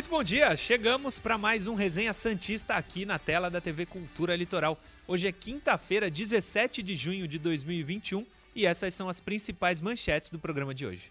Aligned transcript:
Muito 0.00 0.08
bom 0.08 0.24
dia, 0.24 0.56
chegamos 0.56 1.18
para 1.18 1.36
mais 1.36 1.66
um 1.66 1.74
Resenha 1.74 2.14
Santista 2.14 2.72
aqui 2.72 3.04
na 3.04 3.18
tela 3.18 3.50
da 3.50 3.60
TV 3.60 3.84
Cultura 3.84 4.34
Litoral. 4.34 4.80
Hoje 5.06 5.28
é 5.28 5.32
quinta-feira, 5.32 6.10
17 6.10 6.82
de 6.82 6.96
junho 6.96 7.28
de 7.28 7.38
2021 7.38 8.24
e 8.56 8.64
essas 8.64 8.94
são 8.94 9.10
as 9.10 9.20
principais 9.20 9.78
manchetes 9.78 10.30
do 10.30 10.38
programa 10.38 10.74
de 10.74 10.86
hoje. 10.86 11.10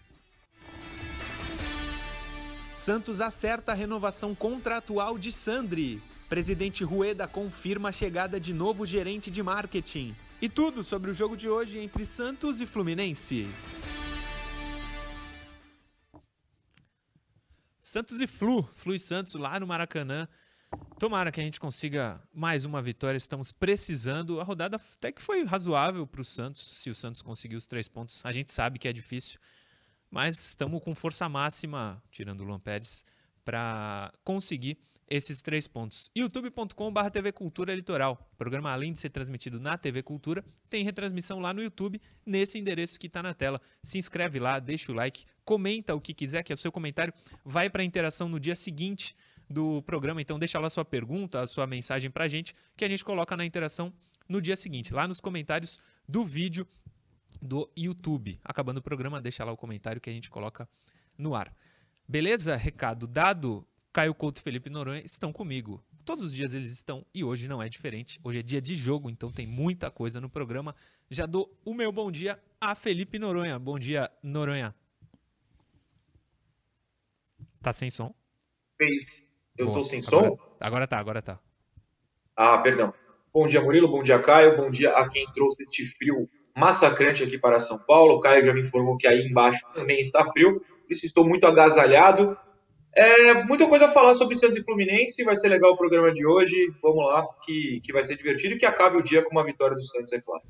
Santos 2.74 3.20
acerta 3.20 3.70
a 3.70 3.76
renovação 3.76 4.34
contratual 4.34 5.16
de 5.16 5.30
Sandri. 5.30 6.02
Presidente 6.28 6.82
Rueda 6.82 7.28
confirma 7.28 7.90
a 7.90 7.92
chegada 7.92 8.40
de 8.40 8.52
novo 8.52 8.84
gerente 8.84 9.30
de 9.30 9.40
marketing. 9.40 10.16
E 10.42 10.48
tudo 10.48 10.82
sobre 10.82 11.12
o 11.12 11.14
jogo 11.14 11.36
de 11.36 11.48
hoje 11.48 11.78
entre 11.78 12.04
Santos 12.04 12.60
e 12.60 12.66
Fluminense. 12.66 13.46
Santos 17.90 18.20
e 18.20 18.26
Flu, 18.28 18.62
Flu 18.76 18.94
e 18.94 19.00
Santos 19.00 19.34
lá 19.34 19.58
no 19.58 19.66
Maracanã. 19.66 20.28
Tomara 20.96 21.32
que 21.32 21.40
a 21.40 21.42
gente 21.42 21.58
consiga 21.58 22.22
mais 22.32 22.64
uma 22.64 22.80
vitória, 22.80 23.18
estamos 23.18 23.52
precisando. 23.52 24.40
A 24.40 24.44
rodada 24.44 24.76
até 24.76 25.10
que 25.10 25.20
foi 25.20 25.42
razoável 25.42 26.06
para 26.06 26.20
o 26.20 26.24
Santos, 26.24 26.62
se 26.62 26.88
o 26.88 26.94
Santos 26.94 27.20
conseguir 27.20 27.56
os 27.56 27.66
três 27.66 27.88
pontos. 27.88 28.24
A 28.24 28.30
gente 28.30 28.52
sabe 28.52 28.78
que 28.78 28.86
é 28.86 28.92
difícil, 28.92 29.40
mas 30.08 30.38
estamos 30.38 30.80
com 30.84 30.94
força 30.94 31.28
máxima, 31.28 32.00
tirando 32.12 32.42
o 32.42 32.44
Luan 32.44 32.60
Pérez, 32.60 33.04
para 33.44 34.12
conseguir 34.22 34.78
esses 35.10 35.42
três 35.42 35.66
pontos. 35.66 36.08
youtube.com.br 36.16 37.10
TV 37.12 37.32
Cultura 37.32 37.74
Litoral. 37.74 38.30
O 38.32 38.36
programa, 38.36 38.70
além 38.70 38.92
de 38.92 39.00
ser 39.00 39.10
transmitido 39.10 39.58
na 39.58 39.76
TV 39.76 40.04
Cultura, 40.04 40.44
tem 40.68 40.84
retransmissão 40.84 41.40
lá 41.40 41.52
no 41.52 41.60
YouTube, 41.60 42.00
nesse 42.24 42.56
endereço 42.58 42.98
que 42.98 43.08
está 43.08 43.20
na 43.20 43.34
tela. 43.34 43.60
Se 43.82 43.98
inscreve 43.98 44.38
lá, 44.38 44.60
deixa 44.60 44.92
o 44.92 44.94
like, 44.94 45.24
comenta 45.44 45.94
o 45.96 46.00
que 46.00 46.14
quiser, 46.14 46.44
que 46.44 46.54
o 46.54 46.56
seu 46.56 46.70
comentário 46.70 47.12
vai 47.44 47.68
para 47.68 47.82
a 47.82 47.84
interação 47.84 48.28
no 48.28 48.38
dia 48.38 48.54
seguinte 48.54 49.16
do 49.48 49.82
programa. 49.82 50.22
Então 50.22 50.38
deixa 50.38 50.60
lá 50.60 50.70
sua 50.70 50.84
pergunta, 50.84 51.40
a 51.40 51.46
sua 51.48 51.66
mensagem 51.66 52.08
para 52.08 52.24
a 52.24 52.28
gente, 52.28 52.54
que 52.76 52.84
a 52.84 52.88
gente 52.88 53.04
coloca 53.04 53.36
na 53.36 53.44
interação 53.44 53.92
no 54.28 54.40
dia 54.40 54.54
seguinte, 54.54 54.94
lá 54.94 55.08
nos 55.08 55.20
comentários 55.20 55.80
do 56.08 56.24
vídeo 56.24 56.64
do 57.42 57.68
YouTube. 57.76 58.38
Acabando 58.44 58.78
o 58.78 58.82
programa, 58.82 59.20
deixa 59.20 59.44
lá 59.44 59.50
o 59.50 59.56
comentário 59.56 60.00
que 60.00 60.08
a 60.08 60.12
gente 60.12 60.30
coloca 60.30 60.68
no 61.18 61.34
ar. 61.34 61.52
Beleza? 62.06 62.54
Recado 62.56 63.06
dado. 63.08 63.66
Caio 63.92 64.14
Couto 64.14 64.40
e 64.40 64.42
Felipe 64.42 64.70
Noronha 64.70 65.02
estão 65.04 65.32
comigo. 65.32 65.82
Todos 66.04 66.26
os 66.26 66.32
dias 66.32 66.54
eles 66.54 66.70
estão 66.70 67.04
e 67.14 67.24
hoje 67.24 67.48
não 67.48 67.62
é 67.62 67.68
diferente. 67.68 68.20
Hoje 68.22 68.38
é 68.38 68.42
dia 68.42 68.60
de 68.60 68.76
jogo, 68.76 69.10
então 69.10 69.30
tem 69.30 69.46
muita 69.46 69.90
coisa 69.90 70.20
no 70.20 70.30
programa. 70.30 70.74
Já 71.10 71.26
dou 71.26 71.52
o 71.64 71.74
meu 71.74 71.90
bom 71.90 72.10
dia 72.10 72.38
a 72.60 72.74
Felipe 72.74 73.18
Noronha. 73.18 73.58
Bom 73.58 73.78
dia, 73.78 74.10
Noronha. 74.22 74.74
Tá 77.60 77.72
sem 77.72 77.90
som? 77.90 78.14
Eu 79.58 79.66
Boa. 79.66 79.78
tô 79.78 79.84
sem 79.84 80.00
agora, 80.06 80.28
som? 80.28 80.38
Agora 80.58 80.86
tá, 80.86 80.98
agora 80.98 81.22
tá. 81.22 81.38
Ah, 82.36 82.58
perdão. 82.58 82.94
Bom 83.32 83.46
dia, 83.46 83.60
Murilo. 83.60 83.88
Bom 83.88 84.02
dia, 84.02 84.18
Caio. 84.18 84.56
Bom 84.56 84.70
dia 84.70 84.90
a 84.96 85.08
quem 85.08 85.26
trouxe 85.32 85.64
este 85.64 85.84
frio 85.84 86.28
massacrante 86.56 87.24
aqui 87.24 87.38
para 87.38 87.60
São 87.60 87.78
Paulo. 87.78 88.14
O 88.14 88.20
Caio 88.20 88.44
já 88.44 88.52
me 88.52 88.60
informou 88.60 88.96
que 88.96 89.06
aí 89.06 89.26
embaixo 89.26 89.60
também 89.74 90.00
está 90.00 90.24
frio. 90.24 90.58
Por 90.58 90.90
isso 90.90 91.04
estou 91.04 91.24
muito 91.24 91.46
agasalhado. 91.46 92.36
É, 92.92 93.44
muita 93.44 93.68
coisa 93.68 93.86
a 93.86 93.90
falar 93.90 94.14
sobre 94.14 94.36
Santos 94.36 94.56
e 94.56 94.64
Fluminense. 94.64 95.22
Vai 95.22 95.36
ser 95.36 95.48
legal 95.48 95.72
o 95.72 95.76
programa 95.76 96.12
de 96.12 96.26
hoje. 96.26 96.56
Vamos 96.82 97.04
lá, 97.04 97.26
que, 97.42 97.80
que 97.80 97.92
vai 97.92 98.02
ser 98.02 98.16
divertido 98.16 98.54
e 98.54 98.58
que 98.58 98.66
acabe 98.66 98.96
o 98.96 99.02
dia 99.02 99.22
com 99.22 99.30
uma 99.30 99.44
vitória 99.44 99.76
do 99.76 99.82
Santos, 99.82 100.12
é 100.12 100.20
claro. 100.20 100.42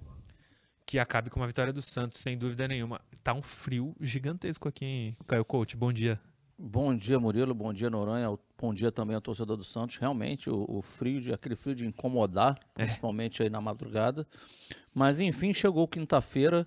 Que 0.87 0.99
acabe 0.99 1.31
com 1.31 1.39
uma 1.39 1.47
vitória 1.47 1.73
do 1.73 1.83
Santos, 1.83 2.19
sem 2.19 2.37
dúvida 2.37 2.67
nenhuma. 2.67 3.01
Tá 3.23 3.35
um 3.35 3.43
frio 3.43 3.95
gigantesco 4.01 4.69
aqui, 4.69 4.85
hein, 4.85 5.17
Caio 5.27 5.45
Coach? 5.45 5.77
Bom 5.77 5.93
dia. 5.93 6.19
Bom 6.59 6.95
dia, 6.95 7.19
Murilo. 7.19 7.55
Bom 7.55 7.73
dia, 7.73 7.89
Noronha. 7.89 8.37
Bom 8.59 8.75
dia 8.75 8.91
também 8.91 9.15
ao 9.15 9.23
torcedor 9.23 9.57
do 9.57 9.65
Santos. 9.65 9.97
Realmente, 9.97 10.51
o, 10.51 10.67
o 10.69 10.83
frio, 10.83 11.21
de, 11.21 11.33
aquele 11.33 11.57
frio 11.57 11.75
de 11.75 11.87
incomodar, 11.87 12.59
é. 12.75 12.85
principalmente 12.85 13.43
aí 13.43 13.49
na 13.49 13.61
madrugada. 13.61 14.27
Mas, 14.93 15.21
enfim, 15.21 15.55
chegou 15.55 15.87
quinta-feira 15.87 16.67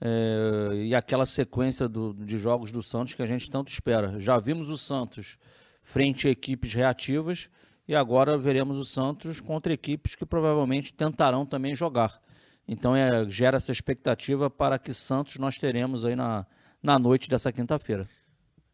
é, 0.00 0.74
e 0.74 0.94
aquela 0.94 1.26
sequência 1.26 1.88
do, 1.88 2.14
de 2.14 2.38
jogos 2.38 2.70
do 2.70 2.82
Santos 2.82 3.14
que 3.14 3.22
a 3.22 3.26
gente 3.26 3.50
tanto 3.50 3.68
espera. 3.68 4.18
Já 4.20 4.38
vimos 4.38 4.70
o 4.70 4.78
Santos 4.78 5.38
frente 5.82 6.28
a 6.28 6.30
equipes 6.30 6.74
reativas 6.74 7.48
e 7.86 7.94
agora 7.94 8.36
veremos 8.36 8.76
o 8.76 8.84
Santos 8.84 9.40
contra 9.40 9.72
equipes 9.72 10.14
que 10.14 10.26
provavelmente 10.26 10.92
tentarão 10.92 11.44
também 11.46 11.74
jogar. 11.74 12.20
Então, 12.66 12.94
é, 12.94 13.26
gera 13.28 13.56
essa 13.56 13.72
expectativa 13.72 14.50
para 14.50 14.78
que 14.78 14.92
Santos 14.92 15.38
nós 15.38 15.58
teremos 15.58 16.04
aí 16.04 16.14
na, 16.14 16.46
na 16.82 16.98
noite 16.98 17.28
dessa 17.28 17.50
quinta-feira. 17.50 18.04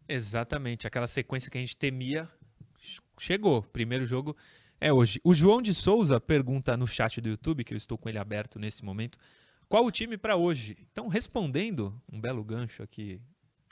Exatamente, 0.09 0.87
aquela 0.87 1.07
sequência 1.07 1.51
que 1.51 1.57
a 1.57 1.61
gente 1.61 1.77
temia 1.77 2.29
chegou. 3.19 3.63
Primeiro 3.63 4.05
jogo 4.05 4.37
é 4.81 4.93
hoje. 4.93 5.21
O 5.25 5.33
João 5.33 5.63
de 5.63 5.73
Souza 5.73 6.21
pergunta 6.21 6.77
no 6.77 6.87
chat 6.87 7.21
do 7.21 7.29
YouTube, 7.29 7.65
que 7.65 7.73
eu 7.73 7.79
estou 7.79 7.97
com 7.97 8.09
ele 8.09 8.19
aberto 8.19 8.59
nesse 8.59 8.85
momento, 8.85 9.17
qual 9.69 9.85
o 9.85 9.91
time 9.91 10.17
para 10.17 10.37
hoje? 10.37 10.77
Então, 10.91 11.09
respondendo, 11.09 12.01
um 12.13 12.21
belo 12.21 12.45
gancho 12.45 12.83
aqui 12.83 13.21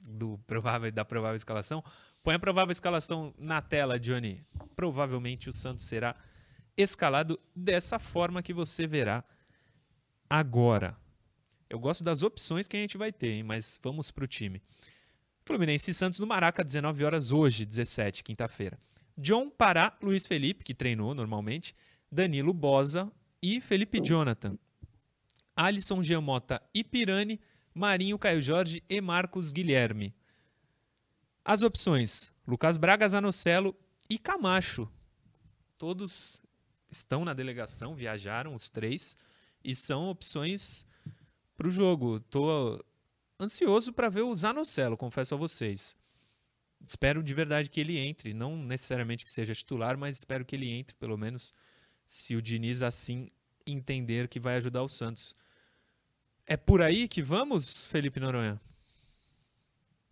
do 0.03 0.38
provável 0.47 0.91
da 0.91 1.04
provável 1.04 1.36
escalação, 1.36 1.82
põe 2.22 2.34
a 2.34 2.38
provável 2.38 2.72
escalação 2.72 3.34
na 3.38 3.62
tela, 3.62 3.98
Johnny. 3.98 4.44
Provavelmente 4.75 5.48
o 5.48 5.53
Santos 5.53 5.84
será 5.84 6.16
escalado 6.76 7.38
dessa 7.54 7.98
forma 7.98 8.42
que 8.42 8.53
você 8.53 8.86
verá 8.86 9.25
agora. 10.28 10.97
Eu 11.69 11.78
gosto 11.78 12.03
das 12.04 12.22
opções 12.22 12.66
que 12.66 12.76
a 12.76 12.80
gente 12.80 12.98
vai 12.98 13.12
ter, 13.12 13.32
hein? 13.32 13.42
mas 13.42 13.78
vamos 13.82 14.10
para 14.10 14.24
o 14.24 14.26
time. 14.26 14.62
Fluminense 15.44 15.91
e 15.91 15.94
Santos 15.94 16.20
no 16.20 16.26
Maraca, 16.26 16.62
19 16.62 17.04
horas 17.04 17.30
hoje, 17.32 17.64
17, 17.64 18.22
quinta-feira. 18.22 18.78
John 19.16 19.50
Pará, 19.50 19.97
Luiz 20.03 20.26
Felipe, 20.26 20.64
que 20.64 20.74
treinou 20.74 21.14
normalmente, 21.14 21.74
Danilo 22.10 22.53
Bosa 22.53 23.10
e 23.42 23.60
Felipe 23.60 24.00
Jonathan. 24.00 24.56
Alisson 25.57 26.03
Giamota 26.03 26.63
e 26.75 26.83
Pirani, 26.83 27.41
Marinho 27.75 28.19
Caio 28.19 28.41
Jorge 28.41 28.83
e 28.89 29.01
Marcos 29.01 29.53
Guilherme. 29.53 30.15
As 31.45 31.63
opções: 31.63 32.33
Lucas 32.47 32.77
Braga, 32.77 33.09
Zanocelo 33.09 33.75
e 34.09 34.19
Camacho. 34.19 34.89
Todos 35.77 36.41
estão 36.91 37.25
na 37.25 37.35
delegação, 37.35 37.95
viajaram 37.95 38.55
os 38.55 38.69
três 38.69 39.17
e 39.65 39.75
são 39.75 40.09
opções 40.09 40.87
para 41.57 41.67
o 41.67 41.71
jogo. 41.71 42.21
Tô 42.21 42.83
ansioso 43.41 43.93
para 43.93 44.09
ver 44.09 44.23
o 44.23 44.34
Zanocelo, 44.34 44.97
confesso 44.97 45.34
a 45.34 45.39
vocês. 45.39 45.97
Espero 46.84 47.23
de 47.23 47.33
verdade 47.33 47.71
que 47.71 47.81
ele 47.81 47.97
entre, 47.97 48.34
não 48.34 48.57
necessariamente 48.57 49.25
que 49.25 49.31
seja 49.31 49.55
titular, 49.55 49.97
mas 49.97 50.19
espero 50.19 50.45
que 50.45 50.57
ele 50.57 50.71
entre, 50.71 50.95
pelo 50.97 51.17
menos, 51.17 51.55
se 52.05 52.34
o 52.34 52.43
Diniz 52.43 52.83
assim 52.83 53.31
entender 53.67 54.28
que 54.28 54.41
vai 54.41 54.56
ajudar 54.56 54.83
o 54.83 54.89
Santos. 54.89 55.34
É 56.47 56.56
por 56.56 56.83
aí 56.83 57.09
que 57.09 57.23
vamos, 57.23 57.87
Felipe 57.87 58.19
Noronha? 58.21 58.61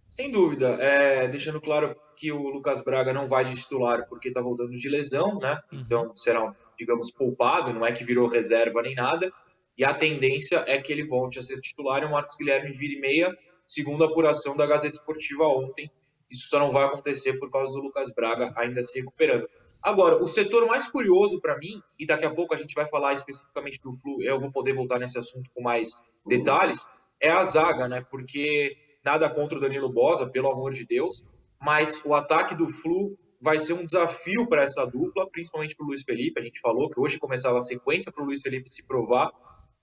Sem 0.08 0.30
dúvida. 0.30 0.70
É, 0.80 1.28
deixando 1.28 1.60
claro 1.60 1.96
que 2.16 2.32
o 2.32 2.48
Lucas 2.48 2.82
Braga 2.82 3.12
não 3.12 3.26
vai 3.26 3.44
de 3.44 3.54
titular 3.54 4.06
porque 4.08 4.28
está 4.28 4.40
voltando 4.40 4.76
de 4.76 4.88
lesão, 4.88 5.38
né? 5.38 5.58
Uhum. 5.72 5.80
Então 5.80 6.16
será, 6.16 6.54
digamos, 6.78 7.10
poupado, 7.10 7.72
não 7.72 7.86
é 7.86 7.92
que 7.92 8.04
virou 8.04 8.28
reserva 8.28 8.82
nem 8.82 8.94
nada 8.94 9.32
e 9.80 9.84
a 9.84 9.94
tendência 9.94 10.62
é 10.66 10.78
que 10.78 10.92
ele 10.92 11.06
volte 11.06 11.38
a 11.38 11.42
ser 11.42 11.58
titular 11.60 12.02
e 12.02 12.04
o 12.04 12.10
Marcos 12.10 12.36
Guilherme 12.36 12.70
vire 12.70 13.00
meia, 13.00 13.34
segundo 13.66 14.04
a 14.04 14.08
apuração 14.08 14.54
da 14.54 14.66
Gazeta 14.66 14.98
Esportiva 14.98 15.48
ontem. 15.48 15.90
Isso 16.30 16.48
só 16.48 16.58
não 16.58 16.70
vai 16.70 16.84
acontecer 16.84 17.38
por 17.38 17.50
causa 17.50 17.72
do 17.72 17.80
Lucas 17.80 18.10
Braga 18.14 18.52
ainda 18.56 18.82
se 18.82 18.98
recuperando. 18.98 19.48
Agora, 19.82 20.22
o 20.22 20.26
setor 20.26 20.66
mais 20.66 20.86
curioso 20.88 21.40
para 21.40 21.56
mim, 21.58 21.80
e 21.98 22.06
daqui 22.06 22.26
a 22.26 22.34
pouco 22.34 22.54
a 22.54 22.56
gente 22.56 22.74
vai 22.74 22.86
falar 22.88 23.14
especificamente 23.14 23.80
do 23.80 23.92
Flu, 23.92 24.22
eu 24.22 24.38
vou 24.38 24.52
poder 24.52 24.74
voltar 24.74 24.98
nesse 24.98 25.18
assunto 25.18 25.50
com 25.54 25.62
mais 25.62 25.88
detalhes, 26.26 26.86
é 27.20 27.30
a 27.30 27.42
zaga, 27.42 27.88
né? 27.88 28.04
Porque 28.10 28.76
nada 29.04 29.28
contra 29.30 29.58
o 29.58 29.60
Danilo 29.60 29.90
Bosa, 29.90 30.28
pelo 30.28 30.50
amor 30.50 30.72
de 30.72 30.84
Deus, 30.84 31.24
mas 31.60 32.02
o 32.04 32.14
ataque 32.14 32.54
do 32.54 32.68
Flu 32.68 33.16
vai 33.40 33.58
ser 33.58 33.72
um 33.72 33.84
desafio 33.84 34.46
para 34.46 34.62
essa 34.62 34.84
dupla, 34.84 35.28
principalmente 35.30 35.74
para 35.74 35.84
o 35.84 35.88
Luiz 35.88 36.02
Felipe. 36.02 36.38
A 36.38 36.42
gente 36.42 36.60
falou 36.60 36.90
que 36.90 37.00
hoje 37.00 37.18
começava 37.18 37.56
a 37.56 37.62
sequência 37.62 38.12
para 38.12 38.22
o 38.22 38.26
Luiz 38.26 38.42
Felipe 38.42 38.68
se 38.74 38.82
provar 38.82 39.30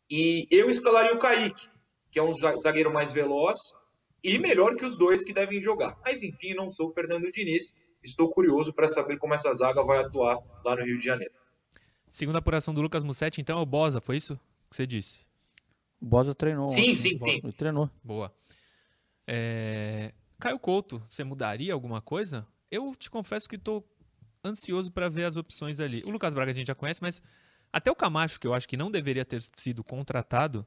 e 0.10 0.48
eu 0.52 0.70
escalaria 0.70 1.14
o 1.14 1.20
Kaique, 1.20 1.68
que 2.12 2.20
é 2.20 2.24
um 2.24 2.32
zagueiro 2.34 2.94
mais 2.94 3.12
veloz 3.12 3.58
e 4.24 4.40
melhor 4.40 4.76
que 4.76 4.86
os 4.86 4.96
dois 4.96 5.24
que 5.24 5.34
devem 5.34 5.60
jogar. 5.60 5.98
Mas 6.06 6.24
enfim, 6.24 6.54
não 6.54 6.72
sou 6.72 6.90
o 6.90 6.94
Fernando 6.94 7.32
Diniz. 7.32 7.74
Estou 8.04 8.30
curioso 8.30 8.74
para 8.74 8.88
saber 8.88 9.18
como 9.18 9.34
essa 9.34 9.54
zaga 9.54 9.84
vai 9.84 10.00
atuar 10.00 10.40
lá 10.64 10.76
no 10.76 10.84
Rio 10.84 10.98
de 10.98 11.06
Janeiro. 11.06 11.34
Segunda 12.10 12.40
apuração 12.40 12.74
do 12.74 12.82
Lucas 12.82 13.04
Mussetti, 13.04 13.42
então 13.42 13.60
é 13.60 13.62
o 13.62 13.66
Bosa, 13.66 14.00
foi 14.00 14.18
isso 14.18 14.40
que 14.70 14.76
você 14.76 14.88
disse? 14.88 15.26
O 16.02 16.06
Bosa 16.06 16.34
treinou. 16.34 16.66
Sim, 16.66 16.96
sim, 16.96 17.18
sim. 17.20 17.40
Ele 17.44 17.54
treinou. 17.54 17.90
Boa. 18.04 18.34
É... 19.26 20.14
Caio 20.40 20.60
Couto, 20.60 21.04
você 21.10 21.24
mudaria 21.24 21.74
alguma 21.74 22.02
coisa? 22.02 22.48
Eu 22.70 22.96
te 22.96 23.10
confesso 23.10 23.50
que 23.50 23.56
estou 23.56 23.84
ansioso 24.44 24.92
para 24.92 25.10
ver 25.10 25.26
as 25.26 25.36
opções 25.36 25.80
ali. 25.80 26.04
O 26.06 26.12
Lucas 26.12 26.34
Braga 26.34 26.52
a 26.52 26.54
gente 26.54 26.68
já 26.68 26.76
conhece, 26.76 27.02
mas 27.02 27.22
até 27.72 27.92
o 27.92 27.96
Camacho, 27.96 28.40
que 28.40 28.48
eu 28.48 28.54
acho 28.54 28.68
que 28.68 28.78
não 28.78 28.92
deveria 28.92 29.26
ter 29.26 29.42
sido 29.56 29.84
contratado, 29.84 30.66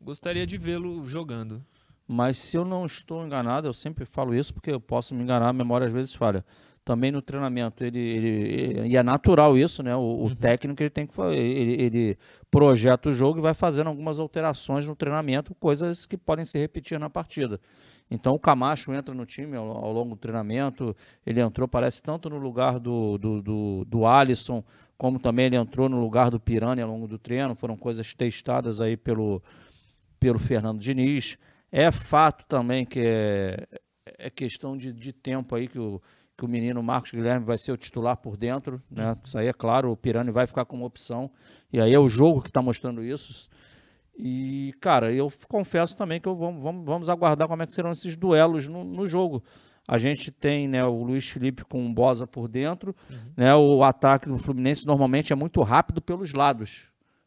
gostaria 0.00 0.46
de 0.46 0.56
vê-lo 0.58 1.06
jogando. 1.06 1.64
Mas 2.06 2.36
se 2.36 2.56
eu 2.56 2.64
não 2.64 2.84
estou 2.84 3.24
enganado, 3.24 3.66
eu 3.66 3.72
sempre 3.72 4.04
falo 4.04 4.34
isso 4.34 4.52
porque 4.52 4.70
eu 4.70 4.80
posso 4.80 5.14
me 5.14 5.22
enganar, 5.22 5.48
a 5.48 5.52
memória 5.52 5.86
às 5.86 5.92
vezes 5.92 6.14
falha. 6.14 6.44
Também 6.84 7.10
no 7.10 7.22
treinamento, 7.22 7.82
ele, 7.82 7.98
ele 7.98 8.88
e 8.88 8.96
é 8.96 9.02
natural 9.02 9.56
isso, 9.56 9.82
né? 9.82 9.96
O, 9.96 10.00
uhum. 10.00 10.26
o 10.26 10.36
técnico 10.36 10.82
ele 10.82 10.90
tem 10.90 11.06
que 11.06 11.18
ele, 11.18 11.82
ele 11.82 12.18
projeta 12.50 13.08
o 13.08 13.12
jogo 13.12 13.38
e 13.38 13.42
vai 13.42 13.54
fazendo 13.54 13.86
algumas 13.86 14.18
alterações 14.18 14.86
no 14.86 14.94
treinamento, 14.94 15.54
coisas 15.54 16.04
que 16.04 16.18
podem 16.18 16.44
se 16.44 16.58
repetir 16.58 16.98
na 16.98 17.08
partida. 17.08 17.58
Então 18.10 18.34
o 18.34 18.38
Camacho 18.38 18.92
entra 18.92 19.14
no 19.14 19.24
time 19.24 19.56
ao, 19.56 19.66
ao, 19.66 19.92
longo 19.92 20.10
do 20.10 20.20
treinamento. 20.20 20.94
Ele 21.24 21.40
entrou, 21.40 21.66
parece, 21.66 22.02
tanto 22.02 22.28
no 22.28 22.38
lugar 22.38 22.78
do, 22.78 23.16
do, 23.16 23.42
do, 23.42 23.84
do 23.86 24.06
Alisson, 24.06 24.62
como 24.96 25.18
também 25.18 25.46
ele 25.46 25.56
entrou 25.56 25.88
no 25.88 25.98
lugar 26.00 26.30
do 26.30 26.38
Pirani 26.38 26.82
ao 26.82 26.90
longo 26.90 27.08
do 27.08 27.18
treino. 27.18 27.54
Foram 27.54 27.76
coisas 27.76 28.14
testadas 28.14 28.80
aí 28.80 28.96
pelo, 28.96 29.42
pelo 30.20 30.38
Fernando 30.38 30.78
Diniz. 30.78 31.38
É 31.76 31.90
fato 31.90 32.46
também 32.46 32.86
que 32.86 33.00
é, 33.00 33.66
é 34.06 34.30
questão 34.30 34.76
de, 34.76 34.92
de 34.92 35.12
tempo 35.12 35.56
aí 35.56 35.66
que 35.66 35.76
o, 35.76 36.00
que 36.38 36.44
o 36.44 36.48
menino 36.48 36.80
Marcos 36.80 37.10
Guilherme 37.10 37.44
vai 37.44 37.58
ser 37.58 37.72
o 37.72 37.76
titular 37.76 38.16
por 38.16 38.36
dentro, 38.36 38.80
né? 38.88 39.16
Isso 39.24 39.36
aí 39.36 39.48
é 39.48 39.52
claro, 39.52 39.90
o 39.90 39.96
Pirani 39.96 40.30
vai 40.30 40.46
ficar 40.46 40.64
como 40.66 40.86
opção. 40.86 41.28
E 41.72 41.80
aí 41.80 41.92
é 41.92 41.98
o 41.98 42.08
jogo 42.08 42.40
que 42.40 42.48
está 42.48 42.62
mostrando 42.62 43.02
isso. 43.02 43.50
E, 44.16 44.72
cara, 44.80 45.12
eu 45.12 45.32
confesso 45.48 45.96
também 45.96 46.20
que 46.20 46.28
eu 46.28 46.36
vamos, 46.36 46.62
vamos, 46.62 47.08
aguardar 47.08 47.48
como 47.48 47.64
é 47.64 47.66
que 47.66 47.72
serão 47.72 47.90
esses 47.90 48.16
duelos 48.16 48.68
no, 48.68 48.84
no 48.84 49.04
jogo. 49.04 49.42
A 49.88 49.98
gente 49.98 50.30
tem 50.30 50.68
né, 50.68 50.84
o 50.84 51.02
Luiz 51.02 51.28
Felipe 51.28 51.64
com 51.64 51.84
o 51.84 51.92
Bosa 51.92 52.24
por 52.24 52.46
dentro. 52.46 52.94
Uhum. 53.10 53.16
Né, 53.36 53.52
o 53.52 53.82
ataque 53.82 54.28
do 54.28 54.38
Fluminense 54.38 54.86
normalmente 54.86 55.32
é 55.32 55.36
muito 55.36 55.60
rápido 55.60 56.00
pelos 56.00 56.32
lados. 56.32 56.84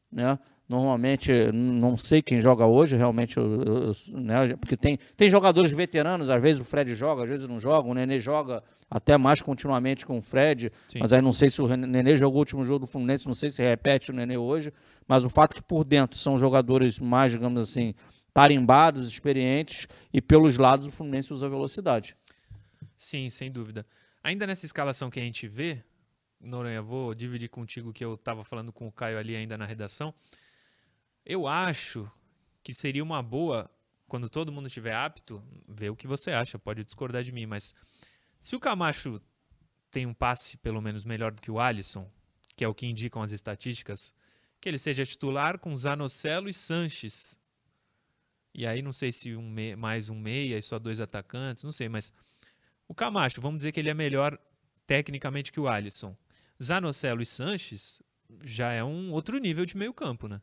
Né? 0.10 0.40
Normalmente, 0.68 1.32
não 1.54 1.96
sei 1.96 2.22
quem 2.22 2.42
joga 2.42 2.66
hoje, 2.66 2.98
realmente, 2.98 3.38
eu, 3.38 3.62
eu, 3.62 3.92
né, 4.20 4.56
porque 4.58 4.76
tem, 4.76 5.00
tem 5.16 5.30
jogadores 5.30 5.72
veteranos, 5.72 6.30
às 6.30 6.42
vezes 6.42 6.62
o 6.62 6.66
Fred 6.66 6.94
joga, 6.94 7.24
às 7.24 7.30
vezes 7.30 7.48
não 7.48 7.58
joga, 7.58 7.88
o 7.88 7.94
Nenê 7.94 8.20
joga 8.20 8.62
até 8.90 9.18
mais 9.18 9.42
continuamente 9.42 10.06
com 10.06 10.18
o 10.18 10.22
Fred, 10.22 10.72
Sim. 10.88 11.00
mas 11.00 11.14
aí 11.14 11.22
não 11.22 11.32
sei 11.32 11.50
se 11.50 11.62
o 11.62 11.68
Nenê 11.68 12.18
jogou 12.18 12.38
o 12.38 12.40
último 12.40 12.66
jogo 12.66 12.80
do 12.80 12.88
Fluminense, 12.88 13.26
não 13.26 13.34
sei 13.34 13.50
se 13.50 13.62
repete 13.62 14.12
o 14.12 14.14
Nenê 14.14 14.36
hoje, 14.38 14.74
mas 15.08 15.24
o 15.24 15.30
fato 15.30 15.54
é 15.54 15.56
que 15.56 15.64
por 15.64 15.86
dentro 15.86 16.18
são 16.18 16.38
jogadores 16.38 17.00
mais, 17.00 17.32
digamos 17.32 17.62
assim, 17.62 17.94
tarimbados, 18.34 19.08
experientes, 19.08 19.88
e 20.14 20.22
pelos 20.22 20.58
lados 20.58 20.86
o 20.86 20.92
Fluminense 20.92 21.32
usa 21.32 21.48
velocidade. 21.48 22.16
Sim, 22.98 23.30
sem 23.30 23.50
dúvida. 23.50 23.86
Ainda 24.22 24.46
nessa 24.46 24.66
escalação 24.66 25.10
que 25.10 25.20
a 25.20 25.24
gente 25.24 25.48
vê, 25.48 25.82
Noronha, 26.42 26.82
vou 26.82 27.16
dividir 27.16 27.50
contigo 27.50 27.94
que 27.94 28.04
eu 28.04 28.16
estava 28.16 28.44
falando 28.44 28.74
com 28.74 28.88
o 28.88 28.92
Caio 28.92 29.18
ali 29.18 29.36
ainda 29.36 29.58
na 29.58 29.66
redação, 29.66 30.14
eu 31.28 31.46
acho 31.46 32.10
que 32.64 32.74
seria 32.74 33.04
uma 33.04 33.22
boa, 33.22 33.70
quando 34.08 34.30
todo 34.30 34.52
mundo 34.52 34.68
estiver 34.68 34.96
apto, 34.96 35.44
ver 35.68 35.90
o 35.90 35.96
que 35.96 36.08
você 36.08 36.32
acha, 36.32 36.58
pode 36.58 36.86
discordar 36.86 37.22
de 37.22 37.34
mim, 37.34 37.46
mas 37.46 37.76
se 38.40 38.56
o 38.56 38.60
Camacho 38.60 39.22
tem 39.92 40.06
um 40.06 40.14
passe 40.14 40.56
pelo 40.58 40.82
menos 40.82 41.04
melhor 41.04 41.34
do 41.34 41.42
que 41.42 41.52
o 41.52 41.60
Alisson, 41.60 42.10
que 42.56 42.64
é 42.64 42.68
o 42.68 42.74
que 42.74 42.88
indicam 42.88 43.22
as 43.22 43.34
estatísticas, 43.34 44.14
que 44.62 44.70
ele 44.70 44.78
seja 44.78 45.06
titular 45.06 45.60
com 45.60 45.76
Zanocelo 45.76 46.48
e 46.48 46.54
Sanches. 46.54 47.38
E 48.54 48.66
aí 48.66 48.82
não 48.82 48.94
sei 48.94 49.12
se 49.12 49.36
um 49.36 49.50
me... 49.50 49.76
mais 49.76 50.10
um 50.10 50.18
meia 50.18 50.58
e 50.58 50.62
só 50.62 50.80
dois 50.80 51.02
atacantes, 51.02 51.66
não 51.66 51.74
sei, 51.74 51.90
mas 51.90 52.14
o 52.88 52.96
Camacho, 52.96 53.42
vamos 53.42 53.60
dizer 53.60 53.74
que 53.74 53.82
ele 53.82 53.90
é 53.90 53.94
melhor 53.94 54.40
tecnicamente 54.86 55.52
que 55.52 55.60
o 55.60 55.68
Alisson. 55.68 56.16
Zanocelo 56.64 57.22
e 57.22 57.26
Sanches 57.26 58.02
já 58.44 58.72
é 58.72 58.84
um 58.84 59.12
outro 59.12 59.38
nível 59.38 59.66
de 59.66 59.76
meio 59.76 59.94
campo, 59.94 60.30
né? 60.30 60.42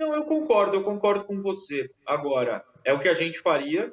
Não, 0.00 0.14
eu 0.14 0.24
concordo, 0.24 0.74
eu 0.74 0.82
concordo 0.82 1.26
com 1.26 1.42
você. 1.42 1.90
Agora, 2.06 2.64
é 2.86 2.90
o 2.94 2.98
que 2.98 3.06
a 3.06 3.12
gente 3.12 3.38
faria, 3.38 3.92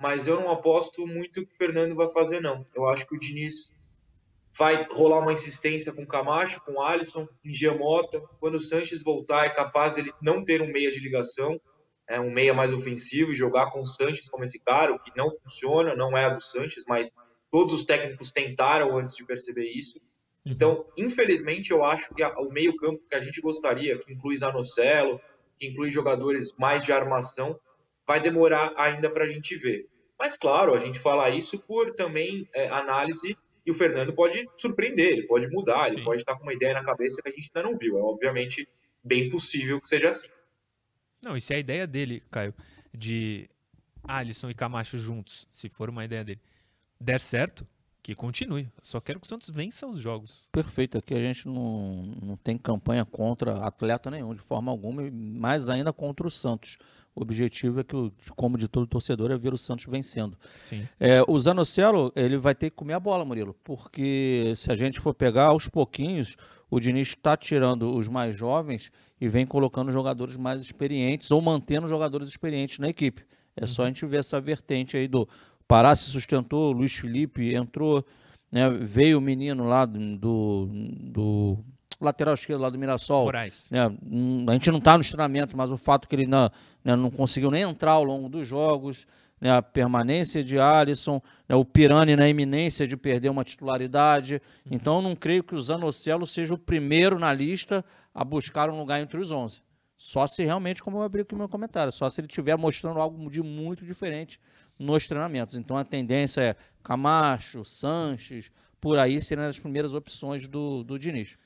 mas 0.00 0.26
eu 0.26 0.40
não 0.40 0.50
aposto 0.50 1.06
muito 1.06 1.46
que 1.46 1.52
o 1.52 1.56
Fernando 1.56 1.94
vai 1.94 2.08
fazer, 2.08 2.40
não. 2.40 2.66
Eu 2.74 2.88
acho 2.88 3.06
que 3.06 3.14
o 3.14 3.18
Diniz 3.18 3.68
vai 4.56 4.84
rolar 4.84 5.18
uma 5.18 5.34
insistência 5.34 5.92
com 5.92 6.04
o 6.04 6.06
Camacho, 6.06 6.62
com 6.62 6.72
o 6.72 6.82
Alisson, 6.82 7.28
em 7.44 7.52
Giamota. 7.52 8.22
Quando 8.40 8.54
o 8.54 8.60
Sanches 8.60 9.02
voltar, 9.02 9.44
é 9.44 9.50
capaz 9.50 9.98
ele 9.98 10.10
não 10.22 10.42
ter 10.42 10.62
um 10.62 10.72
meia 10.72 10.90
de 10.90 10.98
ligação, 10.98 11.60
é 12.08 12.18
um 12.18 12.30
meia 12.30 12.54
mais 12.54 12.72
ofensivo 12.72 13.30
e 13.30 13.36
jogar 13.36 13.70
com 13.70 13.82
o 13.82 13.86
Sanches 13.86 14.30
como 14.30 14.44
esse 14.44 14.58
cara, 14.60 14.94
o 14.94 14.98
que 14.98 15.14
não 15.14 15.30
funciona, 15.30 15.94
não 15.94 16.16
é 16.16 16.24
a 16.24 16.30
do 16.30 16.40
Sanches, 16.40 16.84
mas 16.88 17.10
todos 17.50 17.74
os 17.74 17.84
técnicos 17.84 18.30
tentaram 18.30 18.96
antes 18.96 19.12
de 19.14 19.22
perceber 19.26 19.70
isso. 19.70 20.00
Então, 20.46 20.86
infelizmente, 20.96 21.70
eu 21.70 21.84
acho 21.84 22.14
que 22.14 22.24
o 22.24 22.48
meio-campo 22.50 23.02
que 23.10 23.14
a 23.14 23.20
gente 23.20 23.42
gostaria, 23.42 23.98
que 23.98 24.10
inclui 24.10 24.36
Zanocelo, 24.38 25.20
que 25.56 25.66
inclui 25.66 25.90
jogadores 25.90 26.52
mais 26.58 26.84
de 26.84 26.92
armação, 26.92 27.58
vai 28.06 28.20
demorar 28.20 28.72
ainda 28.76 29.10
para 29.10 29.24
a 29.24 29.28
gente 29.28 29.56
ver. 29.56 29.88
Mas, 30.18 30.32
claro, 30.34 30.74
a 30.74 30.78
gente 30.78 30.98
fala 30.98 31.28
isso 31.28 31.58
por 31.58 31.94
também 31.94 32.48
é, 32.54 32.68
análise 32.68 33.36
e 33.66 33.70
o 33.70 33.74
Fernando 33.74 34.12
pode 34.12 34.48
surpreender, 34.56 35.06
ele 35.06 35.26
pode 35.26 35.48
mudar, 35.48 35.88
Sim. 35.88 35.96
ele 35.96 36.04
pode 36.04 36.22
estar 36.22 36.36
com 36.36 36.42
uma 36.42 36.52
ideia 36.52 36.74
na 36.74 36.84
cabeça 36.84 37.20
que 37.22 37.28
a 37.28 37.32
gente 37.32 37.50
ainda 37.54 37.68
não 37.68 37.78
viu. 37.78 37.98
É 37.98 38.02
obviamente 38.02 38.68
bem 39.02 39.28
possível 39.28 39.80
que 39.80 39.88
seja 39.88 40.10
assim. 40.10 40.28
Não, 41.22 41.36
e 41.36 41.40
se 41.40 41.54
a 41.54 41.58
ideia 41.58 41.86
dele, 41.86 42.22
Caio, 42.30 42.54
de 42.92 43.48
Alisson 44.02 44.50
e 44.50 44.54
Camacho 44.54 44.98
juntos, 44.98 45.46
se 45.50 45.68
for 45.68 45.88
uma 45.88 46.04
ideia 46.04 46.22
dele, 46.22 46.40
der 47.00 47.20
certo, 47.20 47.66
que 48.04 48.14
continue. 48.14 48.68
só 48.82 49.00
quero 49.00 49.18
que 49.18 49.24
o 49.24 49.28
Santos 49.28 49.48
vença 49.48 49.86
os 49.86 49.98
jogos. 49.98 50.46
Perfeito. 50.52 50.98
Aqui 50.98 51.14
a 51.14 51.18
gente 51.18 51.48
não, 51.48 52.02
não 52.22 52.36
tem 52.36 52.58
campanha 52.58 53.02
contra 53.02 53.64
atleta 53.64 54.10
nenhum, 54.10 54.34
de 54.34 54.42
forma 54.42 54.70
alguma, 54.70 55.02
e 55.02 55.10
mais 55.10 55.70
ainda 55.70 55.90
contra 55.90 56.26
o 56.26 56.30
Santos. 56.30 56.76
O 57.16 57.22
objetivo 57.22 57.80
é 57.80 57.84
que, 57.84 58.12
como 58.36 58.58
de 58.58 58.68
todo 58.68 58.86
torcedor, 58.86 59.30
é 59.30 59.36
ver 59.38 59.54
o 59.54 59.56
Santos 59.56 59.86
vencendo. 59.88 60.36
É, 61.00 61.22
o 61.26 61.38
Zanocelo, 61.38 62.12
ele 62.14 62.36
vai 62.36 62.54
ter 62.54 62.68
que 62.68 62.76
comer 62.76 62.92
a 62.92 63.00
bola, 63.00 63.24
Murilo, 63.24 63.56
porque 63.64 64.52
se 64.54 64.70
a 64.70 64.74
gente 64.74 65.00
for 65.00 65.14
pegar 65.14 65.46
aos 65.46 65.66
pouquinhos, 65.66 66.36
o 66.70 66.78
Diniz 66.78 67.08
está 67.08 67.38
tirando 67.38 67.96
os 67.96 68.06
mais 68.06 68.36
jovens 68.36 68.92
e 69.18 69.30
vem 69.30 69.46
colocando 69.46 69.90
jogadores 69.90 70.36
mais 70.36 70.60
experientes 70.60 71.30
ou 71.30 71.40
mantendo 71.40 71.88
jogadores 71.88 72.28
experientes 72.28 72.78
na 72.78 72.90
equipe. 72.90 73.24
É 73.56 73.62
uhum. 73.62 73.66
só 73.66 73.84
a 73.84 73.86
gente 73.86 74.04
ver 74.04 74.18
essa 74.18 74.38
vertente 74.38 74.94
aí 74.94 75.08
do 75.08 75.26
Pará 75.74 75.96
se 75.96 76.08
sustentou, 76.08 76.70
Luiz 76.70 76.94
Felipe 76.94 77.52
entrou, 77.52 78.06
né, 78.52 78.70
veio 78.70 79.18
o 79.18 79.20
menino 79.20 79.64
lá 79.64 79.84
do, 79.84 80.68
do, 80.68 81.58
lateral 82.00 82.34
esquerdo 82.34 82.60
lá 82.60 82.70
do 82.70 82.78
Mirassol. 82.78 83.24
Moraes. 83.24 83.68
Né, 83.72 83.80
a 84.48 84.52
gente 84.52 84.70
não 84.70 84.78
está 84.78 84.96
no 84.96 85.02
treinamento, 85.02 85.56
mas 85.56 85.72
o 85.72 85.76
fato 85.76 86.06
que 86.06 86.14
ele 86.14 86.28
não, 86.28 86.48
né, 86.84 86.94
não 86.94 87.10
conseguiu 87.10 87.50
nem 87.50 87.62
entrar 87.62 87.90
ao 87.90 88.04
longo 88.04 88.28
dos 88.28 88.46
jogos, 88.46 89.04
né, 89.40 89.50
a 89.50 89.60
permanência 89.60 90.44
de 90.44 90.60
Alisson, 90.60 91.20
né, 91.48 91.56
o 91.56 91.64
Pirani 91.64 92.14
na 92.14 92.28
iminência 92.28 92.86
de 92.86 92.96
perder 92.96 93.30
uma 93.30 93.42
titularidade. 93.42 94.34
Uhum. 94.64 94.76
Então, 94.76 94.96
eu 94.98 95.02
não 95.02 95.16
creio 95.16 95.42
que 95.42 95.56
o 95.56 95.60
Zanocelo 95.60 96.24
seja 96.24 96.54
o 96.54 96.58
primeiro 96.58 97.18
na 97.18 97.32
lista 97.32 97.84
a 98.14 98.22
buscar 98.22 98.70
um 98.70 98.78
lugar 98.78 99.00
entre 99.00 99.18
os 99.18 99.32
11. 99.32 99.60
Só 99.96 100.24
se 100.28 100.44
realmente, 100.44 100.80
como 100.80 100.98
eu 100.98 101.02
abri 101.02 101.22
aqui 101.22 101.32
no 101.32 101.38
meu 101.38 101.48
comentário, 101.48 101.92
só 101.92 102.08
se 102.08 102.20
ele 102.20 102.28
estiver 102.28 102.56
mostrando 102.56 103.00
algo 103.00 103.28
de 103.28 103.42
muito 103.42 103.84
diferente 103.84 104.38
nos 104.78 105.06
treinamentos. 105.06 105.56
Então 105.56 105.76
a 105.76 105.84
tendência 105.84 106.40
é 106.40 106.56
Camacho, 106.82 107.64
Sanches, 107.64 108.50
por 108.80 108.98
aí 108.98 109.20
serão 109.22 109.44
as 109.44 109.58
primeiras 109.58 109.94
opções 109.94 110.46
do, 110.46 110.84
do 110.84 110.98
Diniz. 110.98 111.38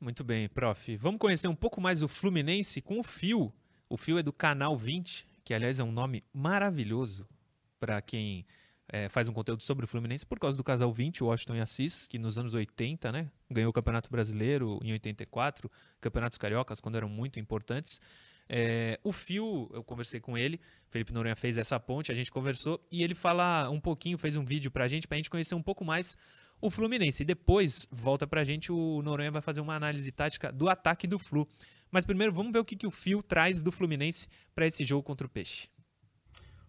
Muito 0.00 0.22
bem, 0.22 0.48
prof. 0.48 0.96
Vamos 0.96 1.18
conhecer 1.18 1.48
um 1.48 1.54
pouco 1.54 1.80
mais 1.80 2.02
o 2.02 2.08
Fluminense 2.08 2.80
com 2.80 3.00
o 3.00 3.02
Fio. 3.02 3.52
O 3.88 3.96
Fio 3.96 4.18
é 4.18 4.22
do 4.22 4.32
Canal 4.32 4.76
20, 4.76 5.26
que 5.44 5.54
aliás 5.54 5.80
é 5.80 5.84
um 5.84 5.90
nome 5.90 6.22
maravilhoso 6.32 7.26
para 7.78 8.00
quem 8.02 8.46
é, 8.88 9.08
faz 9.08 9.28
um 9.28 9.32
conteúdo 9.32 9.62
sobre 9.62 9.84
o 9.84 9.88
Fluminense 9.88 10.24
por 10.24 10.38
causa 10.38 10.56
do 10.56 10.62
casal 10.62 10.92
20, 10.92 11.24
o 11.24 11.26
Washington 11.26 11.56
e 11.56 11.60
Assis, 11.60 12.06
que 12.06 12.18
nos 12.18 12.38
anos 12.38 12.54
80, 12.54 13.10
né, 13.10 13.30
ganhou 13.50 13.70
o 13.70 13.72
Campeonato 13.72 14.10
Brasileiro 14.10 14.78
em 14.82 14.92
84, 14.92 15.70
Campeonatos 16.00 16.38
Cariocas 16.38 16.80
quando 16.80 16.96
eram 16.96 17.08
muito 17.08 17.40
importantes. 17.40 18.00
É, 18.48 19.00
o 19.02 19.12
Fio, 19.12 19.68
eu 19.72 19.82
conversei 19.82 20.20
com 20.20 20.38
ele, 20.38 20.60
Felipe 20.88 21.12
Noronha 21.12 21.34
fez 21.34 21.58
essa 21.58 21.80
ponte, 21.80 22.12
a 22.12 22.14
gente 22.14 22.30
conversou 22.30 22.80
e 22.90 23.02
ele 23.02 23.14
fala 23.14 23.68
um 23.70 23.80
pouquinho, 23.80 24.16
fez 24.16 24.36
um 24.36 24.44
vídeo 24.44 24.70
pra 24.70 24.86
gente, 24.86 25.08
pra 25.08 25.16
gente 25.16 25.28
conhecer 25.28 25.54
um 25.54 25.62
pouco 25.62 25.84
mais 25.84 26.16
o 26.60 26.70
Fluminense. 26.70 27.22
E 27.22 27.26
depois, 27.26 27.86
volta 27.90 28.26
pra 28.26 28.44
gente, 28.44 28.70
o 28.70 29.02
Noronha 29.02 29.30
vai 29.30 29.42
fazer 29.42 29.60
uma 29.60 29.74
análise 29.74 30.10
tática 30.12 30.52
do 30.52 30.68
ataque 30.68 31.06
do 31.06 31.18
Flu. 31.18 31.46
Mas 31.90 32.04
primeiro, 32.04 32.32
vamos 32.32 32.52
ver 32.52 32.60
o 32.60 32.64
que, 32.64 32.76
que 32.76 32.86
o 32.86 32.90
Fio 32.90 33.22
traz 33.22 33.62
do 33.62 33.72
Fluminense 33.72 34.28
para 34.54 34.66
esse 34.66 34.84
jogo 34.84 35.02
contra 35.02 35.26
o 35.26 35.30
Peixe. 35.30 35.68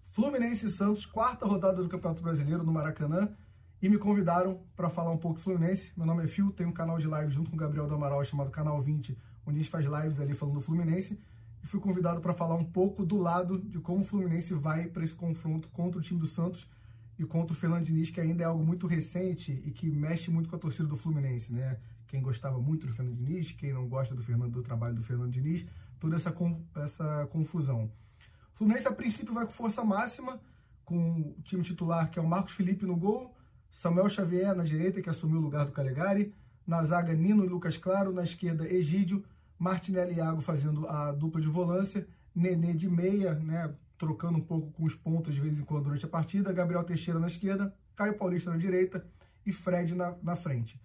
Fluminense 0.10 0.66
e 0.66 0.70
Santos, 0.70 1.06
quarta 1.06 1.46
rodada 1.46 1.84
do 1.84 1.90
Campeonato 1.90 2.24
Brasileiro 2.24 2.64
no 2.64 2.74
Maracanã. 2.74 3.30
E 3.80 3.88
me 3.88 4.00
convidaram 4.00 4.64
para 4.76 4.90
falar 4.90 5.12
um 5.12 5.18
pouco 5.18 5.40
Fluminense. 5.40 5.92
Meu 5.96 6.08
nome 6.08 6.24
é 6.24 6.28
Fio, 6.28 6.52
tenho 6.52 6.70
um 6.70 6.74
canal 6.74 6.98
de 6.98 7.06
live 7.08 7.32
junto 7.32 7.52
com 7.52 7.56
o 7.56 7.60
Gabriel 7.60 7.86
do 7.86 7.94
Amaral 7.94 8.26
chamado 8.26 8.50
Canal 8.50 8.82
20, 8.82 9.16
onde 9.46 9.60
a 9.60 9.62
gente 9.62 9.70
faz 9.70 9.86
lives 9.86 10.20
ali 10.20 10.34
falando 10.34 10.56
do 10.56 10.62
Fluminense 10.62 11.20
fui 11.68 11.80
convidado 11.80 12.22
para 12.22 12.34
falar 12.34 12.56
um 12.56 12.64
pouco 12.64 13.06
do 13.06 13.18
lado 13.18 13.60
de 13.60 13.80
como 13.80 14.02
o 14.02 14.04
Fluminense 14.04 14.54
vai 14.54 14.88
para 14.88 15.04
esse 15.04 15.14
confronto 15.14 15.68
contra 15.70 16.00
o 16.00 16.02
time 16.02 16.20
do 16.20 16.28
Santos 16.28 16.68
e 17.20 17.26
contra 17.26 17.54
o 17.54 17.56
Fernando 17.56 17.84
Diniz, 17.84 18.10
que 18.10 18.22
ainda 18.22 18.44
é 18.44 18.46
algo 18.46 18.64
muito 18.64 18.88
recente 18.88 19.52
e 19.66 19.72
que 19.72 19.90
mexe 19.90 20.32
muito 20.32 20.50
com 20.50 20.56
a 20.56 20.60
torcida 20.60 20.88
do 20.88 20.96
Fluminense, 20.96 21.52
né? 21.52 21.78
Quem 22.08 22.22
gostava 22.22 22.58
muito 22.60 22.88
do 22.88 22.94
Fernando 22.94 23.16
Diniz, 23.16 23.52
quem 23.52 23.74
não 23.74 23.88
gosta 23.88 24.16
do, 24.16 24.24
Fernando, 24.24 24.52
do 24.52 24.64
trabalho 24.64 24.96
do 24.96 25.04
Fernando 25.04 25.32
Diniz, 25.32 25.66
toda 26.00 26.16
essa, 26.16 26.34
essa 26.76 27.28
confusão. 27.32 27.92
Fluminense, 28.54 28.88
a 28.88 28.92
princípio, 28.92 29.34
vai 29.34 29.46
com 29.46 29.52
força 29.52 29.84
máxima, 29.84 30.40
com 30.86 31.36
o 31.38 31.42
time 31.44 31.64
titular, 31.64 32.10
que 32.10 32.18
é 32.18 32.22
o 32.22 32.28
Marcos 32.28 32.54
Felipe 32.54 32.86
no 32.86 32.96
gol, 32.96 33.36
Samuel 33.70 34.10
Xavier 34.10 34.56
na 34.56 34.64
direita, 34.64 35.02
que 35.02 35.10
assumiu 35.10 35.40
o 35.40 35.42
lugar 35.42 35.66
do 35.66 35.72
Calegari, 35.72 36.34
na 36.66 36.84
zaga 36.84 37.14
Nino 37.14 37.44
e 37.44 37.48
Lucas 37.48 37.78
Claro, 37.78 38.14
na 38.14 38.24
esquerda 38.24 38.68
Egídio, 38.68 39.24
Martinelli 39.58 40.14
e 40.14 40.18
Iago 40.18 40.42
fazendo 40.42 40.88
a 40.88 41.12
dupla 41.12 41.42
de 41.42 41.48
volância, 41.48 42.08
Nenê 42.36 42.74
de 42.74 42.88
meia, 42.88 43.34
né, 43.34 43.74
trocando 43.98 44.38
um 44.38 44.42
pouco 44.42 44.72
com 44.72 44.84
os 44.84 44.94
pontos 44.94 45.34
de 45.34 45.42
vez 45.42 45.58
em 45.58 45.64
quando 45.64 45.86
durante 45.86 46.06
a 46.06 46.08
partida, 46.08 46.54
Gabriel 46.54 46.84
Teixeira 46.84 47.20
na 47.20 47.28
esquerda, 47.28 47.74
Caio 47.96 48.14
Paulista 48.16 48.52
na 48.52 48.58
direita 48.58 49.04
e 49.46 49.52
Fred 49.52 49.96
na, 49.96 50.14
na 50.22 50.36
frente. 50.36 50.80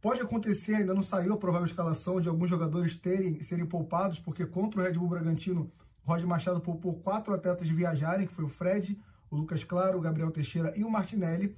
Pode 0.00 0.20
acontecer, 0.20 0.74
ainda 0.74 0.92
não 0.92 1.02
saiu 1.02 1.32
a 1.32 1.36
provável 1.36 1.64
escalação 1.64 2.20
de 2.20 2.28
alguns 2.28 2.50
jogadores 2.50 2.96
terem 2.96 3.40
serem 3.42 3.64
poupados, 3.64 4.18
porque 4.18 4.44
contra 4.44 4.80
o 4.80 4.82
Red 4.82 4.94
Bull 4.94 5.08
Bragantino, 5.08 5.70
Roger 6.04 6.26
Machado 6.26 6.60
poupou 6.60 6.94
quatro 6.94 7.32
atletas 7.32 7.66
de 7.66 7.72
viajarem, 7.72 8.26
que 8.26 8.32
foi 8.32 8.44
o 8.44 8.48
Fred, 8.48 9.00
o 9.30 9.36
Lucas 9.36 9.64
Claro, 9.64 9.96
o 9.96 10.00
Gabriel 10.00 10.30
Teixeira 10.30 10.74
e 10.76 10.84
o 10.84 10.90
Martinelli. 10.90 11.56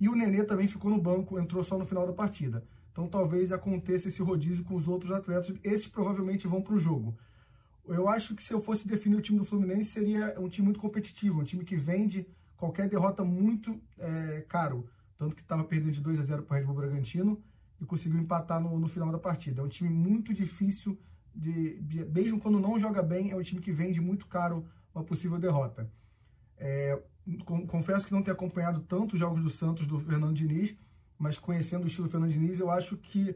E 0.00 0.08
o 0.08 0.16
Nenê 0.16 0.42
também 0.42 0.66
ficou 0.66 0.90
no 0.90 1.00
banco, 1.00 1.38
entrou 1.38 1.62
só 1.62 1.78
no 1.78 1.84
final 1.84 2.06
da 2.06 2.12
partida. 2.12 2.64
Então 2.94 3.08
talvez 3.08 3.50
aconteça 3.50 4.06
esse 4.06 4.22
rodízio 4.22 4.62
com 4.62 4.76
os 4.76 4.86
outros 4.86 5.10
atletas. 5.10 5.52
Esses 5.64 5.88
provavelmente 5.88 6.46
vão 6.46 6.62
para 6.62 6.74
o 6.74 6.78
jogo. 6.78 7.18
Eu 7.88 8.08
acho 8.08 8.36
que 8.36 8.42
se 8.42 8.54
eu 8.54 8.60
fosse 8.60 8.86
definir 8.86 9.16
o 9.16 9.20
time 9.20 9.36
do 9.36 9.44
Fluminense, 9.44 9.90
seria 9.90 10.40
um 10.40 10.48
time 10.48 10.66
muito 10.66 10.78
competitivo, 10.78 11.40
um 11.40 11.44
time 11.44 11.64
que 11.64 11.74
vende 11.74 12.24
qualquer 12.56 12.88
derrota 12.88 13.24
muito 13.24 13.82
é, 13.98 14.44
caro. 14.48 14.88
Tanto 15.18 15.34
que 15.34 15.42
estava 15.42 15.64
perdendo 15.64 15.90
de 15.90 16.00
2 16.00 16.20
a 16.20 16.22
0 16.22 16.44
para 16.44 16.54
o 16.54 16.58
Red 16.60 16.66
Bull 16.66 16.76
Bragantino 16.76 17.42
e 17.80 17.84
conseguiu 17.84 18.20
empatar 18.20 18.60
no, 18.60 18.78
no, 18.78 18.86
final 18.86 19.10
da 19.10 19.18
partida. 19.18 19.60
É 19.60 19.64
um 19.64 19.68
time 19.68 19.90
muito 19.90 20.32
difícil, 20.32 20.96
de, 21.34 21.80
de, 21.82 22.04
mesmo 22.04 22.38
quando 22.38 22.60
não 22.60 22.78
joga 22.78 23.02
bem, 23.02 23.32
é 23.32 23.36
um 23.36 23.42
time 23.42 23.60
que 23.60 23.72
vende 23.72 24.00
muito 24.00 24.28
caro 24.28 24.64
uma 24.94 25.02
possível 25.02 25.36
derrota. 25.36 25.90
É, 26.56 27.02
confesso 27.66 28.06
que 28.06 28.12
não 28.12 28.22
tenho 28.22 28.36
acompanhado 28.36 28.80
tanto 28.82 29.14
os 29.14 29.18
jogos 29.18 29.42
do 29.42 29.50
Santos 29.50 29.84
do 29.84 29.98
Fernando 29.98 30.32
Diniz, 30.32 30.76
mas 31.24 31.38
conhecendo 31.38 31.84
o 31.84 31.86
estilo 31.86 32.06
do 32.06 32.10
Fernando 32.10 32.30
Diniz, 32.30 32.60
eu 32.60 32.70
acho 32.70 32.98
que 32.98 33.34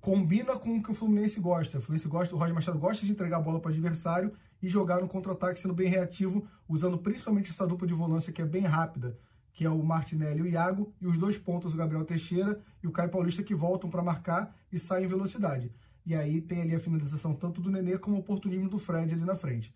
combina 0.00 0.56
com 0.56 0.78
o 0.78 0.82
que 0.82 0.90
o 0.90 0.94
Fluminense 0.94 1.38
gosta. 1.38 1.76
O 1.76 1.80
Fluminense 1.82 2.08
gosta, 2.08 2.34
o 2.34 2.38
Roger 2.38 2.54
Machado 2.54 2.78
gosta 2.78 3.04
de 3.04 3.12
entregar 3.12 3.36
a 3.36 3.40
bola 3.40 3.60
para 3.60 3.68
o 3.68 3.72
adversário 3.72 4.32
e 4.62 4.68
jogar 4.70 5.02
no 5.02 5.06
contra-ataque 5.06 5.60
sendo 5.60 5.74
bem 5.74 5.86
reativo, 5.86 6.48
usando 6.66 6.96
principalmente 6.96 7.50
essa 7.50 7.66
dupla 7.66 7.86
de 7.86 7.92
volância 7.92 8.32
que 8.32 8.40
é 8.40 8.46
bem 8.46 8.62
rápida, 8.62 9.18
que 9.52 9.66
é 9.66 9.68
o 9.68 9.82
Martinelli 9.82 10.38
e 10.38 10.42
o 10.44 10.46
Iago, 10.46 10.94
e 10.98 11.06
os 11.06 11.18
dois 11.18 11.36
pontos, 11.36 11.74
o 11.74 11.76
Gabriel 11.76 12.06
Teixeira 12.06 12.58
e 12.82 12.86
o 12.86 12.90
Caio 12.90 13.10
Paulista, 13.10 13.42
que 13.42 13.54
voltam 13.54 13.90
para 13.90 14.02
marcar 14.02 14.56
e 14.72 14.78
saem 14.78 15.04
em 15.04 15.08
velocidade. 15.08 15.70
E 16.06 16.14
aí 16.14 16.40
tem 16.40 16.62
ali 16.62 16.74
a 16.74 16.80
finalização 16.80 17.34
tanto 17.34 17.60
do 17.60 17.70
Nenê 17.70 17.98
como 17.98 18.16
o 18.16 18.20
oportunismo 18.20 18.70
do 18.70 18.78
Fred 18.78 19.12
ali 19.12 19.26
na 19.26 19.36
frente. 19.36 19.74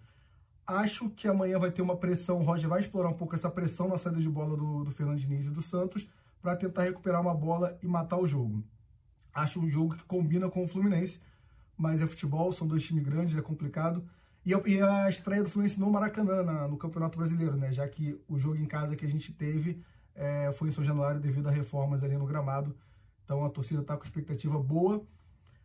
Acho 0.66 1.10
que 1.10 1.28
amanhã 1.28 1.58
vai 1.58 1.70
ter 1.70 1.82
uma 1.82 1.94
pressão, 1.94 2.38
o 2.38 2.42
Roger 2.42 2.70
vai 2.70 2.80
explorar 2.80 3.10
um 3.10 3.18
pouco 3.18 3.34
essa 3.34 3.50
pressão 3.50 3.86
na 3.86 3.98
saída 3.98 4.18
de 4.18 4.30
bola 4.30 4.56
do, 4.56 4.84
do 4.84 4.90
Fernando 4.90 5.18
Diniz 5.18 5.44
e 5.44 5.50
do 5.50 5.60
Santos 5.60 6.08
para 6.44 6.56
tentar 6.56 6.82
recuperar 6.82 7.22
uma 7.22 7.32
bola 7.34 7.78
e 7.82 7.86
matar 7.86 8.18
o 8.18 8.26
jogo. 8.26 8.62
Acho 9.32 9.58
um 9.60 9.70
jogo 9.70 9.96
que 9.96 10.04
combina 10.04 10.46
com 10.50 10.62
o 10.62 10.68
Fluminense, 10.68 11.18
mas 11.74 12.02
é 12.02 12.06
futebol, 12.06 12.52
são 12.52 12.68
dois 12.68 12.84
times 12.84 13.02
grandes, 13.02 13.34
é 13.34 13.40
complicado. 13.40 14.04
E, 14.44 14.52
a 14.82 15.08
estreia 15.08 15.42
do 15.42 15.48
Fluminense 15.48 15.80
no 15.80 15.90
Maracanã, 15.90 16.68
no 16.68 16.76
Campeonato 16.76 17.16
Brasileiro, 17.16 17.56
né? 17.56 17.72
Já 17.72 17.88
que 17.88 18.20
o 18.28 18.38
jogo 18.38 18.58
em 18.58 18.66
casa 18.66 18.94
que 18.94 19.06
a 19.06 19.08
gente 19.08 19.32
teve 19.32 19.82
é, 20.14 20.52
foi 20.52 20.68
em 20.68 20.70
São 20.70 20.84
Januário 20.84 21.18
devido 21.18 21.48
a 21.48 21.50
reformas 21.50 22.04
ali 22.04 22.14
no 22.14 22.26
gramado. 22.26 22.76
Então 23.24 23.42
a 23.42 23.48
torcida 23.48 23.80
está 23.80 23.96
com 23.96 24.04
expectativa 24.04 24.58
boa. 24.58 25.02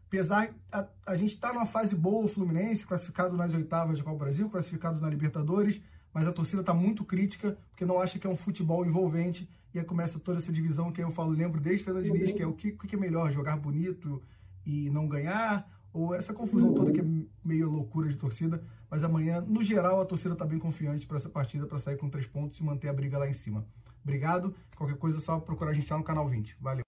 Apesar 0.08 0.50
a, 0.72 0.88
a 1.06 1.16
gente 1.18 1.34
está 1.36 1.52
numa 1.52 1.66
fase 1.66 1.94
boa, 1.94 2.24
o 2.24 2.28
Fluminense, 2.30 2.88
classificado 2.88 3.36
nas 3.36 3.54
oitavas 3.54 3.98
de 3.98 4.04
Copa 4.04 4.18
Brasil, 4.18 4.50
classificado 4.50 5.02
na 5.02 5.10
Libertadores, 5.10 5.82
mas 6.14 6.26
a 6.26 6.32
torcida 6.32 6.62
está 6.62 6.74
muito 6.74 7.04
crítica, 7.04 7.58
porque 7.70 7.84
não 7.86 8.00
acha 8.00 8.18
que 8.18 8.26
é 8.26 8.30
um 8.30 8.36
futebol 8.38 8.86
envolvente, 8.86 9.50
e 9.74 9.80
aí 9.80 9.86
começa 9.86 10.20
toda 10.20 10.40
essa 10.40 10.52
divisão 10.52 10.92
que 10.92 11.02
eu 11.02 11.12
falo, 11.12 11.32
lembro 11.32 11.62
desde 11.62 11.84
Fernando 11.84 12.04
Diniz, 12.04 12.32
que 12.32 12.42
é 12.42 12.48
o 12.48 12.54
que, 12.54 12.72
que 12.72 12.96
é 12.96 13.00
melhor, 13.00 13.32
jogar 13.32 13.58
bonito 13.58 14.22
e 14.66 14.90
não 14.90 15.08
ganhar, 15.08 15.70
ou 15.94 16.14
essa 16.14 16.34
confusão 16.34 16.74
toda 16.74 16.92
que 16.92 17.00
é 17.00 17.06
meio 17.44 17.70
loucura 17.70 18.10
de 18.10 18.16
torcida, 18.16 18.64
mas 18.90 19.04
amanhã, 19.04 19.42
no 19.42 19.64
geral, 19.64 20.02
a 20.02 20.06
torcida 20.06 20.34
está 20.34 20.46
bem 20.46 20.60
confiante 20.60 21.06
para 21.06 21.18
essa 21.18 21.30
partida, 21.30 21.66
para 21.66 21.78
sair 21.78 21.98
com 21.98 22.10
três 22.10 22.28
pontos 22.28 22.58
e 22.58 22.64
manter 22.64 22.90
a 22.90 22.94
briga 22.94 23.18
lá 23.18 23.28
em 23.28 23.34
cima. 23.34 23.66
Obrigado. 24.04 24.56
Qualquer 24.76 24.98
coisa 24.98 25.18
é 25.18 25.22
só 25.22 25.40
procurar 25.40 25.72
a 25.72 25.74
gente 25.74 25.92
lá 25.92 25.98
no 25.98 26.04
canal 26.04 26.28
20. 26.28 26.56
Valeu. 26.60 26.84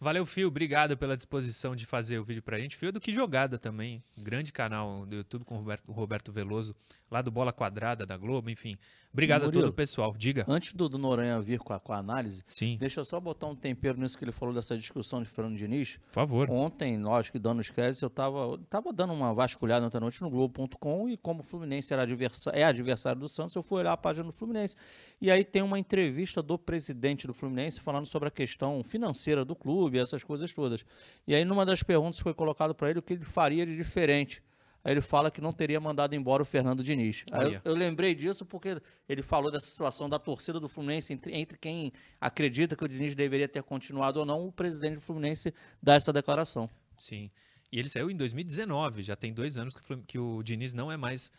Valeu, 0.00 0.26
Fio. 0.26 0.48
Obrigado 0.48 0.96
pela 0.96 1.16
disposição 1.16 1.74
de 1.74 1.86
fazer 1.86 2.18
o 2.18 2.24
vídeo 2.24 2.42
pra 2.42 2.58
gente. 2.58 2.76
Fio 2.76 2.90
é 2.90 2.92
do 2.92 3.00
Que 3.00 3.12
Jogada 3.12 3.58
também. 3.58 4.02
Grande 4.16 4.52
canal 4.52 5.06
do 5.06 5.16
YouTube 5.16 5.44
com 5.44 5.54
o 5.54 5.58
Roberto, 5.58 5.84
o 5.88 5.92
Roberto 5.92 6.32
Veloso, 6.32 6.74
lá 7.10 7.22
do 7.22 7.30
Bola 7.30 7.52
Quadrada 7.52 8.04
da 8.04 8.16
Globo, 8.16 8.50
enfim. 8.50 8.76
Obrigado 9.14 9.44
Murilo, 9.44 9.60
a 9.60 9.62
todo 9.62 9.70
o 9.70 9.72
pessoal. 9.72 10.12
Diga. 10.18 10.44
Antes 10.48 10.72
do, 10.72 10.88
do 10.88 10.98
Noronha 10.98 11.40
vir 11.40 11.60
com 11.60 11.72
a, 11.72 11.78
com 11.78 11.92
a, 11.92 11.98
análise, 11.98 12.42
Sim. 12.44 12.76
deixa 12.80 12.98
eu 12.98 13.04
só 13.04 13.20
botar 13.20 13.46
um 13.46 13.54
tempero 13.54 13.96
nisso 13.96 14.18
que 14.18 14.24
ele 14.24 14.32
falou 14.32 14.52
dessa 14.52 14.76
discussão 14.76 15.22
de 15.22 15.28
Fernando 15.28 15.56
Diniz. 15.56 15.98
Por 16.08 16.14
favor. 16.14 16.50
Ontem, 16.50 17.00
lógico 17.00 17.38
que 17.38 17.38
dando 17.38 17.60
os 17.60 17.70
créditos, 17.70 18.02
eu 18.02 18.10
tava, 18.10 18.58
tava 18.68 18.92
dando 18.92 19.12
uma 19.12 19.32
vasculhada 19.32 19.86
ontem 19.86 19.98
à 19.98 20.00
noite 20.00 20.20
no 20.20 20.28
Globo.com 20.28 21.08
e 21.08 21.16
como 21.16 21.42
o 21.42 21.44
Fluminense 21.44 21.92
era 21.92 22.02
adversário, 22.02 22.58
é 22.58 22.64
adversário 22.64 23.20
do 23.20 23.28
Santos, 23.28 23.54
eu 23.54 23.62
fui 23.62 23.78
olhar 23.78 23.92
a 23.92 23.96
página 23.96 24.26
do 24.26 24.32
Fluminense. 24.32 24.74
E 25.20 25.30
aí 25.30 25.44
tem 25.44 25.62
uma 25.62 25.78
entrevista 25.78 26.42
do 26.42 26.58
presidente 26.58 27.28
do 27.28 27.32
Fluminense 27.32 27.80
falando 27.80 28.06
sobre 28.06 28.26
a 28.26 28.32
questão 28.32 28.82
financeira 28.82 29.44
do 29.44 29.54
clube, 29.54 29.96
essas 29.96 30.24
coisas 30.24 30.52
todas. 30.52 30.84
E 31.24 31.36
aí 31.36 31.44
numa 31.44 31.64
das 31.64 31.84
perguntas 31.84 32.18
foi 32.18 32.34
colocado 32.34 32.74
para 32.74 32.90
ele 32.90 32.98
o 32.98 33.02
que 33.02 33.12
ele 33.12 33.24
faria 33.24 33.64
de 33.64 33.76
diferente 33.76 34.42
Aí 34.84 34.92
ele 34.92 35.00
fala 35.00 35.30
que 35.30 35.40
não 35.40 35.50
teria 35.50 35.80
mandado 35.80 36.14
embora 36.14 36.42
o 36.42 36.46
Fernando 36.46 36.82
Diniz. 36.82 37.24
Eu, 37.32 37.60
eu, 37.64 37.74
lembrei 37.74 38.14
disso 38.14 38.44
porque 38.44 38.76
ele 39.08 39.22
falou 39.22 39.50
dessa 39.50 39.66
situação 39.66 40.10
da 40.10 40.18
torcida 40.18 40.60
do 40.60 40.68
Fluminense, 40.68 41.10
entre, 41.10 41.34
entre, 41.34 41.56
quem 41.56 41.90
acredita 42.20 42.76
que 42.76 42.84
o 42.84 42.88
Diniz 42.88 43.14
deveria 43.14 43.48
ter 43.48 43.62
continuado 43.62 44.20
ou 44.20 44.26
não, 44.26 44.46
o 44.46 44.52
presidente 44.52 44.96
do 44.96 45.00
Fluminense 45.00 45.54
dá 45.82 45.94
essa 45.94 46.12
declaração. 46.12 46.68
Sim. 46.98 47.30
E 47.72 47.78
ele 47.78 47.88
saiu 47.88 48.10
em 48.10 48.16
2019, 48.16 49.02
já 49.02 49.16
tem 49.16 49.32
dois 49.32 49.56
anos 49.56 49.74
que 49.74 49.92
o, 49.92 50.02
que 50.02 50.18
o 50.18 50.42
Diniz 50.42 50.74
não 50.74 50.92
é 50.92 50.98
mais 50.98 51.32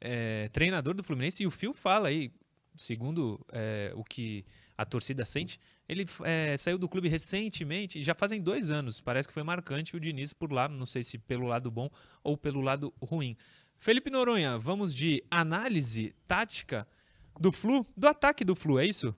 é, 0.00 0.48
treinador 0.48 0.92
do 0.92 1.04
Fluminense. 1.04 1.44
E 1.44 1.46
o 1.46 1.52
Fio 1.52 1.72
fala 1.72 2.08
aí, 2.08 2.32
segundo 2.74 3.40
é, 3.52 3.92
o 3.94 4.02
que 4.02 4.44
a 4.76 4.84
torcida 4.84 5.24
sente, 5.24 5.60
ele 5.88 6.04
é, 6.22 6.56
saiu 6.58 6.76
do 6.76 6.88
clube 6.88 7.08
recentemente, 7.08 8.02
já 8.02 8.14
fazem 8.14 8.42
dois 8.42 8.70
anos. 8.70 9.00
Parece 9.00 9.26
que 9.26 9.32
foi 9.32 9.42
marcante 9.42 9.96
o 9.96 10.00
Diniz 10.00 10.32
por 10.34 10.52
lá, 10.52 10.68
não 10.68 10.84
sei 10.84 11.02
se 11.02 11.16
pelo 11.16 11.46
lado 11.46 11.70
bom 11.70 11.88
ou 12.22 12.36
pelo 12.36 12.60
lado 12.60 12.92
ruim. 13.02 13.36
Felipe 13.78 14.10
Noronha, 14.10 14.58
vamos 14.58 14.94
de 14.94 15.24
análise 15.30 16.14
tática 16.26 16.86
do 17.40 17.50
Flu, 17.50 17.86
do 17.96 18.06
ataque 18.06 18.44
do 18.44 18.54
Flu, 18.54 18.78
é 18.78 18.84
isso? 18.84 19.14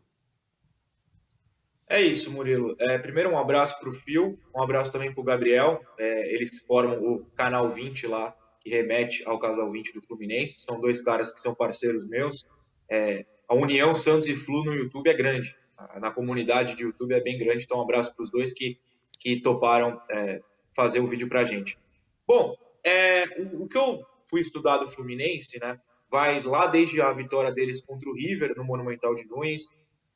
É 1.89 2.01
isso, 2.01 2.31
Murilo. 2.31 2.77
É, 2.79 2.99
primeiro, 2.99 3.31
um 3.31 3.39
abraço 3.39 3.81
para 3.81 3.89
o 3.89 3.93
Fio, 3.93 4.39
um 4.55 4.63
abraço 4.63 4.93
também 4.93 5.13
para 5.13 5.21
o 5.21 5.25
Gabriel. 5.25 5.83
É, 5.99 6.33
eles 6.33 6.61
formam 6.61 7.03
o 7.03 7.25
Canal 7.35 7.69
20 7.69 8.07
lá, 8.07 8.33
que 8.61 8.71
remete 8.71 9.27
ao 9.27 9.41
Casal 9.41 9.73
20 9.73 9.95
do 9.95 10.03
Fluminense. 10.03 10.55
São 10.59 10.81
dois 10.81 11.03
caras 11.03 11.33
que 11.33 11.41
são 11.41 11.53
parceiros 11.53 12.07
meus. 12.07 12.45
É, 12.89 13.27
a 13.49 13.57
união 13.57 13.93
Santos 13.93 14.29
e 14.29 14.37
Flu 14.37 14.65
no 14.65 14.75
YouTube 14.75 15.09
é 15.09 15.15
grande 15.15 15.53
na 16.01 16.11
comunidade 16.11 16.77
de 16.77 16.85
YouTube 16.85 17.15
é 17.15 17.21
bem 17.21 17.39
grande, 17.39 17.65
então 17.65 17.79
um 17.79 17.83
abraço 17.83 18.15
para 18.15 18.23
os 18.23 18.31
dois 18.31 18.53
que, 18.53 18.79
que 19.19 19.41
toparam 19.41 20.01
é, 20.11 20.41
fazer 20.75 21.01
o 21.01 21.07
vídeo 21.07 21.29
para 21.29 21.41
a 21.41 21.47
gente. 21.47 21.79
Bom, 22.27 22.55
é, 22.85 23.25
o, 23.41 23.65
o, 23.65 23.69
que 23.69 23.77
eu 23.77 24.05
fui 24.29 24.41
estudar 24.41 24.79
do 24.79 24.89
Fluminense, 24.89 25.59
né, 25.59 25.79
vai 26.11 26.43
lá 26.43 26.67
desde 26.67 27.01
a 27.01 27.13
vitória 27.13 27.53
deles 27.53 27.83
contra 27.85 28.09
o 28.09 28.15
River 28.15 28.55
no 28.57 28.65
Monumental 28.65 29.15
de 29.15 29.27
Nunes, 29.27 29.63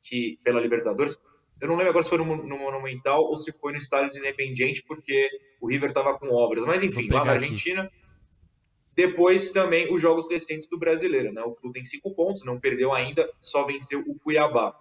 que 0.01 0.39
pela 0.43 0.61
Libertadores, 0.61 1.17
eu 1.59 1.67
não 1.67 1.75
lembro 1.75 1.91
agora 1.91 2.05
se 2.05 2.09
foi 2.09 2.17
no, 2.17 2.25
no 2.25 2.57
Monumental 2.57 3.23
ou 3.23 3.41
se 3.41 3.51
foi 3.53 3.71
no 3.71 3.77
Estádio 3.77 4.11
do 4.11 4.19
Independiente, 4.19 4.83
porque 4.87 5.29
o 5.61 5.67
River 5.67 5.89
estava 5.89 6.17
com 6.17 6.27
obras, 6.27 6.65
mas 6.65 6.83
enfim, 6.83 7.07
lá 7.09 7.23
na 7.23 7.33
Argentina. 7.33 7.83
Aqui. 7.83 8.05
Depois 8.95 9.51
também 9.51 9.93
os 9.93 10.01
jogos 10.01 10.29
recentes 10.29 10.69
do 10.69 10.79
brasileiro, 10.79 11.33
né? 11.33 11.41
O 11.43 11.53
Flu 11.53 11.71
tem 11.73 11.83
cinco 11.83 12.15
pontos, 12.15 12.45
não 12.45 12.59
perdeu 12.59 12.93
ainda, 12.93 13.29
só 13.39 13.65
venceu 13.65 13.99
o 14.07 14.17
Cuiabá. 14.17 14.73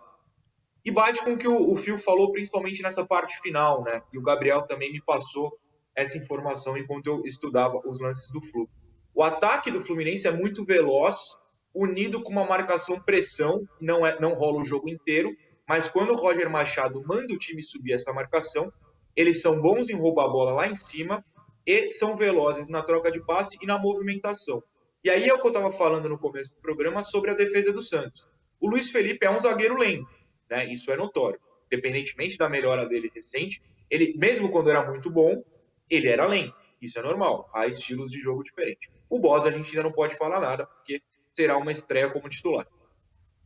E 0.84 0.90
bate 0.90 1.24
com 1.24 1.32
o 1.32 1.38
que 1.38 1.48
o, 1.48 1.72
o 1.72 1.76
Phil 1.76 1.98
falou, 1.98 2.30
principalmente 2.30 2.82
nessa 2.82 3.06
parte 3.06 3.40
final, 3.40 3.82
né? 3.82 4.02
E 4.12 4.18
o 4.18 4.22
Gabriel 4.22 4.62
também 4.62 4.92
me 4.92 5.00
passou 5.00 5.58
essa 5.96 6.18
informação 6.18 6.76
enquanto 6.76 7.06
eu 7.06 7.22
estudava 7.24 7.80
os 7.86 7.98
lances 7.98 8.28
do 8.30 8.42
Flu. 8.42 8.68
O 9.14 9.22
ataque 9.22 9.70
do 9.70 9.80
Fluminense 9.80 10.28
é 10.28 10.30
muito 10.30 10.64
veloz, 10.64 11.36
unido 11.74 12.22
com 12.22 12.30
uma 12.30 12.44
marcação 12.44 13.00
pressão, 13.00 13.66
não, 13.80 14.06
é, 14.06 14.18
não 14.20 14.34
rola 14.34 14.60
o 14.60 14.66
jogo 14.66 14.88
inteiro, 14.88 15.34
mas 15.66 15.88
quando 15.88 16.10
o 16.10 16.16
Roger 16.16 16.50
Machado 16.50 17.02
manda 17.06 17.32
o 17.32 17.38
time 17.38 17.62
subir 17.62 17.94
essa 17.94 18.12
marcação, 18.12 18.70
eles 19.16 19.40
são 19.40 19.60
bons 19.60 19.88
em 19.88 19.94
roubar 19.96 20.26
a 20.26 20.28
bola 20.28 20.52
lá 20.52 20.68
em 20.68 20.76
cima 20.84 21.24
e 21.66 21.86
são 21.98 22.14
velozes 22.14 22.68
na 22.68 22.82
troca 22.82 23.10
de 23.10 23.24
passe 23.24 23.56
e 23.62 23.66
na 23.66 23.78
movimentação. 23.78 24.62
E 25.02 25.08
aí 25.08 25.28
é 25.28 25.32
o 25.32 25.40
que 25.40 25.46
eu 25.46 25.52
estava 25.52 25.70
falando 25.70 26.08
no 26.08 26.18
começo 26.18 26.50
do 26.50 26.60
programa 26.60 27.02
sobre 27.08 27.30
a 27.30 27.34
defesa 27.34 27.72
do 27.72 27.80
Santos. 27.80 28.26
O 28.60 28.68
Luiz 28.68 28.90
Felipe 28.90 29.24
é 29.24 29.30
um 29.30 29.38
zagueiro 29.38 29.78
lento 29.78 30.23
né? 30.50 30.66
Isso 30.66 30.90
é 30.90 30.96
notório. 30.96 31.40
Independentemente 31.66 32.36
da 32.36 32.48
melhora 32.48 32.86
dele 32.86 33.10
recente, 33.14 33.62
ele, 33.90 34.14
mesmo 34.16 34.50
quando 34.50 34.70
era 34.70 34.84
muito 34.84 35.10
bom, 35.10 35.42
ele 35.90 36.08
era 36.08 36.26
lento. 36.26 36.54
Isso 36.80 36.98
é 36.98 37.02
normal. 37.02 37.48
Há 37.54 37.66
estilos 37.66 38.10
de 38.10 38.20
jogo 38.20 38.42
diferentes. 38.42 38.90
O 39.08 39.18
Bosa 39.18 39.48
a 39.48 39.52
gente 39.52 39.68
ainda 39.70 39.82
não 39.82 39.92
pode 39.92 40.16
falar 40.16 40.40
nada, 40.40 40.66
porque 40.66 41.02
será 41.36 41.56
uma 41.56 41.72
estreia 41.72 42.10
como 42.10 42.28
titular. 42.28 42.66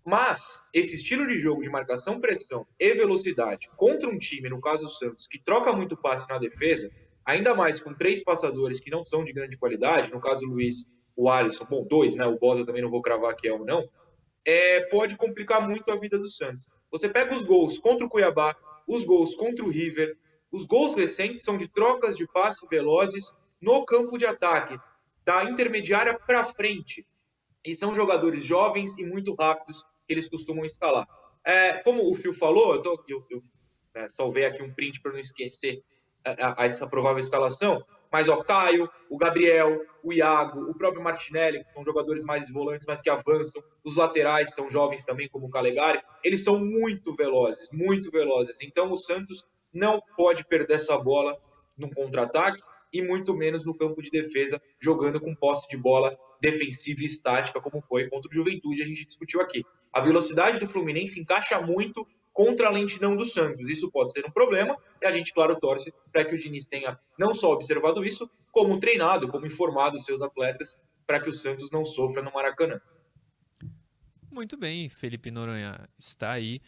Mas 0.05 0.63
esse 0.73 0.97
estilo 0.97 1.27
de 1.27 1.39
jogo 1.39 1.63
de 1.63 1.69
marcação, 1.69 2.21
pressão 2.21 2.67
e 2.79 2.95
velocidade 2.95 3.69
contra 3.77 4.09
um 4.09 4.19
time, 4.19 4.49
no 4.49 4.61
caso 4.61 4.85
do 4.85 4.91
Santos, 4.91 5.27
que 5.27 5.39
troca 5.39 5.73
muito 5.73 5.97
passe 5.97 6.29
na 6.31 6.39
defesa, 6.39 6.91
ainda 7.25 7.55
mais 7.55 7.79
com 7.79 7.93
três 7.93 8.25
passadores 8.25 8.81
que 8.81 8.91
não 8.91 9.05
são 9.05 9.23
de 9.23 9.33
grande 9.33 9.59
qualidade, 9.59 10.13
no 10.13 10.21
caso 10.21 10.47
o 10.47 10.51
Luiz, 10.51 10.87
o 11.15 11.29
Alisson, 11.29 11.67
bom, 11.69 11.87
dois, 11.87 12.17
né? 12.17 12.27
O 12.27 12.39
Bosa 12.39 12.65
também 12.65 12.81
não 12.81 12.91
vou 12.91 13.03
cravar 13.03 13.37
que 13.37 13.49
é 13.49 13.53
ou 13.53 13.67
não, 13.67 13.87
é, 14.47 14.81
pode 14.87 15.17
complicar 15.17 15.69
muito 15.69 15.91
a 15.91 15.97
vida 15.97 16.19
do 16.19 16.31
Santos. 16.31 16.67
Você 16.91 17.09
pega 17.09 17.35
os 17.35 17.45
gols 17.45 17.79
contra 17.79 18.07
o 18.07 18.09
Cuiabá, 18.09 18.57
os 18.87 19.05
gols 19.05 19.35
contra 19.35 19.65
o 19.65 19.71
River, 19.71 20.17
os 20.51 20.65
gols 20.65 20.95
recentes 20.95 21.45
são 21.45 21.57
de 21.57 21.69
trocas 21.69 22.17
de 22.17 22.27
passe 22.27 22.67
velozes 22.69 23.25
no 23.61 23.85
campo 23.85 24.17
de 24.17 24.25
ataque, 24.25 24.79
da 25.25 25.45
intermediária 25.45 26.19
para 26.19 26.45
frente. 26.45 27.07
E 27.65 27.77
são 27.77 27.95
jogadores 27.95 28.45
jovens 28.45 28.99
e 28.99 29.05
muito 29.05 29.35
rápidos 29.35 29.85
que 30.07 30.15
eles 30.15 30.29
costumam 30.29 30.65
escalar. 30.65 31.07
É, 31.45 31.75
como 31.83 32.11
o 32.11 32.17
Fio 32.17 32.33
falou, 32.33 32.75
eu, 32.75 32.83
tô, 32.83 33.05
eu, 33.07 33.27
eu 33.29 33.43
é, 33.95 34.07
salvei 34.09 34.47
aqui 34.47 34.63
um 34.63 34.73
print 34.73 35.01
para 35.03 35.13
não 35.13 35.19
esquecer 35.19 35.83
a, 36.25 36.63
a, 36.63 36.65
essa 36.65 36.87
provável 36.87 37.19
escalação, 37.19 37.85
mas 38.11 38.29
ó, 38.29 38.43
Caio, 38.43 38.89
o 39.11 39.17
Gabriel, 39.17 39.81
o 40.03 40.13
Iago, 40.13 40.71
o 40.71 40.75
próprio 40.75 41.03
Martinelli, 41.03 41.65
que 41.65 41.73
são 41.73 41.85
jogadores 41.85 42.25
mais 42.25 42.51
volantes, 42.51 42.87
mas 42.87 43.03
que 43.03 43.11
avançam, 43.11 43.63
os 43.85 43.97
laterais, 43.97 44.49
que 44.51 44.61
são 44.61 44.71
jovens 44.71 45.05
também, 45.05 45.29
como 45.29 45.47
o 45.47 45.51
Calegari, 45.51 46.01
eles 46.25 46.43
são 46.43 46.59
muito 46.59 47.15
velozes, 47.15 47.69
muito 47.73 48.11
velozes. 48.11 48.55
Então 48.61 48.91
o 48.91 48.97
Santos 48.97 49.45
não 49.73 50.01
pode 50.17 50.45
perder 50.45 50.75
essa 50.75 50.97
bola 50.97 51.37
no 51.77 51.91
contra-ataque 51.91 52.63
e 52.93 53.03
muito 53.03 53.35
menos 53.35 53.65
no 53.65 53.75
campo 53.75 54.03
de 54.03 54.11
defesa, 54.11 54.61
jogando 54.81 55.21
com 55.21 55.35
posse 55.35 55.67
de 55.69 55.77
bola 55.77 56.17
defensiva 56.41 57.03
e 57.03 57.07
estática, 57.07 57.61
como 57.61 57.83
foi 57.83 58.09
contra 58.09 58.31
o 58.31 58.35
Juventude, 58.35 58.83
a 58.83 58.87
gente 58.87 59.07
discutiu 59.07 59.41
aqui. 59.41 59.65
A 59.93 60.01
velocidade 60.01 60.61
do 60.61 60.69
Fluminense 60.69 61.21
encaixa 61.21 61.61
muito 61.61 62.07
contra 62.39 62.69
a 62.69 62.71
lentidão 62.71 63.17
do 63.17 63.27
Santos. 63.27 63.69
Isso 63.69 63.91
pode 63.91 64.13
ser 64.13 64.25
um 64.25 64.31
problema, 64.31 64.77
e 65.03 65.07
a 65.07 65.11
gente, 65.11 65.35
claro, 65.35 65.59
torce 65.59 65.93
para 66.13 66.25
que 66.25 66.37
o 66.37 66.39
Diniz 66.39 66.65
tenha 66.65 66.97
não 67.19 67.35
só 67.35 67.51
observado 67.51 68.05
isso, 68.05 68.31
como 68.53 68.79
treinado, 68.79 69.27
como 69.27 69.45
informado 69.45 69.97
os 69.97 70.05
seus 70.05 70.23
atletas, 70.23 70.79
para 71.05 71.19
que 71.19 71.29
o 71.29 71.33
Santos 71.33 71.69
não 71.73 71.85
sofra 71.85 72.23
no 72.23 72.33
Maracanã. 72.33 72.81
Muito 74.31 74.57
bem, 74.57 74.89
Felipe 74.89 75.33
Noronha 75.33 75.81
está 75.99 76.31
aí. 76.31 76.61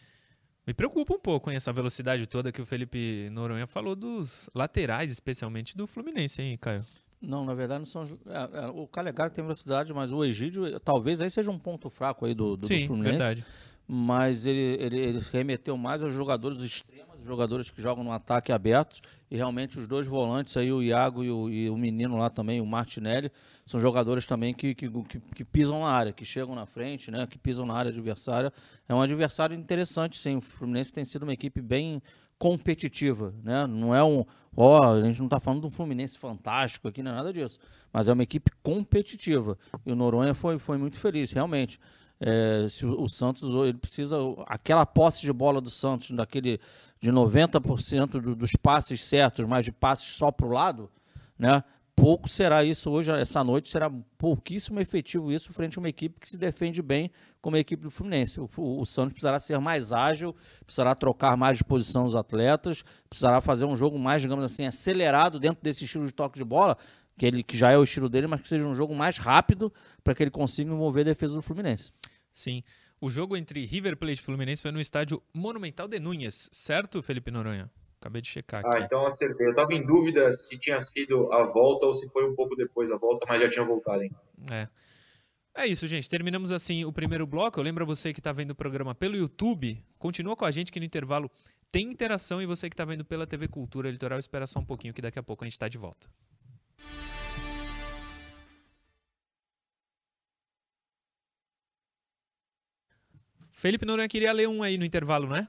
Me 0.66 0.74
preocupa 0.74 1.14
um 1.14 1.20
pouco 1.20 1.50
hein, 1.52 1.56
essa 1.56 1.72
velocidade 1.72 2.26
toda 2.26 2.50
que 2.50 2.60
o 2.60 2.66
Felipe 2.66 3.30
Noronha 3.30 3.68
falou 3.68 3.94
dos 3.94 4.50
laterais, 4.52 5.12
especialmente 5.12 5.76
do 5.76 5.86
Fluminense, 5.86 6.42
hein, 6.42 6.58
Caio? 6.60 6.84
Não, 7.22 7.44
na 7.44 7.54
verdade 7.54 7.78
não 7.78 7.86
são. 7.86 8.04
É, 8.26 8.64
é, 8.64 8.66
o 8.66 8.88
Calegari 8.88 9.32
tem 9.32 9.44
velocidade, 9.44 9.94
mas 9.94 10.10
o 10.10 10.24
Egídio 10.24 10.80
talvez 10.80 11.20
aí 11.20 11.30
seja 11.30 11.50
um 11.50 11.58
ponto 11.58 11.88
fraco 11.88 12.26
aí 12.26 12.34
do, 12.34 12.56
do, 12.56 12.66
Sim, 12.66 12.80
do 12.80 12.86
Fluminense. 12.88 13.18
Verdade. 13.18 13.44
Mas 13.92 14.46
ele, 14.46 14.76
ele, 14.80 14.98
ele 15.00 15.20
remeteu 15.32 15.76
mais 15.76 16.00
aos 16.00 16.14
jogadores 16.14 16.60
extremos, 16.60 17.24
jogadores 17.24 17.70
que 17.70 17.82
jogam 17.82 18.04
no 18.04 18.12
ataque 18.12 18.52
abertos. 18.52 19.02
E 19.28 19.36
realmente 19.36 19.80
os 19.80 19.88
dois 19.88 20.06
volantes 20.06 20.56
aí, 20.56 20.72
o 20.72 20.80
Iago 20.80 21.24
e 21.24 21.30
o, 21.30 21.50
e 21.50 21.68
o 21.68 21.76
menino 21.76 22.16
lá 22.16 22.30
também, 22.30 22.60
o 22.60 22.66
Martinelli, 22.66 23.32
são 23.66 23.80
jogadores 23.80 24.26
também 24.26 24.54
que, 24.54 24.76
que, 24.76 24.88
que, 24.88 25.20
que, 25.34 25.44
pisam 25.44 25.80
na 25.80 25.88
área, 25.88 26.12
que 26.12 26.24
chegam 26.24 26.54
na 26.54 26.66
frente, 26.66 27.10
né? 27.10 27.26
Que 27.26 27.36
pisam 27.36 27.66
na 27.66 27.74
área 27.74 27.90
adversária. 27.90 28.52
É 28.88 28.94
um 28.94 29.02
adversário 29.02 29.56
interessante, 29.56 30.16
sim. 30.16 30.36
O 30.36 30.40
Fluminense 30.40 30.94
tem 30.94 31.04
sido 31.04 31.24
uma 31.24 31.32
equipe 31.32 31.60
bem 31.60 32.00
competitiva, 32.38 33.34
né? 33.42 33.66
Não 33.66 33.92
é 33.92 34.04
um, 34.04 34.24
ó, 34.56 34.94
a 34.94 35.02
gente 35.02 35.18
não 35.18 35.26
está 35.26 35.40
falando 35.40 35.62
de 35.62 35.66
um 35.66 35.70
Fluminense 35.70 36.16
fantástico 36.16 36.86
aqui, 36.86 37.02
não 37.02 37.10
é 37.10 37.14
nada 37.14 37.32
disso, 37.32 37.58
mas 37.92 38.06
é 38.06 38.12
uma 38.12 38.22
equipe 38.22 38.52
competitiva. 38.62 39.58
E 39.84 39.90
o 39.90 39.96
Noronha 39.96 40.32
foi, 40.32 40.60
foi 40.60 40.78
muito 40.78 40.96
feliz, 40.96 41.32
realmente. 41.32 41.80
É, 42.20 42.66
se 42.68 42.84
o, 42.84 43.08
Santos 43.08 43.42
ele 43.64 43.78
precisa 43.78 44.16
aquela 44.46 44.84
posse 44.84 45.22
de 45.22 45.32
bola 45.32 45.60
do 45.60 45.70
Santos 45.70 46.10
daquele 46.10 46.60
de 47.00 47.10
90% 47.10 48.20
do, 48.20 48.36
dos 48.36 48.52
passes 48.52 49.02
certos, 49.02 49.46
mas 49.46 49.64
de 49.64 49.72
passes 49.72 50.06
só 50.06 50.30
para 50.30 50.46
o 50.46 50.52
lado, 50.52 50.90
né? 51.38 51.64
pouco 52.00 52.28
será 52.28 52.64
isso 52.64 52.90
hoje, 52.90 53.12
essa 53.12 53.44
noite, 53.44 53.68
será 53.68 53.90
pouquíssimo 54.16 54.80
efetivo 54.80 55.30
isso 55.30 55.52
frente 55.52 55.78
a 55.78 55.80
uma 55.80 55.88
equipe 55.88 56.18
que 56.18 56.28
se 56.28 56.38
defende 56.38 56.80
bem 56.80 57.10
como 57.42 57.56
a 57.56 57.58
equipe 57.58 57.82
do 57.82 57.90
Fluminense. 57.90 58.40
O, 58.40 58.48
o, 58.56 58.80
o 58.80 58.86
Santos 58.86 59.12
precisará 59.12 59.38
ser 59.38 59.58
mais 59.58 59.92
ágil, 59.92 60.34
precisará 60.64 60.94
trocar 60.94 61.36
mais 61.36 61.58
de 61.58 61.64
posição 61.64 62.04
os 62.04 62.14
atletas, 62.14 62.82
precisará 63.08 63.40
fazer 63.42 63.66
um 63.66 63.76
jogo 63.76 63.98
mais, 63.98 64.22
digamos 64.22 64.44
assim, 64.44 64.66
acelerado 64.66 65.38
dentro 65.38 65.62
desse 65.62 65.84
estilo 65.84 66.06
de 66.06 66.12
toque 66.12 66.38
de 66.38 66.44
bola, 66.44 66.78
que, 67.20 67.26
ele, 67.26 67.42
que 67.42 67.54
já 67.54 67.70
é 67.70 67.76
o 67.76 67.84
estilo 67.84 68.08
dele, 68.08 68.26
mas 68.26 68.40
que 68.40 68.48
seja 68.48 68.66
um 68.66 68.74
jogo 68.74 68.94
mais 68.94 69.18
rápido 69.18 69.70
para 70.02 70.14
que 70.14 70.22
ele 70.22 70.30
consiga 70.30 70.72
envolver 70.72 71.02
a 71.02 71.04
defesa 71.04 71.34
do 71.34 71.42
Fluminense. 71.42 71.92
Sim. 72.32 72.64
O 72.98 73.10
jogo 73.10 73.36
entre 73.36 73.62
River 73.66 73.94
Plate 73.94 74.22
e 74.22 74.22
Fluminense 74.22 74.62
foi 74.62 74.72
no 74.72 74.80
estádio 74.80 75.22
Monumental 75.34 75.86
de 75.86 76.00
Núñez, 76.00 76.48
certo, 76.50 77.02
Felipe 77.02 77.30
Noronha? 77.30 77.70
Acabei 78.00 78.22
de 78.22 78.28
checar 78.28 78.64
ah, 78.64 78.68
aqui. 78.68 78.78
Ah, 78.78 78.86
então 78.86 79.06
acertei. 79.06 79.46
Eu 79.46 79.50
estava 79.50 79.74
em 79.74 79.84
dúvida 79.84 80.34
se 80.48 80.58
tinha 80.58 80.82
sido 80.86 81.30
a 81.30 81.44
volta 81.44 81.84
ou 81.84 81.92
se 81.92 82.08
foi 82.08 82.26
um 82.26 82.34
pouco 82.34 82.56
depois 82.56 82.88
da 82.88 82.96
volta, 82.96 83.26
mas 83.28 83.42
já 83.42 83.50
tinha 83.50 83.66
voltado, 83.66 84.02
hein? 84.02 84.10
É. 84.50 84.66
É 85.54 85.66
isso, 85.66 85.86
gente. 85.86 86.08
Terminamos 86.08 86.50
assim 86.50 86.86
o 86.86 86.92
primeiro 86.92 87.26
bloco. 87.26 87.60
Eu 87.60 87.64
lembro 87.64 87.84
a 87.84 87.86
você 87.86 88.14
que 88.14 88.20
está 88.20 88.32
vendo 88.32 88.52
o 88.52 88.54
programa 88.54 88.94
pelo 88.94 89.14
YouTube, 89.14 89.76
continua 89.98 90.34
com 90.34 90.46
a 90.46 90.50
gente 90.50 90.72
que 90.72 90.80
no 90.80 90.86
intervalo 90.86 91.30
tem 91.70 91.90
interação 91.90 92.40
e 92.40 92.46
você 92.46 92.70
que 92.70 92.74
está 92.74 92.86
vendo 92.86 93.04
pela 93.04 93.26
TV 93.26 93.46
Cultura 93.46 93.90
Litoral, 93.90 94.18
espera 94.18 94.46
só 94.46 94.58
um 94.58 94.64
pouquinho 94.64 94.94
que 94.94 95.02
daqui 95.02 95.18
a 95.18 95.22
pouco 95.22 95.44
a 95.44 95.46
gente 95.46 95.52
está 95.52 95.68
de 95.68 95.76
volta. 95.76 96.08
Felipe 103.60 103.84
Noronha 103.84 104.08
queria 104.08 104.32
ler 104.32 104.48
um 104.48 104.62
aí 104.62 104.78
no 104.78 104.86
intervalo, 104.86 105.28
né? 105.28 105.46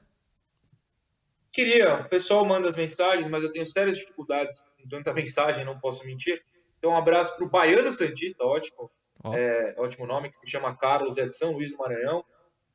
Queria, 1.50 1.94
o 1.94 2.08
pessoal 2.10 2.44
manda 2.44 2.68
as 2.68 2.76
mensagens, 2.76 3.26
mas 3.30 3.42
eu 3.42 3.50
tenho 3.50 3.66
sérias 3.70 3.96
dificuldades 3.96 4.54
com 4.76 4.86
tanta 4.86 5.14
mensagem, 5.14 5.64
não 5.64 5.80
posso 5.80 6.06
mentir. 6.06 6.44
Então, 6.76 6.90
um 6.90 6.96
abraço 6.96 7.34
para 7.34 7.46
o 7.46 7.48
Baiano 7.48 7.90
Santista, 7.90 8.44
ótimo, 8.44 8.90
oh. 9.24 9.32
é, 9.32 9.74
ótimo 9.78 10.06
nome, 10.06 10.30
que 10.30 10.40
se 10.40 10.50
chama 10.50 10.76
Carlos, 10.76 11.16
é 11.16 11.26
de 11.26 11.34
São 11.34 11.52
Luís 11.52 11.70
do 11.70 11.78
Maranhão. 11.78 12.22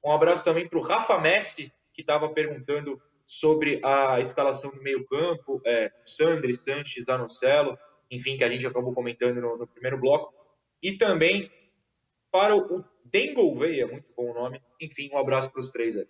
Um 0.04 0.12
abraço 0.12 0.44
também 0.44 0.68
para 0.68 0.80
o 0.80 0.82
Rafa 0.82 1.20
Messi, 1.20 1.72
que 1.94 2.02
estava 2.02 2.30
perguntando 2.30 3.00
sobre 3.24 3.80
a 3.86 4.20
escalação 4.20 4.72
do 4.72 4.82
meio-campo, 4.82 5.62
é, 5.68 5.92
Sandri, 6.04 6.60
Sanches, 6.68 7.06
Danocelo, 7.06 7.78
enfim, 8.10 8.38
que 8.38 8.44
a 8.44 8.50
gente 8.50 8.66
acabou 8.66 8.92
comentando 8.92 9.40
no, 9.40 9.56
no 9.56 9.68
primeiro 9.68 10.00
bloco. 10.00 10.34
E 10.82 10.98
também 10.98 11.52
para 12.32 12.56
o 12.56 12.84
Dengolveia, 13.12 13.88
muito 13.88 14.08
bom 14.16 14.32
o 14.32 14.34
nome. 14.34 14.62
Enfim, 14.82 15.10
um 15.12 15.18
abraço 15.18 15.50
para 15.50 15.62
os 15.62 15.72
três 15.72 15.96
aí. 15.96 16.08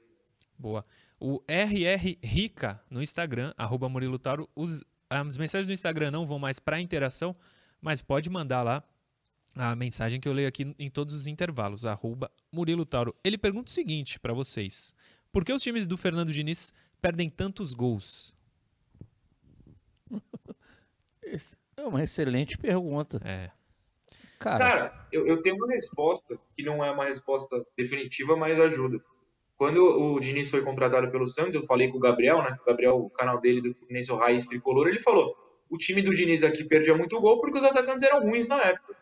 Boa. 0.58 0.86
O 1.20 1.42
RR 1.48 2.18
Rica 2.24 2.82
no 2.90 3.02
Instagram, 3.02 3.54
arroba 3.58 3.90
Murilo 3.90 4.20
Tauro. 4.20 4.50
Os, 4.56 4.82
as 5.10 5.38
mensagens 5.38 5.68
do 5.68 5.74
Instagram 5.74 6.12
não 6.12 6.26
vão 6.26 6.40
mais 6.40 6.60
para 6.60 6.80
interação, 6.80 7.36
mas 7.82 8.02
pode 8.02 8.30
mandar 8.30 8.64
lá 8.64 8.84
a 9.56 9.76
mensagem 9.76 10.20
que 10.20 10.28
eu 10.28 10.34
leio 10.34 10.48
aqui 10.48 10.76
em 10.78 10.90
todos 10.90 11.16
os 11.16 11.26
intervalos, 11.26 11.86
arroba 11.86 12.32
Murilo 12.52 12.86
Tauro. 12.86 13.16
Ele 13.24 13.38
pergunta 13.38 13.70
o 13.70 13.74
seguinte 13.74 14.20
para 14.20 14.34
vocês. 14.34 14.94
Por 15.32 15.44
que 15.44 15.52
os 15.52 15.62
times 15.62 15.88
do 15.88 15.98
Fernando 15.98 16.32
Diniz 16.32 16.74
perdem 17.02 17.30
tantos 17.30 17.74
gols? 17.74 18.36
é 21.76 21.82
uma 21.82 22.04
excelente 22.04 22.58
pergunta. 22.58 23.20
É. 23.24 23.52
Cara, 24.40 24.60
Cara 24.60 25.08
eu, 25.12 25.26
eu 25.26 25.42
tenho 25.42 25.56
uma 25.56 25.68
resposta 25.68 26.40
que 26.56 26.64
não 26.64 26.84
é 26.84 26.92
uma 26.92 27.06
resposta 27.06 27.66
definitiva, 27.78 28.36
mas 28.36 28.60
ajuda. 28.60 29.02
Quando 29.58 29.82
o 29.82 30.20
Diniz 30.20 30.52
foi 30.52 30.62
contratado 30.62 31.10
pelo 31.10 31.28
Santos, 31.28 31.56
eu 31.56 31.66
falei 31.66 31.90
com 31.90 31.98
o 31.98 32.02
Gabriel, 32.02 32.44
né? 32.44 32.56
O 32.62 32.66
Gabriel, 32.66 32.98
o 32.98 33.10
canal 33.10 33.42
dele 33.42 33.62
do 33.62 33.74
Fluminense, 33.74 34.12
o 34.12 34.16
Raiz 34.16 34.46
Tricolor, 34.46 34.88
ele 34.88 35.00
falou: 35.00 35.36
o 35.70 35.78
time 35.78 36.02
do 36.02 36.14
Diniz 36.14 36.44
aqui 36.44 36.64
perdia 36.64 36.96
muito 36.96 37.20
gol 37.20 37.42
porque 37.42 37.58
os 37.58 37.66
atacantes 37.66 38.04
eram 38.04 38.22
ruins 38.22 38.48
na 38.48 38.62
época. 38.62 38.96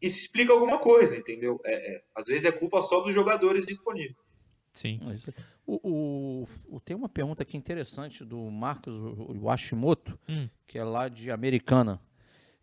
Isso 0.00 0.18
explica 0.18 0.52
alguma 0.52 0.78
coisa, 0.78 1.16
entendeu? 1.16 1.60
É, 1.64 1.96
é, 1.96 2.02
às 2.14 2.24
vezes 2.24 2.44
é 2.44 2.52
culpa 2.52 2.80
só 2.80 3.00
dos 3.00 3.14
jogadores 3.14 3.66
disponíveis. 3.66 4.16
Sim. 4.72 5.00
O, 5.66 5.80
o, 5.82 6.48
o, 6.68 6.80
tem 6.80 6.94
uma 6.94 7.08
pergunta 7.08 7.42
aqui 7.42 7.56
interessante 7.56 8.22
do 8.24 8.38
Marcos 8.50 8.94
Washimoto, 9.40 10.18
hum. 10.28 10.48
que 10.66 10.78
é 10.78 10.84
lá 10.84 11.08
de 11.08 11.30
Americana. 11.30 12.00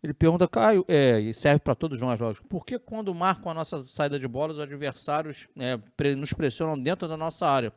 Ele 0.04 0.12
pergunta, 0.12 0.46
Caio, 0.46 0.84
é, 0.86 1.18
e 1.18 1.32
serve 1.32 1.60
para 1.60 1.74
todos 1.74 1.98
nós, 1.98 2.20
lógico, 2.20 2.46
por 2.46 2.66
que 2.66 2.78
quando 2.78 3.14
marcam 3.14 3.50
a 3.50 3.54
nossa 3.54 3.78
saída 3.78 4.18
de 4.18 4.28
bola, 4.28 4.52
os 4.52 4.60
adversários 4.60 5.48
é, 5.56 5.78
nos 6.14 6.30
pressionam 6.34 6.78
dentro 6.78 7.08
da 7.08 7.16
nossa 7.16 7.46
área? 7.46 7.72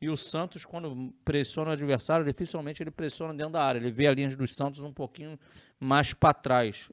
E 0.00 0.08
o 0.08 0.16
Santos, 0.16 0.64
quando 0.64 1.12
pressiona 1.24 1.70
o 1.70 1.72
adversário, 1.72 2.24
dificilmente 2.24 2.80
ele 2.80 2.92
pressiona 2.92 3.34
dentro 3.34 3.54
da 3.54 3.64
área. 3.64 3.80
Ele 3.80 3.90
vê 3.90 4.06
a 4.06 4.14
linha 4.14 4.28
dos 4.36 4.54
Santos 4.54 4.84
um 4.84 4.92
pouquinho 4.92 5.36
mais 5.80 6.14
para 6.14 6.32
trás. 6.32 6.88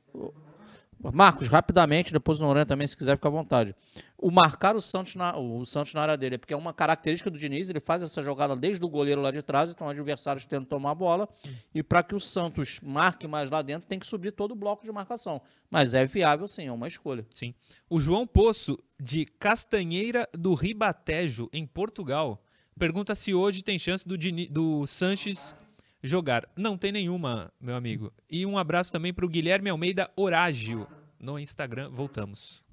Marcos, 1.13 1.47
rapidamente, 1.47 2.13
depois 2.13 2.39
o 2.39 2.43
Noronha 2.43 2.65
também, 2.65 2.85
se 2.85 2.95
quiser, 2.95 3.15
fica 3.15 3.27
à 3.27 3.31
vontade. 3.31 3.75
O 4.17 4.29
marcar 4.29 4.75
o 4.75 4.81
Santos, 4.81 5.15
na, 5.15 5.35
o 5.37 5.65
Santos 5.65 5.93
na 5.93 6.01
área 6.01 6.17
dele 6.17 6.35
é 6.35 6.37
porque 6.37 6.53
é 6.53 6.57
uma 6.57 6.73
característica 6.73 7.29
do 7.31 7.39
Diniz, 7.39 7.69
ele 7.69 7.79
faz 7.79 8.03
essa 8.03 8.21
jogada 8.21 8.55
desde 8.55 8.83
o 8.85 8.89
goleiro 8.89 9.21
lá 9.21 9.31
de 9.31 9.41
trás, 9.41 9.71
então 9.71 9.89
adversários 9.89 10.45
tentam 10.45 10.65
tomar 10.65 10.91
a 10.91 10.95
bola. 10.95 11.27
E 11.73 11.81
para 11.81 12.03
que 12.03 12.13
o 12.13 12.19
Santos 12.19 12.79
marque 12.83 13.27
mais 13.27 13.49
lá 13.49 13.61
dentro, 13.61 13.87
tem 13.87 13.97
que 13.97 14.05
subir 14.05 14.31
todo 14.31 14.51
o 14.51 14.55
bloco 14.55 14.83
de 14.83 14.91
marcação. 14.91 15.41
Mas 15.69 15.93
é 15.93 16.05
viável, 16.05 16.47
sim, 16.47 16.67
é 16.67 16.71
uma 16.71 16.87
escolha. 16.87 17.25
Sim. 17.29 17.55
O 17.89 17.99
João 17.99 18.27
Poço, 18.27 18.77
de 18.99 19.25
Castanheira 19.25 20.29
do 20.33 20.53
Ribatejo, 20.53 21.49
em 21.51 21.65
Portugal, 21.65 22.43
pergunta 22.77 23.15
se 23.15 23.33
hoje 23.33 23.63
tem 23.63 23.79
chance 23.79 24.07
do, 24.07 24.17
Dini, 24.17 24.47
do 24.47 24.85
Sanches 24.85 25.55
jogar. 26.01 26.47
Não 26.55 26.77
tem 26.77 26.91
nenhuma, 26.91 27.51
meu 27.59 27.75
amigo. 27.75 28.11
E 28.29 28.45
um 28.45 28.57
abraço 28.57 28.91
também 28.91 29.13
para 29.13 29.25
o 29.25 29.29
Guilherme 29.29 29.69
Almeida 29.69 30.09
Horágio 30.15 30.87
no 31.19 31.37
Instagram. 31.37 31.89
Voltamos. 31.89 32.63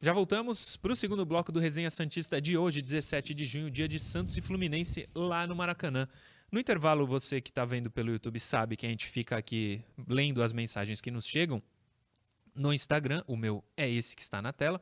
Já 0.00 0.12
voltamos 0.12 0.76
para 0.76 0.92
o 0.92 0.96
segundo 0.96 1.24
bloco 1.24 1.50
do 1.50 1.58
Resenha 1.58 1.90
Santista 1.90 2.40
de 2.40 2.56
hoje, 2.56 2.80
17 2.80 3.34
de 3.34 3.44
junho, 3.44 3.70
dia 3.70 3.88
de 3.88 3.98
Santos 3.98 4.36
e 4.36 4.40
Fluminense, 4.40 5.08
lá 5.14 5.46
no 5.46 5.56
Maracanã. 5.56 6.06
No 6.52 6.60
intervalo, 6.60 7.06
você 7.06 7.40
que 7.40 7.50
está 7.50 7.64
vendo 7.64 7.90
pelo 7.90 8.12
YouTube 8.12 8.38
sabe 8.38 8.76
que 8.76 8.86
a 8.86 8.88
gente 8.88 9.06
fica 9.06 9.36
aqui 9.36 9.82
lendo 10.06 10.42
as 10.42 10.52
mensagens 10.52 11.00
que 11.00 11.10
nos 11.10 11.26
chegam 11.26 11.60
no 12.54 12.72
Instagram. 12.72 13.24
O 13.26 13.36
meu 13.36 13.64
é 13.76 13.90
esse 13.90 14.14
que 14.14 14.22
está 14.22 14.40
na 14.40 14.52
tela. 14.52 14.80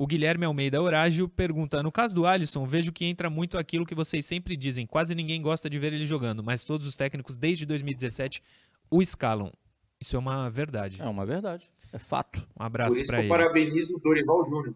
O 0.00 0.06
Guilherme 0.06 0.46
Almeida 0.46 0.80
Horágio 0.80 1.28
pergunta: 1.28 1.82
No 1.82 1.92
caso 1.92 2.14
do 2.14 2.24
Alisson, 2.24 2.64
vejo 2.64 2.90
que 2.90 3.04
entra 3.04 3.28
muito 3.28 3.58
aquilo 3.58 3.84
que 3.84 3.94
vocês 3.94 4.24
sempre 4.24 4.56
dizem. 4.56 4.86
Quase 4.86 5.14
ninguém 5.14 5.42
gosta 5.42 5.68
de 5.68 5.78
ver 5.78 5.92
ele 5.92 6.06
jogando, 6.06 6.42
mas 6.42 6.64
todos 6.64 6.86
os 6.86 6.96
técnicos 6.96 7.36
desde 7.36 7.66
2017 7.66 8.42
o 8.90 9.02
escalam. 9.02 9.52
Isso 10.00 10.16
é 10.16 10.18
uma 10.18 10.48
verdade. 10.48 11.02
É 11.02 11.04
uma 11.04 11.26
verdade. 11.26 11.70
É 11.92 11.98
fato. 11.98 12.40
Um 12.58 12.62
abraço 12.62 13.04
para 13.04 13.18
ele. 13.18 13.26
Eu 13.26 13.28
parabenizo 13.28 13.94
o 13.94 14.00
Dorival 14.00 14.42
Júnior. 14.48 14.74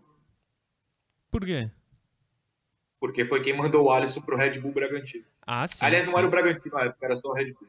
Por 1.31 1.43
quê? 1.47 1.71
Porque 3.01 3.25
foi 3.25 3.41
quem 3.41 3.57
mandou 3.57 3.87
o 3.87 3.91
Alisson 3.91 4.21
pro 4.21 4.37
Red 4.37 4.61
Bull 4.61 4.73
Bragantino. 4.73 5.25
Ah, 5.47 5.67
sim. 5.67 5.87
Aliás, 5.87 6.05
sim. 6.05 6.11
não 6.11 6.19
era 6.19 6.29
o 6.29 6.31
Bragantino 6.31 6.75
na 6.75 6.85
época, 6.85 7.07
era 7.07 7.17
só 7.17 7.29
o 7.29 7.33
Red 7.33 7.51
Bull. 7.55 7.69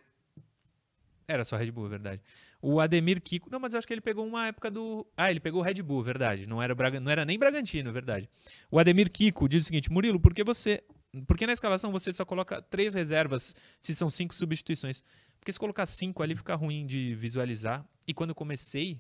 Era 1.25 1.45
só 1.45 1.55
Red 1.55 1.71
Bull, 1.71 1.85
é 1.85 1.89
verdade. 1.89 2.21
O 2.67 2.80
Ademir 2.80 3.21
Kiko. 3.21 3.47
Não, 3.51 3.60
mas 3.60 3.73
eu 3.73 3.78
acho 3.78 3.86
que 3.88 3.93
ele 3.93 4.01
pegou 4.01 4.25
uma 4.25 4.47
época 4.47 4.71
do. 4.71 5.06
Ah, 5.15 5.30
ele 5.30 5.39
pegou 5.39 5.62
o 5.62 5.63
Red 5.63 5.84
Bull, 5.84 6.01
verdade. 6.01 6.47
Não 6.47 6.60
era, 6.60 6.73
Braga... 6.73 6.99
não 6.99 7.12
era 7.12 7.23
nem 7.23 7.38
Bragantino, 7.38 7.93
verdade. 7.93 8.28
O 8.71 8.80
Ademir 8.80 9.12
Kiko 9.12 9.47
diz 9.47 9.62
o 9.62 9.65
seguinte: 9.67 9.91
Murilo, 9.91 10.19
por 10.19 10.34
que 10.34 10.43
você. 10.43 10.84
Por 11.28 11.38
que 11.38 11.45
na 11.45 11.54
escalação 11.54 11.91
você 11.91 12.12
só 12.12 12.25
coloca 12.25 12.63
três 12.63 12.95
reservas 12.95 13.56
se 13.80 13.93
são 13.93 14.10
cinco 14.10 14.34
substituições? 14.34 15.04
Porque 15.39 15.51
se 15.51 15.60
colocar 15.60 15.86
cinco 15.86 16.23
ali 16.23 16.34
fica 16.34 16.56
ruim 16.56 16.88
de 16.88 17.13
visualizar. 17.13 17.86
E 18.08 18.15
quando 18.15 18.32
eu 18.32 18.36
comecei, 18.36 18.99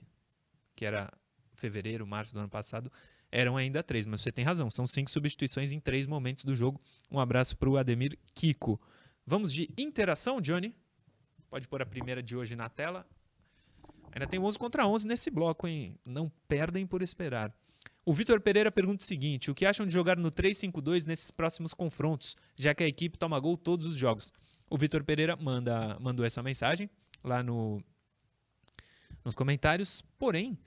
que 0.75 0.85
era 0.85 1.11
fevereiro, 1.55 2.05
março 2.05 2.35
do 2.35 2.39
ano 2.41 2.49
passado, 2.49 2.91
eram 3.31 3.57
ainda 3.57 3.81
três. 3.81 4.05
Mas 4.05 4.21
você 4.21 4.31
tem 4.31 4.45
razão, 4.45 4.69
são 4.69 4.85
cinco 4.85 5.09
substituições 5.09 5.71
em 5.71 5.79
três 5.79 6.05
momentos 6.05 6.43
do 6.45 6.53
jogo. 6.53 6.79
Um 7.09 7.19
abraço 7.19 7.57
para 7.57 7.67
o 7.67 7.77
Ademir 7.77 8.15
Kiko. 8.35 8.79
Vamos 9.25 9.51
de 9.51 9.67
interação, 9.75 10.39
Johnny? 10.39 10.75
Pode 11.49 11.67
pôr 11.67 11.81
a 11.81 11.85
primeira 11.85 12.21
de 12.21 12.37
hoje 12.37 12.55
na 12.55 12.69
tela. 12.69 13.07
Ainda 14.15 14.25
tem 14.25 14.39
11 14.39 14.57
contra 14.57 14.87
11 14.87 15.05
nesse 15.05 15.29
bloco, 15.29 15.67
hein? 15.67 15.99
Não 16.05 16.31
perdem 16.47 16.87
por 16.87 17.01
esperar. 17.01 17.53
O 18.05 18.13
Vitor 18.13 18.39
Pereira 18.39 18.71
pergunta 18.71 19.03
o 19.03 19.05
seguinte: 19.05 19.51
o 19.51 19.55
que 19.55 19.65
acham 19.65 19.85
de 19.85 19.91
jogar 19.91 20.15
no 20.15 20.31
3-5-2 20.31 21.05
nesses 21.05 21.29
próximos 21.31 21.73
confrontos, 21.73 22.37
já 22.55 22.73
que 22.73 22.83
a 22.83 22.87
equipe 22.87 23.17
toma 23.17 23.37
gol 23.39 23.57
todos 23.57 23.85
os 23.85 23.95
jogos? 23.95 24.31
O 24.69 24.77
Vitor 24.77 25.03
Pereira 25.03 25.35
manda, 25.35 25.97
mandou 25.99 26.25
essa 26.25 26.41
mensagem 26.41 26.89
lá 27.21 27.43
no, 27.43 27.83
nos 29.23 29.35
comentários. 29.35 30.01
Porém, 30.17 30.57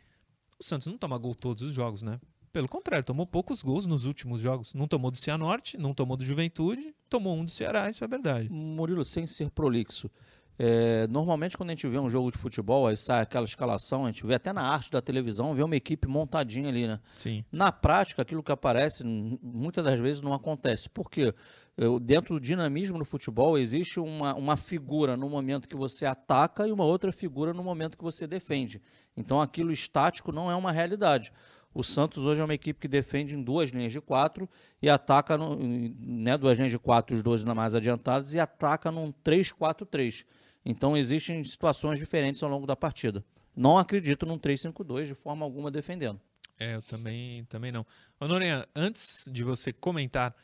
o 0.59 0.65
Santos 0.65 0.87
não 0.87 0.99
toma 0.99 1.17
gol 1.17 1.35
todos 1.35 1.63
os 1.63 1.73
jogos, 1.73 2.03
né? 2.03 2.21
Pelo 2.53 2.69
contrário, 2.69 3.05
tomou 3.05 3.27
poucos 3.27 3.63
gols 3.63 3.87
nos 3.87 4.05
últimos 4.05 4.41
jogos. 4.41 4.75
Não 4.75 4.87
tomou 4.87 5.11
do 5.11 5.17
Cianorte, 5.17 5.79
não 5.79 5.95
tomou 5.95 6.17
do 6.17 6.25
Juventude, 6.25 6.95
tomou 7.09 7.37
um 7.37 7.45
do 7.45 7.51
Ceará, 7.51 7.89
isso 7.89 8.05
é 8.05 8.09
verdade. 8.09 8.51
Murilo, 8.51 9.05
sem 9.05 9.27
ser 9.27 9.51
prolixo. 9.51 10.11
É, 10.59 11.07
normalmente, 11.07 11.57
quando 11.57 11.71
a 11.71 11.73
gente 11.73 11.87
vê 11.87 11.99
um 11.99 12.11
jogo 12.11 12.33
de 12.33 12.39
futebol, 12.39 12.89
aí 12.89 12.97
sai 12.97 13.23
aquela 13.23 13.45
escalação, 13.45 14.05
a 14.05 14.11
gente 14.11 14.27
vê 14.27 14.35
até 14.35 14.53
na 14.53 14.63
arte 14.63 14.91
da 14.91 15.01
televisão, 15.01 15.55
vê 15.55 15.63
uma 15.63 15.77
equipe 15.77 16.09
montadinha 16.09 16.69
ali, 16.69 16.89
né? 16.89 16.99
Sim. 17.17 17.45
Na 17.53 17.71
prática, 17.71 18.23
aquilo 18.23 18.43
que 18.43 18.51
aparece, 18.51 19.05
muitas 19.05 19.85
das 19.85 20.01
vezes 20.01 20.21
não 20.21 20.35
acontece. 20.35 20.91
Por 20.91 21.09
quê? 21.09 21.33
Eu, 21.77 22.01
dentro 22.01 22.35
do 22.35 22.41
dinamismo 22.41 22.99
do 22.99 23.05
futebol, 23.05 23.57
existe 23.57 24.01
uma, 24.01 24.35
uma 24.35 24.57
figura 24.57 25.17
no 25.17 25.31
momento 25.31 25.69
que 25.69 25.77
você 25.77 26.05
ataca 26.05 26.67
e 26.67 26.73
uma 26.73 26.85
outra 26.85 27.13
figura 27.13 27.55
no 27.55 27.63
momento 27.63 27.97
que 27.97 28.03
você 28.03 28.27
defende. 28.27 28.83
Então, 29.17 29.41
aquilo 29.41 29.71
estático 29.71 30.33
não 30.33 30.51
é 30.51 30.57
uma 30.57 30.73
realidade. 30.73 31.33
O 31.73 31.85
Santos 31.85 32.25
hoje 32.25 32.41
é 32.41 32.45
uma 32.45 32.55
equipe 32.55 32.81
que 32.81 32.89
defende 32.89 33.37
em 33.37 33.43
duas 33.43 33.71
linhas 33.71 33.93
de 33.93 34.01
quatro 34.01 34.49
e 34.83 34.91
ataca, 34.91 35.39
no, 35.39 35.57
né, 35.57 36.37
duas 36.37 36.57
linhas 36.57 36.73
de 36.73 36.79
quatro, 36.81 37.15
os 37.15 37.23
dois 37.23 37.45
mais 37.45 37.77
adiantados, 37.77 38.35
e 38.35 38.41
ataca 38.41 38.91
num 38.91 39.13
3-4-3. 39.25 40.25
Então 40.65 40.97
existem 40.97 41.43
situações 41.45 41.99
diferentes 41.99 42.43
ao 42.43 42.51
longo 42.51 42.67
da 42.67 42.77
partida. 42.77 43.25
Não 43.55 43.79
acredito 43.79 44.25
num 44.25 44.39
3-5-2 44.39 45.07
de 45.07 45.15
forma 45.15 45.45
alguma 45.45 45.71
defendendo. 45.71 46.21
É, 46.59 46.75
eu 46.75 46.83
também, 46.83 47.45
também 47.45 47.71
não. 47.71 47.87
Ô, 48.21 48.27
Noronha, 48.27 48.67
antes 48.75 49.29
de 49.31 49.45
você 49.45 49.73
comentar 49.73 50.35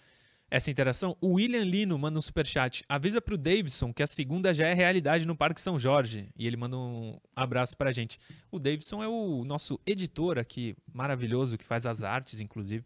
essa 0.50 0.70
interação, 0.70 1.16
o 1.20 1.34
William 1.34 1.64
Lino 1.64 1.98
manda 1.98 2.18
um 2.18 2.22
superchat. 2.22 2.84
Avisa 2.88 3.20
pro 3.20 3.36
Davidson 3.36 3.92
que 3.92 4.02
a 4.02 4.06
segunda 4.06 4.54
já 4.54 4.66
é 4.68 4.74
realidade 4.74 5.26
no 5.26 5.34
Parque 5.34 5.60
São 5.60 5.78
Jorge. 5.78 6.28
E 6.36 6.46
ele 6.46 6.56
manda 6.56 6.76
um 6.76 7.18
abraço 7.34 7.76
pra 7.76 7.90
gente. 7.90 8.18
O 8.52 8.58
Davidson 8.58 9.02
é 9.02 9.08
o 9.08 9.44
nosso 9.44 9.80
editor 9.84 10.38
aqui, 10.38 10.76
maravilhoso, 10.92 11.58
que 11.58 11.64
faz 11.64 11.86
as 11.86 12.04
artes, 12.04 12.40
inclusive, 12.40 12.84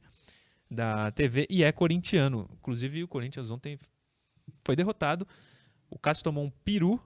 da 0.70 1.10
TV, 1.10 1.46
e 1.50 1.62
é 1.62 1.70
corintiano. 1.70 2.48
Inclusive, 2.54 3.04
o 3.04 3.08
Corinthians 3.08 3.50
ontem 3.50 3.78
foi 4.64 4.74
derrotado. 4.74 5.26
O 5.90 5.98
Cássio 5.98 6.24
tomou 6.24 6.44
um 6.44 6.50
peru 6.50 6.98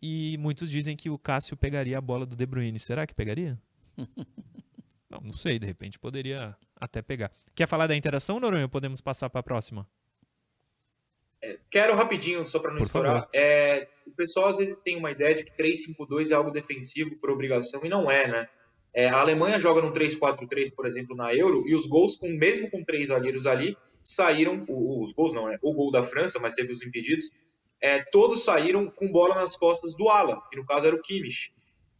e 0.00 0.36
muitos 0.38 0.70
dizem 0.70 0.96
que 0.96 1.10
o 1.10 1.18
Cássio 1.18 1.56
pegaria 1.56 1.98
a 1.98 2.00
bola 2.00 2.24
do 2.24 2.36
De 2.36 2.46
Bruyne. 2.46 2.78
Será 2.78 3.06
que 3.06 3.14
pegaria? 3.14 3.58
não, 5.10 5.20
não 5.22 5.32
sei, 5.32 5.58
de 5.58 5.66
repente 5.66 5.98
poderia 5.98 6.56
até 6.80 7.02
pegar. 7.02 7.32
Quer 7.54 7.66
falar 7.66 7.86
da 7.86 7.96
interação, 7.96 8.38
Noronha? 8.38 8.68
Podemos 8.68 9.00
passar 9.00 9.28
para 9.28 9.40
a 9.40 9.42
próxima? 9.42 9.86
É, 11.42 11.58
quero 11.70 11.94
rapidinho, 11.94 12.46
só 12.46 12.58
para 12.58 12.70
não 12.70 12.78
Por 12.78 12.86
estourar. 12.86 13.28
É, 13.32 13.88
o 14.06 14.10
pessoal 14.10 14.46
às 14.46 14.56
vezes 14.56 14.76
tem 14.84 14.96
uma 14.96 15.10
ideia 15.10 15.34
de 15.34 15.44
que 15.44 15.52
3-5-2 15.52 16.30
é 16.30 16.34
algo 16.34 16.50
defensivo 16.50 17.16
por 17.16 17.30
obrigação, 17.30 17.80
e 17.84 17.88
não 17.88 18.10
é, 18.10 18.26
né? 18.26 18.48
É, 18.94 19.08
a 19.08 19.20
Alemanha 19.20 19.60
joga 19.60 19.80
no 19.80 19.92
3-4-3, 19.92 20.74
por 20.74 20.86
exemplo, 20.86 21.14
na 21.14 21.32
Euro, 21.32 21.64
e 21.66 21.74
os 21.76 21.86
gols, 21.86 22.16
com, 22.16 22.28
mesmo 22.28 22.70
com 22.70 22.82
três 22.82 23.08
zagueiros 23.08 23.46
ali, 23.46 23.76
saíram. 24.02 24.64
Os 24.68 25.12
gols 25.12 25.34
não, 25.34 25.48
é 25.48 25.58
o 25.62 25.72
gol 25.72 25.90
da 25.90 26.02
França, 26.02 26.38
mas 26.40 26.54
teve 26.54 26.72
os 26.72 26.82
impedidos. 26.82 27.30
É, 27.80 28.02
todos 28.10 28.42
saíram 28.42 28.90
com 28.90 29.10
bola 29.10 29.34
nas 29.34 29.54
costas 29.54 29.94
do 29.94 30.08
Ala, 30.08 30.40
que 30.50 30.56
no 30.56 30.66
caso 30.66 30.86
era 30.86 30.96
o 30.96 31.02
Kimmich. 31.02 31.52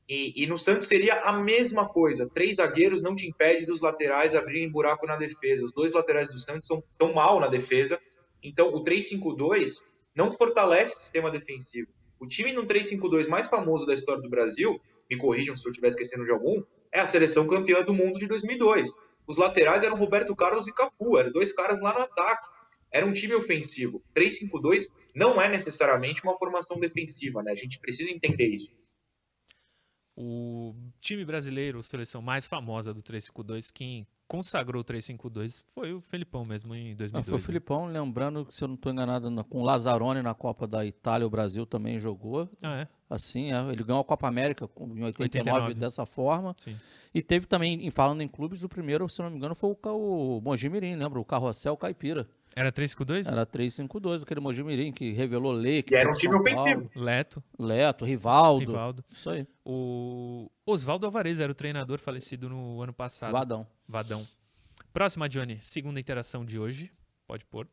E, 0.08 0.42
e, 0.42 0.46
no 0.46 0.56
Santos 0.56 0.88
seria 0.88 1.20
a 1.20 1.32
mesma 1.34 1.86
coisa. 1.86 2.28
Três 2.32 2.56
zagueiros 2.56 3.02
não 3.02 3.14
te 3.14 3.26
impede 3.26 3.66
dos 3.66 3.80
laterais 3.80 4.34
abrirem 4.34 4.70
buraco 4.70 5.06
na 5.06 5.16
defesa. 5.16 5.62
Os 5.64 5.72
dois 5.72 5.92
laterais 5.92 6.28
do 6.28 6.40
Santos 6.40 6.66
são 6.66 6.82
tão 6.96 7.12
mal 7.12 7.38
na 7.38 7.46
defesa. 7.46 8.00
Então, 8.42 8.74
o 8.74 8.82
3-5-2 8.82 9.84
não 10.14 10.32
fortalece 10.32 10.90
o 10.92 11.00
sistema 11.00 11.30
defensivo. 11.30 11.88
O 12.18 12.26
time 12.26 12.52
no 12.52 12.64
3-5-2 12.64 13.28
mais 13.28 13.48
famoso 13.48 13.84
da 13.84 13.94
história 13.94 14.22
do 14.22 14.30
Brasil, 14.30 14.80
me 15.10 15.16
corrijam 15.16 15.54
se 15.54 15.66
eu 15.66 15.70
estiver 15.70 15.88
esquecendo 15.88 16.24
de 16.24 16.30
algum, 16.30 16.62
é 16.90 17.00
a 17.00 17.06
seleção 17.06 17.46
campeã 17.46 17.82
do 17.82 17.92
mundo 17.92 18.18
de 18.18 18.26
2002. 18.26 18.90
Os 19.26 19.38
laterais 19.38 19.82
eram 19.82 19.96
Roberto 19.96 20.34
Carlos 20.34 20.66
e 20.68 20.72
Cafu, 20.72 21.18
eram 21.18 21.30
dois 21.30 21.52
caras 21.52 21.80
lá 21.82 21.92
no 21.92 22.00
ataque. 22.00 22.48
Era 22.90 23.04
um 23.04 23.12
time 23.12 23.34
ofensivo. 23.34 24.02
3-5-2 24.16 24.86
não 25.18 25.40
é 25.42 25.48
necessariamente 25.48 26.22
uma 26.22 26.38
formação 26.38 26.78
defensiva, 26.78 27.42
né? 27.42 27.50
A 27.50 27.56
gente 27.56 27.78
precisa 27.80 28.08
entender 28.08 28.46
isso. 28.46 28.76
O 30.16 30.74
time 31.00 31.24
brasileiro, 31.24 31.78
a 31.78 31.82
seleção 31.82 32.22
mais 32.22 32.46
famosa 32.46 32.94
do 32.94 33.02
352, 33.02 33.70
quem 33.70 34.06
consagrou 34.26 34.82
o 34.82 34.84
352 34.84 35.64
foi 35.74 35.92
o 35.92 36.00
Felipão 36.00 36.42
mesmo 36.46 36.74
em 36.74 36.94
2002. 36.94 37.14
Ah, 37.14 37.24
foi 37.24 37.34
o 37.34 37.40
né? 37.40 37.46
Felipão, 37.46 37.86
lembrando 37.86 38.44
que 38.44 38.54
se 38.54 38.62
eu 38.62 38.68
não 38.68 38.74
estou 38.74 38.92
enganado, 38.92 39.44
com 39.44 39.60
o 39.60 39.64
Lazzaroni 39.64 40.22
na 40.22 40.34
Copa 40.34 40.66
da 40.66 40.84
Itália, 40.84 41.26
o 41.26 41.30
Brasil 41.30 41.64
também 41.64 41.98
jogou. 41.98 42.48
Ah, 42.62 42.82
é? 42.82 42.88
Assim, 43.08 43.52
é, 43.52 43.72
ele 43.72 43.82
ganhou 43.82 44.00
a 44.00 44.04
Copa 44.04 44.28
América 44.28 44.64
em 44.64 45.04
89, 45.04 45.50
89. 45.50 45.74
dessa 45.74 46.04
forma. 46.04 46.54
Sim. 46.62 46.76
E 47.14 47.22
teve 47.22 47.46
também, 47.46 47.90
falando 47.90 48.22
em 48.22 48.28
clubes, 48.28 48.62
o 48.62 48.68
primeiro, 48.68 49.08
se 49.08 49.22
não 49.22 49.30
me 49.30 49.36
engano, 49.36 49.54
foi 49.54 49.70
o, 49.70 50.38
o 50.38 50.40
Mogi 50.40 50.68
Mirim, 50.68 50.96
lembra? 50.96 51.18
O 51.18 51.24
Carrossel 51.24 51.76
Caipira. 51.76 52.28
Era 52.54 52.72
352? 52.72 53.26
Era 53.28 53.46
352, 53.46 54.22
aquele 54.22 54.40
Mogi 54.40 54.62
Mirim 54.62 54.92
que 54.92 55.12
revelou 55.12 55.52
Lei. 55.52 55.82
Que 55.82 55.94
e 55.94 55.96
era 55.96 56.10
um 56.10 56.14
time 56.14 56.34
ofensivo. 56.34 56.90
Leto. 56.94 57.42
Leto, 57.58 58.04
Rivaldo. 58.04 58.66
Rivaldo. 58.66 59.04
Isso 59.10 59.30
aí. 59.30 59.46
O 59.64 60.50
Oswaldo 60.66 61.06
Alvarez 61.06 61.40
era 61.40 61.52
o 61.52 61.54
treinador 61.54 61.98
falecido 62.00 62.48
no 62.48 62.82
ano 62.82 62.92
passado. 62.92 63.32
Vadão. 63.32 63.66
Vadão. 63.86 64.26
Próxima, 64.92 65.28
Johnny. 65.28 65.58
Segunda 65.60 66.00
interação 66.00 66.44
de 66.44 66.58
hoje. 66.58 66.90
Pode 67.26 67.44
pôr. 67.44 67.68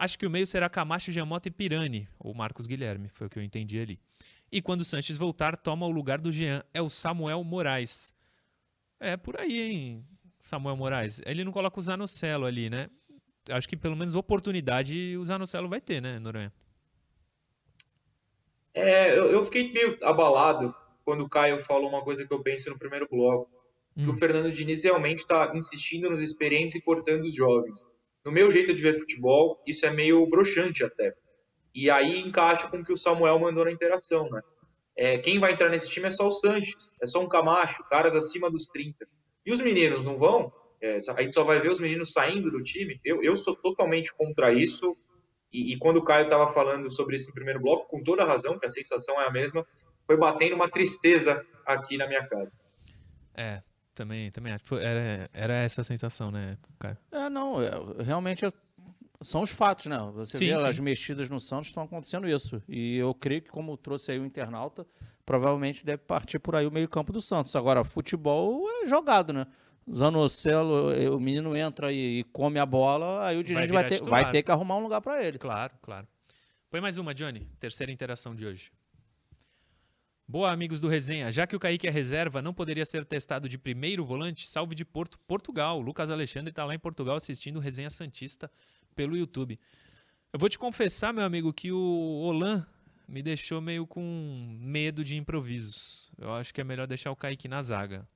Acho 0.00 0.18
que 0.18 0.26
o 0.26 0.30
meio 0.30 0.46
será 0.46 0.66
Camacho, 0.70 1.12
Giamota 1.12 1.48
e 1.48 1.50
Pirani, 1.50 2.08
ou 2.18 2.32
Marcos 2.32 2.66
Guilherme, 2.66 3.10
foi 3.10 3.26
o 3.26 3.30
que 3.30 3.38
eu 3.38 3.42
entendi 3.42 3.78
ali. 3.78 4.00
E 4.50 4.62
quando 4.62 4.80
o 4.80 4.84
Sanches 4.84 5.18
voltar, 5.18 5.58
toma 5.58 5.84
o 5.84 5.90
lugar 5.90 6.18
do 6.18 6.32
Jean, 6.32 6.64
é 6.72 6.80
o 6.80 6.88
Samuel 6.88 7.44
Moraes. 7.44 8.14
É 9.00 9.16
por 9.16 9.40
aí, 9.40 9.60
hein, 9.60 10.06
Samuel 10.38 10.76
Moraes. 10.76 11.22
Ele 11.24 11.42
não 11.42 11.50
coloca 11.50 11.80
o 11.80 11.82
Zanocelo 11.82 12.44
ali, 12.44 12.68
né? 12.68 12.90
Acho 13.48 13.66
que 13.66 13.76
pelo 13.76 13.96
menos 13.96 14.14
oportunidade 14.14 15.16
o 15.16 15.24
Zanocelo 15.24 15.68
vai 15.68 15.80
ter, 15.80 16.02
né, 16.02 16.18
Noronha? 16.18 16.52
É, 18.74 19.18
eu, 19.18 19.32
eu 19.32 19.44
fiquei 19.44 19.72
meio 19.72 19.98
abalado 20.02 20.74
quando 21.04 21.22
o 21.22 21.28
Caio 21.28 21.60
falou 21.60 21.88
uma 21.88 22.04
coisa 22.04 22.26
que 22.26 22.32
eu 22.32 22.42
penso 22.42 22.70
no 22.70 22.78
primeiro 22.78 23.08
bloco. 23.10 23.50
Hum. 23.96 24.04
Que 24.04 24.10
o 24.10 24.12
hum. 24.12 24.16
Fernando 24.16 24.52
Diniz 24.52 24.84
realmente 24.84 25.18
está 25.18 25.52
insistindo 25.56 26.10
nos 26.10 26.22
experientes 26.22 26.76
e 26.76 26.80
cortando 26.80 27.24
os 27.24 27.34
jovens. 27.34 27.80
No 28.24 28.30
meu 28.30 28.50
jeito 28.50 28.74
de 28.74 28.82
ver 28.82 29.00
futebol, 29.00 29.62
isso 29.66 29.84
é 29.84 29.90
meio 29.90 30.26
broxante 30.28 30.84
até. 30.84 31.14
E 31.74 31.90
aí 31.90 32.20
encaixa 32.20 32.68
com 32.68 32.78
o 32.78 32.84
que 32.84 32.92
o 32.92 32.96
Samuel 32.96 33.38
mandou 33.38 33.64
na 33.64 33.72
interação, 33.72 34.28
né? 34.30 34.42
É, 35.00 35.16
quem 35.16 35.40
vai 35.40 35.52
entrar 35.52 35.70
nesse 35.70 35.88
time 35.88 36.08
é 36.08 36.10
só 36.10 36.28
o 36.28 36.30
Sanches, 36.30 36.86
é 37.02 37.06
só 37.06 37.20
um 37.20 37.26
Camacho, 37.26 37.82
caras 37.84 38.14
acima 38.14 38.50
dos 38.50 38.66
30. 38.66 39.08
E 39.46 39.54
os 39.54 39.58
meninos 39.58 40.04
não 40.04 40.18
vão? 40.18 40.52
É, 40.78 40.98
a 41.16 41.22
gente 41.22 41.32
só 41.32 41.42
vai 41.42 41.58
ver 41.58 41.72
os 41.72 41.78
meninos 41.78 42.12
saindo 42.12 42.50
do 42.50 42.62
time. 42.62 43.00
Eu, 43.02 43.22
eu 43.22 43.38
sou 43.40 43.56
totalmente 43.56 44.12
contra 44.12 44.52
isso. 44.52 44.94
E, 45.50 45.72
e 45.72 45.78
quando 45.78 45.96
o 45.96 46.04
Caio 46.04 46.24
estava 46.24 46.46
falando 46.46 46.90
sobre 46.90 47.16
isso 47.16 47.28
no 47.28 47.32
primeiro 47.32 47.60
bloco, 47.60 47.88
com 47.88 48.04
toda 48.04 48.26
razão, 48.26 48.58
que 48.58 48.66
a 48.66 48.68
sensação 48.68 49.18
é 49.18 49.26
a 49.26 49.32
mesma, 49.32 49.66
foi 50.06 50.18
batendo 50.18 50.54
uma 50.54 50.70
tristeza 50.70 51.42
aqui 51.64 51.96
na 51.96 52.06
minha 52.06 52.28
casa. 52.28 52.54
É, 53.34 53.62
também, 53.94 54.30
também 54.30 54.52
acho. 54.52 54.74
Era, 54.76 55.30
era 55.32 55.54
essa 55.54 55.80
a 55.80 55.84
sensação, 55.84 56.30
né, 56.30 56.58
Caio? 56.78 56.98
É, 57.10 57.30
não, 57.30 57.62
é, 57.62 57.70
realmente 58.04 58.44
são 59.22 59.42
os 59.42 59.50
fatos, 59.50 59.86
né? 59.86 59.98
Você 60.14 60.38
sim, 60.38 60.48
vê 60.48 60.58
sim. 60.58 60.66
as 60.66 60.80
mexidas 60.80 61.28
no 61.28 61.38
Santos 61.38 61.68
estão 61.68 61.82
acontecendo 61.82 62.28
isso. 62.28 62.62
E 62.68 62.96
eu 62.96 63.14
creio 63.14 63.42
que, 63.42 63.50
como 63.50 63.76
trouxe 63.76 64.12
aí 64.12 64.18
o 64.18 64.24
internauta, 64.24 64.86
provavelmente 65.26 65.84
deve 65.84 66.02
partir 66.04 66.38
por 66.38 66.56
aí 66.56 66.66
o 66.66 66.70
meio-campo 66.70 67.12
do 67.12 67.20
Santos. 67.20 67.54
Agora, 67.54 67.84
futebol 67.84 68.66
é 68.82 68.86
jogado, 68.86 69.32
né? 69.32 69.46
Zanocelo, 69.92 70.92
eh, 70.92 71.10
o 71.10 71.18
menino 71.18 71.56
entra 71.56 71.92
e, 71.92 72.24
come 72.32 72.58
a 72.58 72.66
bola, 72.66 73.26
aí 73.26 73.36
o 73.36 73.44
dirigente 73.44 73.72
vai, 73.72 73.82
vai, 73.82 73.98
ter, 73.98 74.04
vai 74.04 74.30
ter 74.30 74.42
que 74.42 74.50
arrumar 74.50 74.76
um 74.76 74.82
lugar 74.82 75.00
para 75.00 75.22
ele. 75.22 75.38
Claro, 75.38 75.74
claro. 75.82 76.06
Põe 76.70 76.80
mais 76.80 76.96
uma, 76.96 77.12
Johnny. 77.12 77.48
Terceira 77.58 77.90
interação 77.90 78.34
de 78.34 78.46
hoje. 78.46 78.70
Boa, 80.26 80.52
amigos 80.52 80.80
do 80.80 80.86
Resenha. 80.86 81.32
Já 81.32 81.44
que 81.44 81.56
o 81.56 81.58
Kaique 81.58 81.88
é 81.88 81.90
reserva, 81.90 82.40
não 82.40 82.54
poderia 82.54 82.84
ser 82.86 83.04
testado 83.04 83.48
de 83.48 83.58
primeiro 83.58 84.04
volante? 84.04 84.46
Salve 84.46 84.76
de 84.76 84.84
Porto, 84.84 85.18
Portugal. 85.26 85.80
Lucas 85.80 86.08
Alexandre 86.08 86.50
está 86.50 86.64
lá 86.64 86.72
em 86.72 86.78
Portugal 86.78 87.16
assistindo 87.16 87.56
o 87.56 87.60
Resenha 87.60 87.90
Santista 87.90 88.48
pelo 88.94 89.16
YouTube. 89.16 89.58
Eu 90.32 90.38
vou 90.38 90.48
te 90.48 90.58
confessar, 90.58 91.12
meu 91.12 91.24
amigo, 91.24 91.52
que 91.52 91.72
o 91.72 91.78
Olan 91.78 92.64
me 93.08 93.22
deixou 93.22 93.60
meio 93.60 93.86
com 93.86 94.58
medo 94.60 95.02
de 95.02 95.16
improvisos. 95.16 96.12
Eu 96.16 96.32
acho 96.32 96.54
que 96.54 96.60
é 96.60 96.64
melhor 96.64 96.86
deixar 96.86 97.10
o 97.10 97.16
Kaique 97.16 97.48
na 97.48 97.60
zaga. 97.60 98.06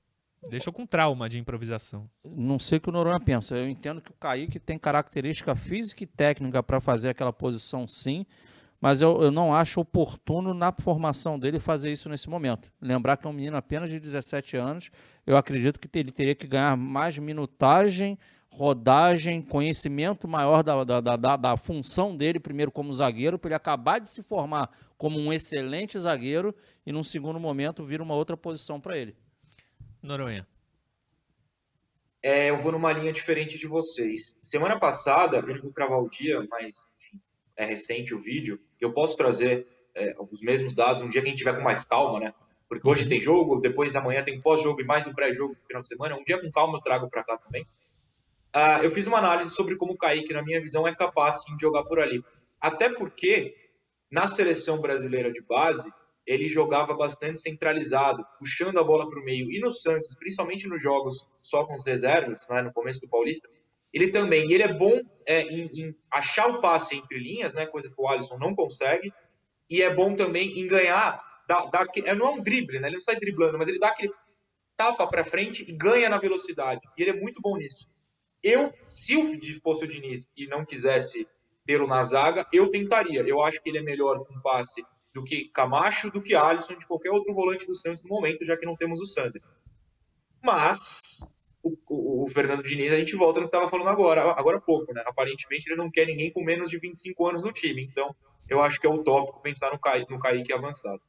Deixou 0.48 0.72
com 0.72 0.86
trauma 0.86 1.28
de 1.28 1.38
improvisação. 1.38 2.08
Não 2.24 2.58
sei 2.58 2.78
o 2.78 2.80
que 2.80 2.88
o 2.88 2.92
Noronha 2.92 3.18
pensa. 3.18 3.56
Eu 3.56 3.68
entendo 3.68 4.00
que 4.00 4.10
o 4.10 4.14
Kaique 4.14 4.60
tem 4.60 4.78
característica 4.78 5.56
física 5.56 6.04
e 6.04 6.06
técnica 6.06 6.62
para 6.62 6.80
fazer 6.80 7.08
aquela 7.08 7.32
posição, 7.32 7.88
sim. 7.88 8.26
Mas 8.80 9.00
eu, 9.00 9.22
eu 9.22 9.30
não 9.30 9.54
acho 9.54 9.80
oportuno 9.80 10.52
na 10.52 10.70
formação 10.70 11.38
dele 11.38 11.58
fazer 11.58 11.90
isso 11.90 12.08
nesse 12.08 12.28
momento. 12.28 12.70
Lembrar 12.80 13.16
que 13.16 13.26
é 13.26 13.30
um 13.30 13.32
menino 13.32 13.56
apenas 13.56 13.88
de 13.88 13.98
17 13.98 14.56
anos. 14.56 14.90
Eu 15.26 15.36
acredito 15.36 15.80
que 15.80 15.88
ele 15.98 16.12
teria 16.12 16.34
que 16.34 16.46
ganhar 16.46 16.76
mais 16.76 17.18
minutagem, 17.18 18.18
rodagem, 18.54 19.42
conhecimento 19.42 20.28
maior 20.28 20.62
da, 20.62 20.84
da, 20.84 21.16
da, 21.16 21.36
da 21.36 21.56
função 21.56 22.16
dele, 22.16 22.38
primeiro 22.38 22.70
como 22.70 22.94
zagueiro, 22.94 23.36
para 23.36 23.48
ele 23.48 23.54
acabar 23.56 23.98
de 23.98 24.08
se 24.08 24.22
formar 24.22 24.70
como 24.96 25.18
um 25.18 25.32
excelente 25.32 25.98
zagueiro 25.98 26.54
e, 26.86 26.92
num 26.92 27.02
segundo 27.02 27.40
momento, 27.40 27.84
vir 27.84 28.00
uma 28.00 28.14
outra 28.14 28.36
posição 28.36 28.80
para 28.80 28.96
ele. 28.96 29.16
Noronha. 30.00 30.46
É, 32.22 32.48
eu 32.48 32.56
vou 32.56 32.70
numa 32.70 32.92
linha 32.92 33.12
diferente 33.12 33.58
de 33.58 33.66
vocês. 33.66 34.32
Semana 34.40 34.78
passada, 34.78 35.38
eu 35.38 35.46
não 35.46 35.60
vou 35.60 35.72
cravar 35.72 35.98
o 35.98 36.08
dia, 36.08 36.40
mas 36.48 36.72
enfim, 36.96 37.20
é 37.56 37.66
recente 37.66 38.14
o 38.14 38.20
vídeo. 38.20 38.60
Eu 38.80 38.92
posso 38.92 39.16
trazer 39.16 39.66
é, 39.94 40.14
os 40.18 40.40
mesmos 40.40 40.74
dados 40.76 41.02
um 41.02 41.10
dia 41.10 41.20
que 41.20 41.26
a 41.26 41.30
gente 41.30 41.38
tiver 41.38 41.56
com 41.56 41.62
mais 41.62 41.84
calma, 41.84 42.20
né? 42.20 42.34
Porque 42.68 42.88
hoje 42.88 43.08
tem 43.08 43.20
jogo, 43.20 43.60
depois 43.60 43.94
amanhã 43.94 44.24
tem 44.24 44.40
pós-jogo 44.40 44.80
e 44.80 44.84
mais 44.84 45.06
um 45.06 45.12
pré-jogo 45.12 45.54
no 45.54 45.66
final 45.66 45.82
de 45.82 45.88
semana. 45.88 46.16
Um 46.16 46.24
dia 46.24 46.40
com 46.40 46.50
calma 46.50 46.78
eu 46.78 46.82
trago 46.82 47.10
para 47.10 47.24
cá 47.24 47.36
também. 47.36 47.66
Uh, 48.54 48.84
eu 48.84 48.94
fiz 48.94 49.06
uma 49.06 49.18
análise 49.18 49.50
sobre 49.50 49.76
como 49.76 49.94
o 49.94 49.96
Kaique, 49.96 50.32
na 50.32 50.42
minha 50.42 50.60
visão, 50.60 50.86
é 50.86 50.94
capaz 50.94 51.36
de 51.36 51.60
jogar 51.60 51.82
por 51.84 51.98
ali. 51.98 52.22
Até 52.60 52.88
porque, 52.88 53.54
na 54.10 54.26
seleção 54.36 54.80
brasileira 54.80 55.32
de 55.32 55.42
base, 55.42 55.82
ele 56.26 56.48
jogava 56.48 56.94
bastante 56.94 57.40
centralizado, 57.40 58.24
puxando 58.38 58.78
a 58.78 58.84
bola 58.84 59.08
para 59.08 59.20
o 59.20 59.24
meio. 59.24 59.50
E 59.50 59.58
no 59.58 59.72
Santos, 59.72 60.14
principalmente 60.16 60.68
nos 60.68 60.82
jogos 60.82 61.26
só 61.42 61.64
com 61.64 61.76
os 61.76 61.84
reservas, 61.84 62.46
né, 62.48 62.62
no 62.62 62.72
começo 62.72 63.00
do 63.00 63.08
Paulista, 63.08 63.48
ele 63.92 64.10
também, 64.10 64.50
ele 64.50 64.62
é 64.62 64.72
bom 64.72 64.98
é, 65.26 65.40
em, 65.42 65.66
em, 65.66 65.96
achar 66.10 66.48
o 66.48 66.60
passe 66.60 66.96
entre 66.96 67.18
linhas, 67.18 67.54
né, 67.54 67.66
coisa 67.66 67.88
que 67.88 67.94
o 67.96 68.08
Alisson 68.08 68.38
não 68.38 68.54
consegue, 68.54 69.12
e 69.68 69.82
é 69.82 69.94
bom 69.94 70.16
também 70.16 70.58
em 70.58 70.66
ganhar, 70.66 71.22
dá, 71.46 71.60
dá, 71.60 71.86
é, 72.04 72.14
não 72.14 72.28
é 72.28 72.30
um 72.30 72.42
drible, 72.42 72.80
né, 72.80 72.88
ele 72.88 72.96
não 72.96 73.04
sai 73.04 73.16
driblando, 73.16 73.58
mas 73.58 73.68
ele 73.68 73.78
dá 73.78 73.88
aquele 73.88 74.12
tapa 74.76 75.06
para 75.06 75.24
frente 75.24 75.64
e 75.68 75.72
ganha 75.72 76.08
na 76.08 76.18
velocidade, 76.18 76.80
e 76.96 77.02
ele 77.02 77.10
é 77.10 77.20
muito 77.20 77.40
bom 77.40 77.56
nisso. 77.56 77.86
Eu, 78.44 78.74
se 78.92 79.60
fosse 79.60 79.86
o 79.86 79.88
Diniz 79.88 80.28
e 80.36 80.46
não 80.46 80.66
quisesse 80.66 81.26
tê-lo 81.64 81.86
na 81.86 82.02
zaga, 82.02 82.46
eu 82.52 82.68
tentaria. 82.68 83.22
Eu 83.22 83.42
acho 83.42 83.58
que 83.62 83.70
ele 83.70 83.78
é 83.78 83.82
melhor 83.82 84.22
com 84.22 84.38
passe 84.42 84.84
do 85.14 85.24
que 85.24 85.48
Camacho, 85.48 86.10
do 86.10 86.20
que 86.20 86.34
Alisson, 86.34 86.76
de 86.76 86.86
qualquer 86.86 87.10
outro 87.10 87.32
volante 87.32 87.66
do 87.66 87.74
Santos 87.74 88.02
no 88.02 88.10
momento, 88.10 88.44
já 88.44 88.54
que 88.54 88.66
não 88.66 88.76
temos 88.76 89.00
o 89.00 89.06
Sander. 89.06 89.40
Mas 90.44 91.38
o, 91.62 91.74
o, 91.88 92.24
o 92.24 92.28
Fernando 92.28 92.62
Diniz, 92.62 92.92
a 92.92 92.98
gente 92.98 93.16
volta 93.16 93.40
no 93.40 93.46
que 93.46 93.56
estava 93.56 93.66
falando 93.66 93.88
agora, 93.88 94.20
agora 94.32 94.58
há 94.58 94.60
pouco, 94.60 94.92
né? 94.92 95.02
Aparentemente 95.06 95.66
ele 95.66 95.76
não 95.76 95.90
quer 95.90 96.06
ninguém 96.06 96.30
com 96.30 96.44
menos 96.44 96.70
de 96.70 96.78
25 96.78 97.28
anos 97.28 97.42
no 97.42 97.50
time. 97.50 97.82
Então, 97.82 98.14
eu 98.46 98.60
acho 98.60 98.78
que 98.78 98.86
é 98.86 98.90
utópico 98.90 99.40
pensar 99.40 99.72
no, 99.72 99.78
Kaique, 99.78 100.12
no 100.12 100.18
Kaique 100.18 100.52
avançado. 100.52 101.00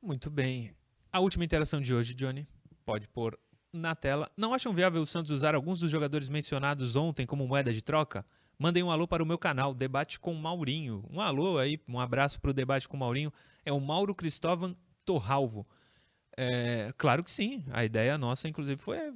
Muito 0.00 0.30
bem. 0.30 0.72
A 1.12 1.18
última 1.18 1.44
interação 1.44 1.80
de 1.80 1.92
hoje, 1.92 2.14
Johnny, 2.14 2.46
pode 2.84 3.08
pôr 3.08 3.36
na 3.72 3.94
tela. 3.94 4.30
Não 4.36 4.54
acham 4.54 4.72
viável 4.72 5.02
o 5.02 5.06
Santos 5.06 5.30
usar 5.30 5.54
alguns 5.54 5.78
dos 5.78 5.90
jogadores 5.90 6.28
mencionados 6.28 6.96
ontem 6.96 7.26
como 7.26 7.46
moeda 7.46 7.72
de 7.72 7.82
troca? 7.82 8.24
mandem 8.60 8.82
um 8.82 8.90
alô 8.90 9.08
para 9.08 9.22
o 9.22 9.26
meu 9.26 9.38
canal, 9.38 9.72
Debate 9.72 10.20
com 10.20 10.34
Maurinho. 10.34 11.02
Um 11.10 11.18
alô 11.18 11.56
aí, 11.56 11.80
um 11.88 11.98
abraço 11.98 12.38
para 12.38 12.50
o 12.50 12.52
Debate 12.52 12.86
com 12.86 12.94
Maurinho. 12.94 13.32
É 13.64 13.72
o 13.72 13.80
Mauro 13.80 14.14
Cristóvão 14.14 14.76
Torralvo. 15.06 15.66
É, 16.36 16.92
claro 16.98 17.24
que 17.24 17.30
sim, 17.30 17.64
a 17.72 17.82
ideia 17.86 18.18
nossa, 18.18 18.46
inclusive, 18.46 18.78
foi 18.78 19.14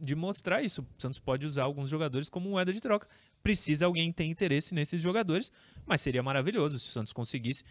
de 0.00 0.14
mostrar 0.14 0.62
isso. 0.62 0.80
O 0.80 0.86
Santos 1.00 1.18
pode 1.18 1.44
usar 1.44 1.64
alguns 1.64 1.90
jogadores 1.90 2.30
como 2.30 2.48
moeda 2.48 2.72
de 2.72 2.80
troca. 2.80 3.06
Precisa 3.42 3.84
alguém 3.84 4.10
ter 4.10 4.24
interesse 4.24 4.74
nesses 4.74 5.02
jogadores, 5.02 5.52
mas 5.84 6.00
seria 6.00 6.22
maravilhoso 6.22 6.78
se 6.78 6.88
o 6.88 6.92
Santos 6.92 7.12
conseguisse, 7.12 7.64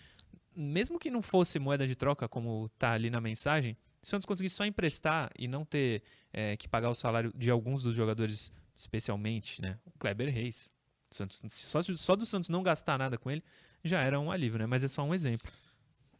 mesmo 0.56 1.00
que 1.00 1.10
não 1.10 1.24
fosse 1.24 1.58
moeda 1.58 1.88
de 1.88 1.96
troca, 1.96 2.30
como 2.30 2.68
está 2.68 2.92
ali 2.92 3.10
na 3.10 3.20
mensagem, 3.20 3.76
se 4.06 4.10
o 4.10 4.12
Santos 4.12 4.26
conseguisse 4.28 4.56
só 4.56 4.66
emprestar 4.68 5.32
e 5.36 5.48
não 5.48 5.66
ter 5.66 6.04
é, 6.32 6.56
que 6.56 6.68
pagar 6.68 6.92
o 6.92 6.94
salário 6.94 7.34
de 7.36 7.50
alguns 7.50 7.82
dos 7.82 7.96
jogadores, 7.96 8.52
especialmente, 8.78 9.60
né? 9.60 9.80
O 9.84 9.98
Kleber 9.98 10.32
Reis, 10.32 10.72
Santos, 11.10 11.42
só, 11.50 11.82
só 11.82 12.16
do 12.16 12.24
Santos 12.24 12.48
não 12.48 12.62
gastar 12.62 13.00
nada 13.00 13.18
com 13.18 13.32
ele 13.32 13.44
já 13.84 14.02
era 14.02 14.20
um 14.20 14.32
alívio, 14.32 14.60
né? 14.60 14.68
Mas 14.68 14.84
é 14.84 14.88
só 14.88 15.02
um 15.02 15.12
exemplo. 15.12 15.52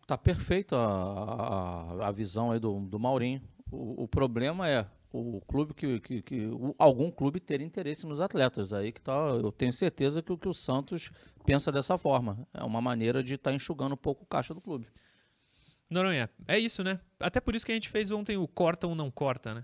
Tá 0.08 0.18
perfeito 0.18 0.76
a, 0.76 2.08
a, 2.08 2.12
visão 2.12 2.50
aí 2.50 2.60
do, 2.60 2.80
do 2.80 3.00
Maurinho. 3.00 3.40
O, 3.72 4.06
o 4.06 4.08
problema 4.08 4.68
é 4.68 4.88
o 5.14 5.40
clube 5.42 5.76
que, 5.76 6.00
que, 6.00 6.22
que 6.24 6.48
o, 6.48 6.74
algum 6.80 7.12
clube 7.12 7.40
ter 7.40 7.62
interesse 7.62 8.08
nos 8.08 8.20
atletas. 8.20 8.74
Aí 8.74 8.92
que 8.92 9.02
tá, 9.02 9.14
eu 9.14 9.52
tenho 9.52 9.72
certeza 9.72 10.24
que, 10.24 10.36
que 10.36 10.50
o 10.50 10.54
Santos 10.56 11.12
pensa 11.46 11.72
dessa 11.72 12.00
forma. 12.00 12.48
É 12.52 12.64
uma 12.64 12.82
maneira 12.82 13.22
de 13.22 13.36
estar 13.36 13.52
tá 13.52 13.56
enxugando 13.56 13.94
um 13.94 13.98
pouco 13.98 14.24
o 14.24 14.28
caixa 14.28 14.56
do 14.56 14.62
clube. 14.62 14.88
Noronha, 15.90 16.30
é 16.48 16.58
isso, 16.58 16.84
né? 16.84 17.00
Até 17.20 17.40
por 17.40 17.56
isso 17.56 17.66
que 17.66 17.72
a 17.72 17.76
gente 17.76 17.90
fez 17.90 18.12
ontem 18.12 18.38
o 18.38 18.48
corta 18.48 18.88
ou 18.88 18.96
não 18.96 19.12
corta, 19.12 19.54
né? 19.54 19.64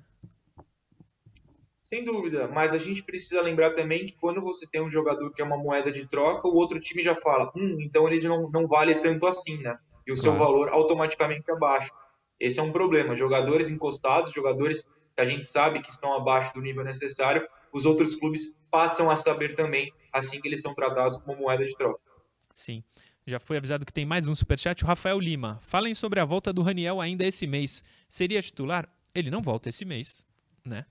Sem 1.84 2.06
dúvida, 2.06 2.48
mas 2.48 2.74
a 2.74 2.78
gente 2.78 3.04
precisa 3.04 3.42
lembrar 3.42 3.72
também 3.72 4.06
que 4.06 4.14
quando 4.14 4.40
você 4.40 4.66
tem 4.68 4.82
um 4.82 4.90
jogador 4.90 5.32
que 5.34 5.42
é 5.42 5.46
uma 5.46 5.58
moeda 5.58 5.92
de 5.92 6.08
troca, 6.08 6.48
o 6.48 6.56
outro 6.56 6.80
time 6.80 7.04
já 7.04 7.20
fala, 7.22 7.52
hum, 7.56 7.78
então 7.82 8.08
ele 8.08 8.26
não, 8.28 8.50
não 8.50 8.68
vale 8.68 8.96
tanto 8.96 9.26
assim, 9.26 9.58
né? 9.58 9.78
E 10.08 10.14
o 10.14 10.18
seu 10.18 10.38
valor 10.38 10.70
automaticamente 10.70 11.50
abaixa. 11.52 11.92
Esse 12.40 12.60
é 12.60 12.62
um 12.62 12.72
problema. 12.72 13.16
Jogadores 13.16 13.70
encostados, 13.70 14.34
jogadores 14.34 14.82
que 15.16 15.22
a 15.22 15.26
gente 15.26 15.48
sabe 15.48 15.82
que 15.82 15.92
estão 15.92 16.14
abaixo 16.14 16.54
do 16.54 16.62
nível 16.62 16.84
necessário, 16.84 17.48
os 17.74 17.86
outros 17.86 18.16
clubes 18.16 18.58
passam 18.70 19.10
a 19.10 19.16
saber 19.16 19.56
também, 19.56 19.92
assim 20.14 20.40
que 20.40 20.48
eles 20.48 20.62
são 20.62 20.74
tratados 20.74 21.22
como 21.24 21.42
moeda 21.42 21.66
de 21.66 21.76
troca. 21.76 22.00
Sim. 22.52 22.84
Já 23.26 23.40
foi 23.40 23.58
avisado 23.58 23.86
que 23.86 23.94
tem 23.94 24.06
mais 24.06 24.28
um 24.28 24.34
superchat. 24.34 24.84
O 24.84 24.88
Rafael 24.88 25.20
Lima. 25.20 25.60
Falem 25.62 25.94
sobre 25.94 26.20
a 26.20 26.26
volta 26.26 26.52
do 26.52 26.62
Raniel 26.62 27.00
ainda 27.00 27.26
esse 27.26 27.46
mês. 27.46 27.84
Seria 28.10 28.42
titular? 28.42 28.90
Ele 29.14 29.30
não 29.30 29.42
volta 29.42 29.70
esse 29.70 29.86
mês, 29.86 30.26
né? 30.66 30.86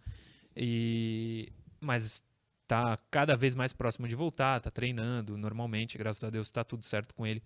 E 0.57 1.53
mas 1.81 2.23
tá 2.67 2.97
cada 3.11 3.37
vez 3.37 3.55
mais 3.55 3.73
próximo 3.73 4.07
de 4.07 4.15
voltar, 4.15 4.61
tá 4.61 4.71
treinando 4.71 5.37
normalmente, 5.37 5.99
graças 5.99 6.23
a 6.23 6.31
Deus 6.31 6.47
está 6.47 6.63
tudo 6.63 6.85
certo 6.85 7.15
com 7.15 7.27
ele 7.27 7.43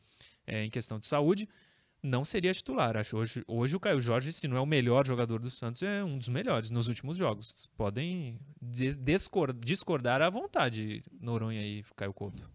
é, 0.47 0.65
em 0.65 0.71
questão 0.71 0.99
de 0.99 1.07
saúde. 1.07 1.49
Não 2.03 2.23
seria 2.23 2.53
titular. 2.53 2.99
Acho 2.99 3.17
hoje, 3.17 3.43
hoje 3.49 3.75
o 3.75 3.81
Caio 3.81 4.03
Jorge, 4.03 4.31
se 4.35 4.47
não 4.47 4.59
é 4.59 4.61
o 4.61 4.67
melhor 4.67 5.07
jogador 5.07 5.41
do 5.41 5.49
Santos, 5.49 5.83
é 5.83 6.05
um 6.05 6.19
dos 6.19 6.29
melhores 6.29 6.69
nos 6.69 6.89
últimos 6.89 7.17
jogos. 7.17 7.71
Podem 7.75 8.39
discordar 8.61 10.21
à 10.21 10.29
vontade, 10.29 11.03
Noronha 11.19 11.65
e 11.65 11.83
Caio 11.97 12.13
Couto. 12.13 12.51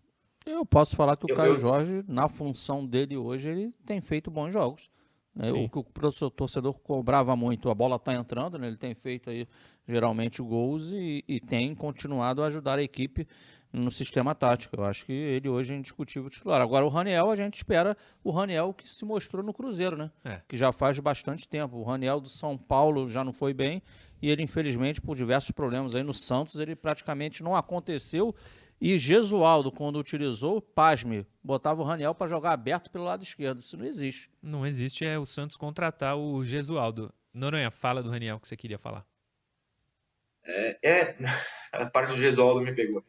Eu 0.50 0.66
posso 0.66 0.96
falar 0.96 1.16
que 1.16 1.26
o 1.26 1.30
eu, 1.30 1.36
Caio 1.36 1.54
eu... 1.54 1.60
Jorge, 1.60 2.04
na 2.08 2.28
função 2.28 2.86
dele 2.86 3.16
hoje, 3.16 3.50
ele 3.50 3.74
tem 3.86 4.02
feito 4.02 4.32
bons 4.32 4.52
jogos. 4.52 4.90
Né? 5.36 5.52
O 5.52 5.70
que 5.70 5.80
o 5.80 6.30
torcedor 6.30 6.74
cobrava 6.80 7.36
muito, 7.36 7.70
a 7.70 7.76
bola 7.76 7.96
está 7.96 8.14
entrando, 8.14 8.58
né? 8.58 8.68
ele 8.68 8.78
tem 8.78 8.94
feito 8.94 9.30
aí 9.30 9.48
geralmente 9.88 10.42
gols 10.42 10.92
e, 10.92 11.24
e, 11.28 11.40
tem 11.40 11.74
continuado 11.74 12.44
a 12.44 12.48
ajudar 12.48 12.80
a 12.80 12.84
equipe 12.84 13.28
no 13.72 13.92
sistema 13.92 14.34
tático. 14.34 14.76
Eu 14.76 14.86
acho 14.86 15.06
que 15.06 15.14
ele 15.14 15.48
hoje 15.48 15.74
é 15.74 15.78
indiscutível 15.78 16.30
titular. 16.30 16.60
Agora 16.60 16.84
o 16.84 16.90
Raniel, 16.90 17.30
a 17.30 17.36
gente 17.36 17.56
espera 17.56 17.96
o 18.24 18.32
Raniel 18.32 18.74
que 18.74 18.90
se 18.90 19.06
mostrou 19.06 19.44
no 19.44 19.54
Cruzeiro, 19.54 19.96
né? 19.96 20.12
É. 20.26 20.42
Que 20.48 20.58
já 20.58 20.72
faz 20.72 21.00
bastante 21.00 21.48
tempo. 21.48 21.78
O 21.78 21.84
Raniel 21.84 22.20
do 22.20 22.30
São 22.30 22.58
Paulo 22.58 23.08
já 23.08 23.24
não 23.24 23.32
foi 23.32 23.54
bem 23.54 23.82
e 24.22 24.30
ele 24.30 24.44
infelizmente 24.44 25.00
por 25.00 25.16
diversos 25.16 25.52
problemas 25.52 25.96
aí 25.96 26.04
no 26.04 26.14
Santos, 26.14 26.60
ele 26.60 26.76
praticamente 26.76 27.42
não 27.42 27.56
aconteceu 27.56 28.36
e 28.82 28.98
Gesualdo, 28.98 29.72
quando 29.72 30.00
utilizou, 30.00 30.62
pasme, 30.62 31.28
botava 31.44 31.82
o 31.82 31.86
Raniel 31.86 32.15
para 32.15 32.30
jogar 32.30 32.54
aberto 32.54 32.89
pelo 32.89 33.04
lado 33.04 33.24
esquerdo. 33.24 33.60
Isso 33.60 33.76
não 33.76 33.86
existe. 33.86 34.32
Não 34.42 34.65
existe, 34.65 35.04
é 35.04 35.20
o 35.20 35.26
Santos 35.26 35.58
contratar 35.58 36.18
o 36.18 36.46
Gesualdo. 36.46 37.13
Noronha, 37.34 37.70
fala 37.70 38.02
do 38.02 38.10
Raniel 38.10 38.39
que 38.39 38.48
você 38.48 38.56
queria 38.56 38.78
falar. 38.78 39.06
É, 40.46 40.78
é 40.82 41.18
a 41.74 41.89
parte 41.89 42.12
do 42.12 42.18
Gesualdo 42.18 42.62
me 42.62 42.74
pegou. 42.74 43.04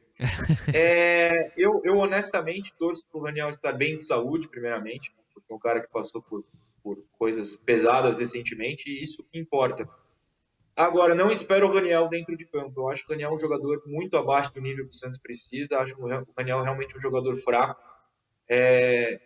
é, 0.74 1.52
eu, 1.56 1.80
eu 1.84 1.94
honestamente 1.96 2.74
torço 2.76 3.04
para 3.10 3.20
o 3.20 3.24
Raniel 3.24 3.50
estar 3.50 3.72
bem 3.72 3.96
de 3.96 4.04
saúde, 4.04 4.48
primeiramente, 4.48 5.12
porque 5.32 5.52
é 5.52 5.54
um 5.54 5.58
cara 5.58 5.80
que 5.80 5.92
passou 5.92 6.20
por, 6.20 6.44
por 6.82 7.02
coisas 7.12 7.56
pesadas 7.56 8.18
recentemente 8.18 8.90
e 8.90 9.02
isso 9.02 9.24
importa. 9.32 9.88
Agora, 10.80 11.14
não 11.14 11.30
espero 11.30 11.68
o 11.68 11.74
Raniel 11.74 12.08
dentro 12.08 12.34
de 12.34 12.46
campo. 12.46 12.80
Eu 12.80 12.88
acho 12.88 13.04
que 13.04 13.10
o 13.10 13.12
Raniel 13.12 13.32
é 13.32 13.34
um 13.34 13.38
jogador 13.38 13.82
muito 13.84 14.16
abaixo 14.16 14.50
do 14.54 14.62
nível 14.62 14.86
que 14.86 14.92
o 14.92 14.94
Santos 14.94 15.20
precisa. 15.20 15.76
Acho 15.76 15.94
que 15.94 16.00
o 16.00 16.06
Raniel 16.34 16.60
é 16.60 16.62
realmente 16.62 16.96
um 16.96 16.98
jogador 16.98 17.36
fraco. 17.36 17.78
É... 18.48 19.20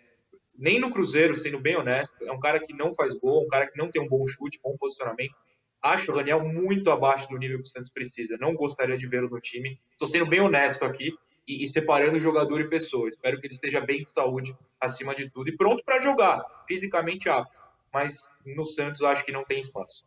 Nem 0.59 0.81
no 0.81 0.91
Cruzeiro, 0.91 1.37
sendo 1.37 1.61
bem 1.61 1.77
honesto, 1.77 2.13
é 2.25 2.33
um 2.33 2.41
cara 2.41 2.59
que 2.59 2.73
não 2.73 2.93
faz 2.93 3.13
gol, 3.13 3.45
um 3.45 3.47
cara 3.47 3.71
que 3.71 3.79
não 3.79 3.89
tem 3.89 4.03
um 4.03 4.09
bom 4.09 4.27
chute, 4.27 4.59
bom 4.61 4.77
posicionamento. 4.77 5.37
Acho 5.81 6.11
o 6.11 6.17
Raniel 6.17 6.43
muito 6.43 6.91
abaixo 6.91 7.29
do 7.29 7.39
nível 7.39 7.59
que 7.59 7.69
o 7.69 7.71
Santos 7.71 7.93
precisa. 7.93 8.37
Não 8.41 8.53
gostaria 8.55 8.99
de 8.99 9.07
vê-lo 9.07 9.31
no 9.31 9.41
time. 9.41 9.81
Estou 9.93 10.09
sendo 10.09 10.29
bem 10.29 10.41
honesto 10.41 10.85
aqui 10.85 11.17
e, 11.47 11.67
e, 11.67 11.73
separando 11.73 12.19
jogador 12.19 12.63
e 12.63 12.69
pessoa. 12.69 13.09
Espero 13.09 13.41
que 13.41 13.47
ele 13.47 13.55
esteja 13.55 13.81
bem 13.81 14.03
de 14.03 14.11
saúde 14.11 14.53
acima 14.81 15.15
de 15.15 15.31
tudo 15.31 15.51
e 15.51 15.57
pronto 15.57 15.85
para 15.85 16.01
jogar, 16.01 16.45
fisicamente 16.67 17.29
apto. 17.29 17.63
Mas 17.93 18.29
no 18.45 18.67
Santos 18.73 19.05
acho 19.05 19.25
que 19.25 19.31
não 19.31 19.45
tem 19.45 19.61
espaço. 19.61 20.05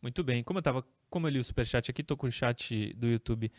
Muito 0.00 0.22
bem. 0.22 0.42
Como 0.42 0.58
eu 0.58 0.62
tava, 0.62 0.84
como 1.10 1.26
eu 1.26 1.30
li 1.30 1.38
o 1.38 1.44
superchat 1.44 1.90
aqui, 1.90 2.02
tô 2.02 2.16
com 2.16 2.26
o 2.26 2.32
chat 2.32 2.92
do 2.94 3.08
YouTube 3.08 3.50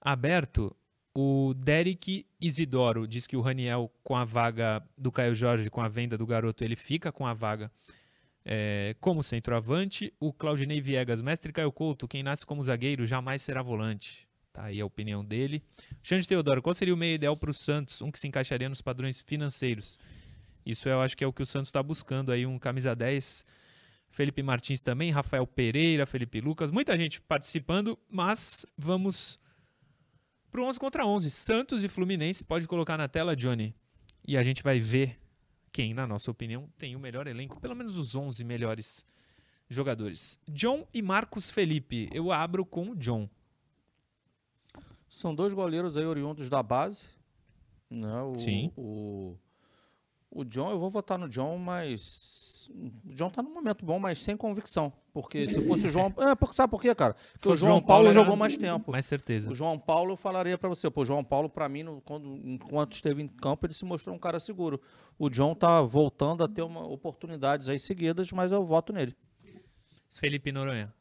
aberto. 0.00 0.74
O 1.14 1.52
Derek 1.54 2.26
Isidoro 2.40 3.08
diz 3.08 3.26
que 3.26 3.36
o 3.36 3.40
Raniel, 3.40 3.90
com 4.04 4.14
a 4.14 4.24
vaga 4.24 4.82
do 4.96 5.10
Caio 5.10 5.34
Jorge, 5.34 5.68
com 5.70 5.80
a 5.80 5.88
venda 5.88 6.16
do 6.16 6.26
garoto, 6.26 6.62
ele 6.62 6.76
fica 6.76 7.10
com 7.10 7.26
a 7.26 7.34
vaga 7.34 7.72
é, 8.44 8.94
como 9.00 9.22
centroavante. 9.22 10.12
O 10.20 10.32
Claudinei 10.32 10.80
Viegas, 10.80 11.20
mestre 11.20 11.52
Caio 11.52 11.72
Couto, 11.72 12.06
quem 12.06 12.22
nasce 12.22 12.46
como 12.46 12.62
zagueiro 12.62 13.06
jamais 13.06 13.42
será 13.42 13.62
volante. 13.62 14.28
Tá 14.52 14.64
aí 14.64 14.80
a 14.80 14.86
opinião 14.86 15.24
dele. 15.24 15.62
Xande 16.02 16.26
Teodoro, 16.26 16.62
qual 16.62 16.74
seria 16.74 16.94
o 16.94 16.96
meio 16.96 17.14
ideal 17.14 17.36
para 17.36 17.50
o 17.50 17.54
Santos? 17.54 18.00
Um 18.00 18.10
que 18.10 18.18
se 18.18 18.28
encaixaria 18.28 18.68
nos 18.68 18.80
padrões 18.80 19.20
financeiros. 19.20 19.98
Isso 20.64 20.88
eu 20.88 21.00
acho 21.00 21.16
que 21.16 21.24
é 21.24 21.26
o 21.26 21.32
que 21.32 21.42
o 21.42 21.46
Santos 21.46 21.68
está 21.68 21.82
buscando 21.82 22.30
aí, 22.30 22.44
um 22.44 22.58
camisa 22.58 22.94
10 22.94 23.44
Felipe 24.10 24.42
Martins 24.42 24.82
também, 24.82 25.10
Rafael 25.10 25.46
Pereira, 25.46 26.06
Felipe 26.06 26.40
Lucas, 26.40 26.70
muita 26.70 26.96
gente 26.96 27.20
participando, 27.20 27.98
mas 28.10 28.66
vamos 28.76 29.38
para 30.50 30.62
o 30.62 30.64
11 30.64 30.80
contra 30.80 31.06
11. 31.06 31.30
Santos 31.30 31.84
e 31.84 31.88
Fluminense, 31.88 32.44
pode 32.44 32.66
colocar 32.66 32.96
na 32.96 33.06
tela, 33.06 33.36
Johnny, 33.36 33.74
e 34.26 34.36
a 34.36 34.42
gente 34.42 34.62
vai 34.62 34.80
ver 34.80 35.18
quem, 35.70 35.94
na 35.94 36.06
nossa 36.06 36.30
opinião, 36.30 36.68
tem 36.78 36.96
o 36.96 36.98
melhor 36.98 37.26
elenco, 37.26 37.60
pelo 37.60 37.76
menos 37.76 37.96
os 37.96 38.14
11 38.14 38.42
melhores 38.44 39.06
jogadores. 39.68 40.40
John 40.48 40.86
e 40.92 41.02
Marcos 41.02 41.50
Felipe. 41.50 42.08
Eu 42.12 42.32
abro 42.32 42.64
com 42.64 42.90
o 42.90 42.96
John. 42.96 43.28
São 45.08 45.34
dois 45.34 45.52
goleiros 45.52 45.96
aí 45.96 46.04
oriundos 46.04 46.48
da 46.50 46.62
base. 46.62 47.08
Né? 47.90 48.22
O, 48.22 48.38
Sim. 48.38 48.72
O, 48.76 49.36
o 50.30 50.44
John, 50.44 50.70
eu 50.70 50.78
vou 50.78 50.90
votar 50.90 51.18
no 51.18 51.28
John, 51.28 51.56
mas 51.58 52.47
o 52.68 53.16
João 53.16 53.30
tá 53.30 53.42
num 53.42 53.52
momento 53.52 53.84
bom, 53.84 53.98
mas 53.98 54.22
sem 54.22 54.36
convicção. 54.36 54.92
Porque 55.12 55.46
se 55.46 55.60
fosse 55.62 55.86
o 55.86 55.88
João. 55.88 56.12
É, 56.18 56.34
porque, 56.34 56.54
sabe 56.54 56.70
por 56.70 56.80
quê, 56.80 56.94
cara? 56.94 57.14
Porque 57.32 57.48
o 57.48 57.56
João, 57.56 57.72
João 57.72 57.82
Paulo, 57.82 58.04
Paulo 58.04 58.12
jogou 58.12 58.36
mais 58.36 58.56
tempo. 58.56 58.92
Mais 58.92 59.06
certeza. 59.06 59.50
O 59.50 59.54
João 59.54 59.78
Paulo, 59.78 60.12
eu 60.12 60.16
falaria 60.16 60.58
para 60.58 60.68
você, 60.68 60.90
pô, 60.90 61.02
o 61.02 61.04
João 61.04 61.24
Paulo, 61.24 61.48
para 61.48 61.68
mim, 61.68 61.82
no, 61.82 62.00
quando, 62.02 62.28
enquanto 62.44 62.92
esteve 62.92 63.22
em 63.22 63.28
campo, 63.28 63.66
ele 63.66 63.74
se 63.74 63.84
mostrou 63.84 64.14
um 64.14 64.18
cara 64.18 64.38
seguro. 64.38 64.80
O 65.18 65.28
John 65.28 65.54
tá 65.54 65.80
voltando 65.82 66.44
a 66.44 66.48
ter 66.48 66.62
uma, 66.62 66.86
oportunidades 66.86 67.68
aí 67.68 67.78
seguidas, 67.78 68.30
mas 68.32 68.52
eu 68.52 68.64
voto 68.64 68.92
nele. 68.92 69.16
Felipe 70.10 70.52
Noronha. 70.52 70.92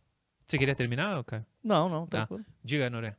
Você 0.46 0.58
queria 0.58 0.76
terminar, 0.76 1.24
cara? 1.24 1.46
Não, 1.64 1.90
não. 1.90 2.08
Tá. 2.08 2.28
Diga, 2.64 2.90
Noronha. 2.90 3.18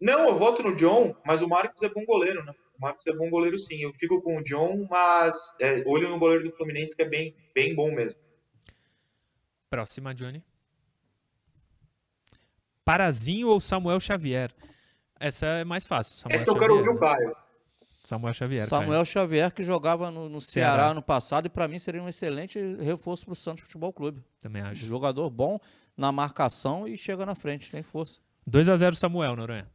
Não, 0.00 0.28
eu 0.28 0.34
voto 0.36 0.62
no 0.62 0.74
John, 0.76 1.14
mas 1.24 1.40
o 1.40 1.48
Marcos 1.48 1.82
é 1.82 1.88
bom 1.88 2.04
goleiro, 2.04 2.44
né? 2.44 2.54
O 2.80 2.82
Marcos 2.82 3.06
é 3.06 3.12
bom 3.12 3.28
goleiro 3.28 3.62
sim. 3.62 3.82
Eu 3.82 3.92
fico 3.92 4.22
com 4.22 4.38
o 4.38 4.42
John, 4.42 4.86
mas 4.88 5.54
é, 5.60 5.84
olho 5.86 6.08
no 6.08 6.18
goleiro 6.18 6.44
do 6.44 6.56
Fluminense 6.56 6.96
que 6.96 7.02
é 7.02 7.04
bem, 7.04 7.36
bem 7.54 7.74
bom 7.74 7.92
mesmo. 7.92 8.18
Próxima, 9.68 10.14
Johnny. 10.14 10.42
Parazinho 12.82 13.48
ou 13.48 13.60
Samuel 13.60 14.00
Xavier? 14.00 14.50
Essa 15.20 15.46
é 15.46 15.64
mais 15.64 15.86
fácil. 15.86 16.16
Samuel 16.16 16.40
Essa 16.40 16.50
eu 16.50 16.58
quero 16.58 16.74
ouvir 16.74 16.88
o 16.88 16.98
Caio. 16.98 17.36
Samuel 18.02 18.32
Xavier. 18.32 18.66
Samuel 18.66 18.90
Caio. 18.90 19.06
Xavier, 19.06 19.52
que 19.52 19.62
jogava 19.62 20.10
no, 20.10 20.30
no 20.30 20.40
Ceará, 20.40 20.72
Ceará 20.72 20.94
no 20.94 21.02
passado, 21.02 21.46
e 21.46 21.50
para 21.50 21.68
mim 21.68 21.78
seria 21.78 22.02
um 22.02 22.08
excelente 22.08 22.58
reforço 22.76 23.26
para 23.26 23.32
o 23.32 23.36
Santos 23.36 23.64
Futebol 23.64 23.92
Clube. 23.92 24.24
Também 24.40 24.62
acho. 24.62 24.86
Jogador 24.86 25.28
bom 25.28 25.60
na 25.94 26.10
marcação 26.10 26.88
e 26.88 26.96
chega 26.96 27.26
na 27.26 27.34
frente, 27.34 27.70
tem 27.70 27.82
força. 27.82 28.20
2 28.46 28.70
a 28.70 28.76
0 28.76 28.96
Samuel, 28.96 29.36
Noronha. 29.36 29.68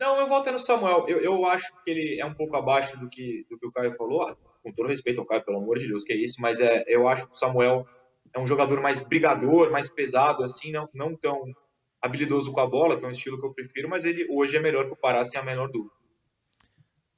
Não, 0.00 0.16
eu 0.18 0.26
voto 0.26 0.52
no 0.52 0.58
Samuel. 0.58 1.04
Eu, 1.08 1.18
eu 1.18 1.44
acho 1.46 1.66
que 1.84 1.90
ele 1.90 2.20
é 2.20 2.24
um 2.24 2.34
pouco 2.34 2.56
abaixo 2.56 2.96
do 2.98 3.08
que, 3.08 3.44
do 3.50 3.58
que 3.58 3.66
o 3.66 3.72
Caio 3.72 3.94
falou. 3.94 4.36
Com 4.62 4.72
todo 4.72 4.88
respeito 4.88 5.20
ao 5.20 5.26
Caio, 5.26 5.44
pelo 5.44 5.58
amor 5.58 5.78
de 5.78 5.88
Deus, 5.88 6.04
que 6.04 6.12
é 6.12 6.16
isso. 6.16 6.34
Mas 6.38 6.58
é, 6.58 6.84
eu 6.86 7.08
acho 7.08 7.28
que 7.28 7.34
o 7.34 7.38
Samuel 7.38 7.86
é 8.34 8.40
um 8.40 8.46
jogador 8.46 8.80
mais 8.80 8.96
brigador, 9.08 9.70
mais 9.70 9.88
pesado, 9.90 10.44
assim, 10.44 10.70
não, 10.70 10.88
não 10.94 11.16
tão 11.16 11.52
habilidoso 12.00 12.52
com 12.52 12.60
a 12.60 12.66
bola, 12.66 12.98
que 12.98 13.04
é 13.04 13.08
um 13.08 13.12
estilo 13.12 13.40
que 13.40 13.46
eu 13.46 13.52
prefiro, 13.52 13.88
mas 13.88 14.04
ele 14.04 14.26
hoje 14.30 14.56
é 14.56 14.60
melhor 14.60 14.86
que 14.86 14.92
o 14.92 14.96
Pará, 14.96 15.24
sem 15.24 15.38
a 15.38 15.42
menor 15.42 15.70
dúvida. 15.70 15.94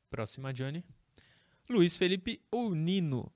Próxima, 0.08 0.52
Johnny. 0.52 0.84
Luiz 1.68 1.96
Felipe 1.96 2.40
ou 2.50 2.74
Nino? 2.74 3.30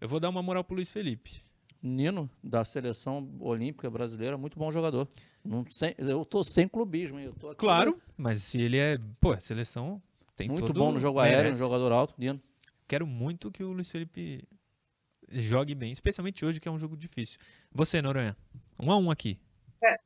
Eu 0.00 0.08
vou 0.08 0.20
dar 0.20 0.28
uma 0.28 0.42
moral 0.42 0.64
pro 0.64 0.74
Luiz 0.74 0.90
Felipe. 0.90 1.42
Nino, 1.82 2.28
da 2.42 2.64
seleção 2.64 3.36
olímpica 3.40 3.88
brasileira, 3.88 4.36
muito 4.36 4.58
bom 4.58 4.70
jogador. 4.70 5.08
Não, 5.44 5.64
sem, 5.70 5.94
eu 5.98 6.24
tô 6.24 6.44
sem 6.44 6.68
clubismo. 6.68 7.18
Eu 7.18 7.32
tô 7.34 7.54
claro, 7.54 7.90
aqui, 7.90 8.00
mas 8.16 8.42
se 8.42 8.60
ele 8.60 8.76
é. 8.76 8.98
Pô, 9.20 9.32
a 9.32 9.40
seleção 9.40 10.02
tem 10.38 10.48
Muito 10.48 10.68
todo 10.68 10.78
bom 10.78 10.92
no 10.92 11.00
jogo 11.00 11.18
aéreo, 11.18 11.50
no 11.50 11.56
jogador 11.56 11.90
alto, 11.90 12.14
Nino. 12.16 12.40
Quero 12.86 13.04
muito 13.06 13.50
que 13.50 13.64
o 13.64 13.72
Luiz 13.72 13.90
Felipe 13.90 14.46
jogue 15.30 15.74
bem, 15.74 15.90
especialmente 15.90 16.46
hoje, 16.46 16.60
que 16.60 16.68
é 16.68 16.70
um 16.70 16.78
jogo 16.78 16.96
difícil. 16.96 17.38
Você, 17.72 18.00
Noronha, 18.00 18.36
um 18.80 18.92
a 18.92 18.96
um 18.96 19.10
aqui. 19.10 19.38
É, 19.82 19.98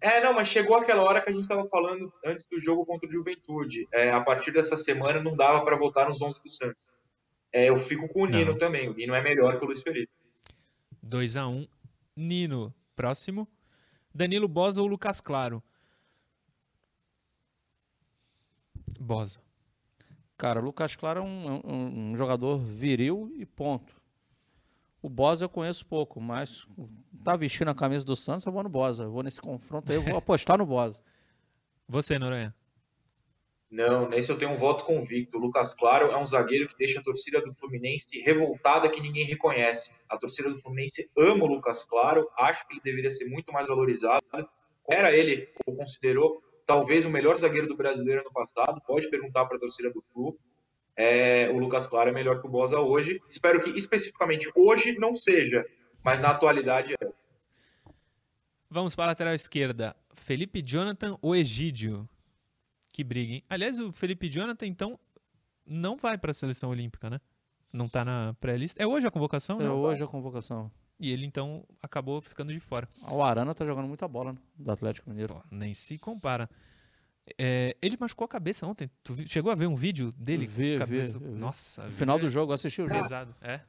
é 0.00 0.20
não, 0.20 0.32
mas 0.32 0.46
chegou 0.46 0.76
aquela 0.76 1.02
hora 1.02 1.20
que 1.20 1.28
a 1.28 1.32
gente 1.32 1.42
estava 1.42 1.68
falando 1.68 2.12
antes 2.24 2.46
do 2.48 2.60
jogo 2.60 2.86
contra 2.86 3.08
o 3.08 3.10
Juventude. 3.12 3.88
É, 3.92 4.12
a 4.12 4.20
partir 4.20 4.52
dessa 4.52 4.76
semana 4.76 5.20
não 5.20 5.34
dava 5.34 5.64
para 5.64 5.76
voltar 5.76 6.08
nos 6.08 6.22
11 6.22 6.40
do 6.42 6.52
Santos. 6.52 6.80
É, 7.52 7.68
eu 7.68 7.76
fico 7.76 8.08
com 8.08 8.22
o 8.22 8.26
Nino 8.26 8.52
não. 8.52 8.58
também. 8.58 8.88
O 8.88 8.94
Nino 8.94 9.14
é 9.14 9.20
melhor 9.20 9.58
que 9.58 9.64
o 9.64 9.66
Luiz 9.66 9.82
Felipe. 9.82 10.12
2 11.02 11.36
a 11.36 11.48
1 11.48 11.50
um. 11.50 11.66
Nino, 12.16 12.72
próximo. 12.94 13.48
Danilo 14.14 14.48
Bosa 14.48 14.80
ou 14.80 14.86
Lucas 14.86 15.20
Claro? 15.20 15.62
Bosa. 19.00 19.40
Cara, 20.36 20.60
o 20.60 20.64
Lucas 20.64 20.96
Claro 20.96 21.20
é 21.20 21.22
um, 21.22 21.60
um, 21.64 22.10
um, 22.10 22.16
jogador 22.16 22.58
viril 22.58 23.32
e 23.36 23.46
ponto. 23.46 23.94
O 25.00 25.08
Bosa 25.08 25.44
eu 25.44 25.48
conheço 25.48 25.84
pouco, 25.86 26.20
mas 26.20 26.66
tá 27.24 27.36
vestindo 27.36 27.68
a 27.68 27.74
camisa 27.74 28.04
do 28.04 28.14
Santos, 28.14 28.46
eu 28.46 28.52
vou 28.52 28.62
no 28.62 28.68
Bosa. 28.68 29.04
Eu 29.04 29.10
vou 29.10 29.22
nesse 29.22 29.40
confronto 29.40 29.90
aí, 29.90 29.98
eu 29.98 30.02
vou 30.02 30.16
apostar 30.18 30.58
no 30.58 30.66
Bosa. 30.66 31.02
Você, 31.88 32.18
Noronha? 32.18 32.54
Não, 33.72 34.06
nesse 34.06 34.30
eu 34.30 34.36
tenho 34.36 34.50
um 34.50 34.56
voto 34.56 34.84
convicto. 34.84 35.38
O 35.38 35.40
Lucas 35.40 35.66
Claro 35.66 36.10
é 36.10 36.16
um 36.18 36.26
zagueiro 36.26 36.68
que 36.68 36.76
deixa 36.76 37.00
a 37.00 37.02
torcida 37.02 37.40
do 37.40 37.54
Fluminense 37.54 38.04
revoltada 38.22 38.86
que 38.90 39.00
ninguém 39.00 39.24
reconhece. 39.24 39.90
A 40.10 40.18
torcida 40.18 40.50
do 40.50 40.58
Fluminense 40.58 41.10
ama 41.16 41.44
o 41.44 41.46
Lucas 41.46 41.82
Claro, 41.82 42.28
acho 42.36 42.68
que 42.68 42.74
ele 42.74 42.82
deveria 42.84 43.08
ser 43.08 43.24
muito 43.24 43.50
mais 43.50 43.66
valorizado. 43.66 44.22
era 44.86 45.16
ele, 45.16 45.48
ou 45.64 45.74
considerou, 45.74 46.42
talvez 46.66 47.06
o 47.06 47.10
melhor 47.10 47.40
zagueiro 47.40 47.66
do 47.66 47.74
brasileiro 47.74 48.22
no 48.22 48.30
passado. 48.30 48.78
Pode 48.86 49.08
perguntar 49.08 49.46
para 49.46 49.56
a 49.56 49.60
torcida 49.60 49.90
do 49.90 50.04
Flu. 50.12 50.38
É, 50.94 51.48
o 51.48 51.56
Lucas 51.56 51.86
Claro 51.86 52.10
é 52.10 52.12
melhor 52.12 52.42
que 52.42 52.46
o 52.46 52.50
Bosa 52.50 52.78
hoje. 52.78 53.22
Espero 53.30 53.58
que 53.62 53.70
especificamente 53.70 54.50
hoje 54.54 54.98
não 54.98 55.16
seja, 55.16 55.64
mas 56.04 56.20
na 56.20 56.28
atualidade 56.28 56.92
é. 57.00 57.08
Vamos 58.68 58.94
para 58.94 59.04
a 59.04 59.08
lateral 59.08 59.32
esquerda. 59.32 59.96
Felipe 60.14 60.60
Jonathan 60.60 61.16
ou 61.22 61.34
Egídio? 61.34 62.06
Que 62.92 63.02
briga, 63.02 63.32
hein? 63.34 63.44
Aliás, 63.48 63.80
o 63.80 63.90
Felipe 63.92 64.28
Jonathan, 64.28 64.66
então, 64.66 64.98
não 65.66 65.96
vai 65.96 66.18
para 66.18 66.30
a 66.30 66.34
seleção 66.34 66.70
olímpica, 66.70 67.08
né? 67.08 67.20
Não 67.72 67.88
tá 67.88 68.04
na 68.04 68.34
pré-lista. 68.38 68.82
É 68.82 68.86
hoje 68.86 69.06
a 69.06 69.10
convocação, 69.10 69.58
É 69.60 69.64
né? 69.64 69.70
hoje 69.70 70.04
a 70.04 70.06
convocação. 70.06 70.70
E 71.00 71.10
ele, 71.10 71.24
então, 71.26 71.64
acabou 71.82 72.20
ficando 72.20 72.52
de 72.52 72.60
fora. 72.60 72.86
O 73.10 73.22
Arana 73.22 73.54
tá 73.54 73.64
jogando 73.66 73.88
muita 73.88 74.06
bola, 74.06 74.34
né? 74.34 74.38
Do 74.54 74.70
Atlético 74.70 75.08
Mineiro. 75.08 75.34
Pô, 75.34 75.42
nem 75.50 75.72
se 75.74 75.98
compara. 75.98 76.48
É, 77.38 77.76
ele 77.80 77.96
machucou 77.98 78.24
a 78.24 78.28
cabeça 78.28 78.66
ontem. 78.66 78.90
Tu 79.02 79.14
vi- 79.14 79.26
chegou 79.26 79.50
a 79.50 79.54
ver 79.54 79.66
um 79.66 79.74
vídeo 79.74 80.12
dele? 80.12 80.44
Vi, 80.46 80.76
com 80.76 80.82
a 80.82 80.86
vi, 80.86 80.92
cabeça? 80.96 81.18
vi. 81.18 81.28
Nossa. 81.30 81.84
No 81.86 81.92
final 81.92 82.18
do 82.18 82.28
jogo, 82.28 82.52
eu 82.52 82.54
assisti 82.54 82.82
o 82.82 82.86
jogo. 82.88 83.00
Pesado. 83.00 83.34
É. 83.40 83.60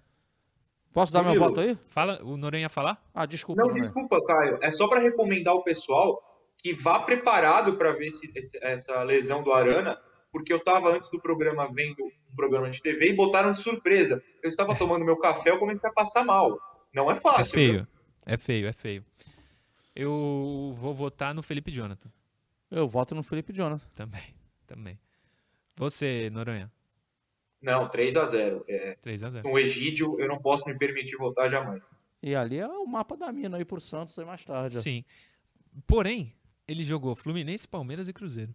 Posso 0.91 1.11
dar 1.13 1.23
meu 1.23 1.39
voto 1.39 1.59
aí? 1.59 1.75
Fala, 1.89 2.21
o 2.23 2.35
Noronha 2.37 2.69
falar? 2.69 3.01
Ah, 3.13 3.25
desculpa, 3.25 3.61
Não, 3.61 3.67
Noronha. 3.69 3.85
desculpa, 3.85 4.21
Caio. 4.25 4.59
É 4.61 4.71
só 4.73 4.87
para 4.87 5.01
recomendar 5.01 5.53
o 5.55 5.63
pessoal 5.63 6.32
que 6.63 6.73
vá 6.81 6.99
preparado 6.99 7.75
para 7.75 7.91
ver 7.91 8.07
esse- 8.07 8.57
essa 8.61 9.03
lesão 9.03 9.43
do 9.43 9.51
Arana, 9.51 9.99
porque 10.31 10.51
eu 10.51 10.57
estava 10.57 10.89
antes 10.95 11.09
do 11.11 11.19
programa 11.21 11.67
vendo 11.71 12.03
um 12.31 12.35
programa 12.35 12.71
de 12.71 12.81
TV 12.81 13.07
e 13.09 13.13
botaram 13.15 13.51
de 13.51 13.59
surpresa. 13.61 14.23
Eu 14.41 14.49
estava 14.49 14.75
tomando 14.75 15.03
meu 15.05 15.17
café, 15.17 15.49
eu 15.51 15.59
comecei 15.59 15.87
a 15.89 15.93
passar 15.93 16.23
mal. 16.23 16.57
Não 16.93 17.11
é 17.11 17.15
É 17.15 17.19
fácil. 17.19 17.45
viu? 17.45 17.51
feio. 17.53 17.87
É 18.25 18.37
feio, 18.37 18.67
é 18.67 18.71
feio. 18.73 19.05
Eu 19.95 20.73
vou 20.77 20.93
votar 20.93 21.35
no 21.35 21.43
Felipe 21.43 21.69
Jonathan. 21.71 22.09
Eu 22.71 22.87
voto 22.87 23.13
no 23.13 23.21
Felipe 23.21 23.53
Jonathan. 23.53 23.85
Também. 23.95 24.23
Também. 24.65 24.97
Você, 25.75 26.29
Noronha. 26.31 26.71
Não, 27.61 27.87
3 27.87 28.15
a 28.17 28.25
0 28.25 28.63
é, 28.67 28.95
3x0. 29.01 29.43
No 29.43 29.57
Egídio, 29.59 30.19
eu 30.19 30.27
não 30.27 30.37
posso 30.39 30.65
me 30.65 30.77
permitir 30.77 31.15
votar 31.17 31.49
jamais. 31.49 31.89
E 32.21 32.35
ali 32.35 32.57
é 32.57 32.67
o 32.67 32.85
mapa 32.85 33.15
da 33.15 33.31
mina 33.31 33.57
aí 33.57 33.65
pro 33.65 33.79
Santos 33.79 34.17
aí 34.17 34.25
mais 34.25 34.43
tarde. 34.43 34.81
Sim. 34.81 35.03
Porém, 35.87 36.33
ele 36.67 36.83
jogou 36.83 37.15
Fluminense, 37.15 37.67
Palmeiras 37.67 38.07
e 38.07 38.13
Cruzeiro. 38.13 38.53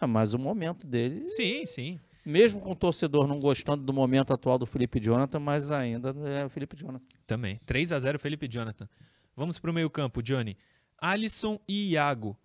É, 0.00 0.06
mas 0.06 0.32
o 0.34 0.38
momento 0.38 0.86
dele, 0.86 1.28
Sim, 1.28 1.66
sim. 1.66 2.00
mesmo 2.24 2.60
com 2.60 2.70
o 2.72 2.76
torcedor 2.76 3.26
não 3.26 3.38
gostando 3.38 3.82
do 3.82 3.92
momento 3.92 4.32
atual 4.32 4.58
do 4.58 4.66
Felipe 4.66 5.00
Jonathan, 5.00 5.40
mas 5.40 5.70
ainda 5.70 6.10
é 6.28 6.44
o 6.44 6.48
Felipe 6.48 6.76
Jonathan. 6.76 7.04
Também. 7.26 7.60
3 7.66 7.92
a 7.92 7.98
0 7.98 8.18
Felipe 8.18 8.46
Jonathan. 8.48 8.88
Vamos 9.36 9.58
pro 9.58 9.72
meio-campo, 9.72 10.22
Johnny. 10.22 10.56
Alisson 11.00 11.60
e 11.68 11.90
Iago. 11.92 12.36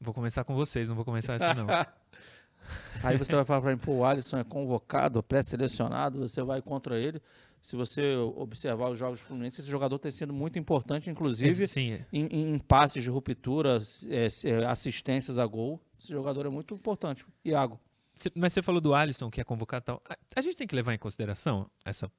Vou 0.00 0.14
começar 0.14 0.44
com 0.44 0.54
vocês, 0.54 0.88
não 0.88 0.94
vou 0.96 1.04
começar 1.04 1.34
assim 1.34 1.58
não. 1.58 1.66
Aí 3.02 3.16
você 3.16 3.34
vai 3.34 3.44
falar 3.44 3.60
pra 3.62 3.70
mim, 3.70 3.78
pô, 3.78 3.92
o 3.98 4.04
Alisson 4.04 4.38
é 4.38 4.44
convocado, 4.44 5.22
pré-selecionado, 5.22 6.18
você 6.20 6.42
vai 6.42 6.60
contra 6.60 6.98
ele. 6.98 7.20
Se 7.60 7.74
você 7.76 8.14
observar 8.16 8.88
os 8.90 8.98
jogos 8.98 9.20
do 9.20 9.26
Fluminense, 9.26 9.60
esse 9.60 9.68
jogador 9.70 9.98
tem 9.98 10.10
sido 10.12 10.32
muito 10.32 10.58
importante, 10.58 11.10
inclusive 11.10 11.66
sim, 11.66 11.92
é. 11.92 12.06
em, 12.12 12.26
em- 12.26 12.50
em 12.54 12.58
passes 12.58 13.02
de 13.02 13.10
ruptura, 13.10 13.78
é, 14.08 14.28
é, 14.48 14.64
assistências 14.66 15.38
a 15.38 15.46
gol. 15.46 15.80
Esse 16.00 16.10
jogador 16.12 16.46
é 16.46 16.48
muito 16.48 16.74
importante. 16.74 17.26
Iago. 17.44 17.78
Cê- 18.14 18.30
Mas 18.34 18.52
você 18.52 18.62
falou 18.62 18.80
do 18.80 18.94
Alisson, 18.94 19.30
que 19.30 19.40
é 19.40 19.44
convocado 19.44 19.82
e 19.82 19.86
tal. 19.86 20.02
A, 20.08 20.16
a 20.36 20.40
gente 20.40 20.56
tem 20.56 20.66
que 20.66 20.74
levar 20.74 20.94
em 20.94 20.98
consideração 20.98 21.68
essa. 21.84 22.10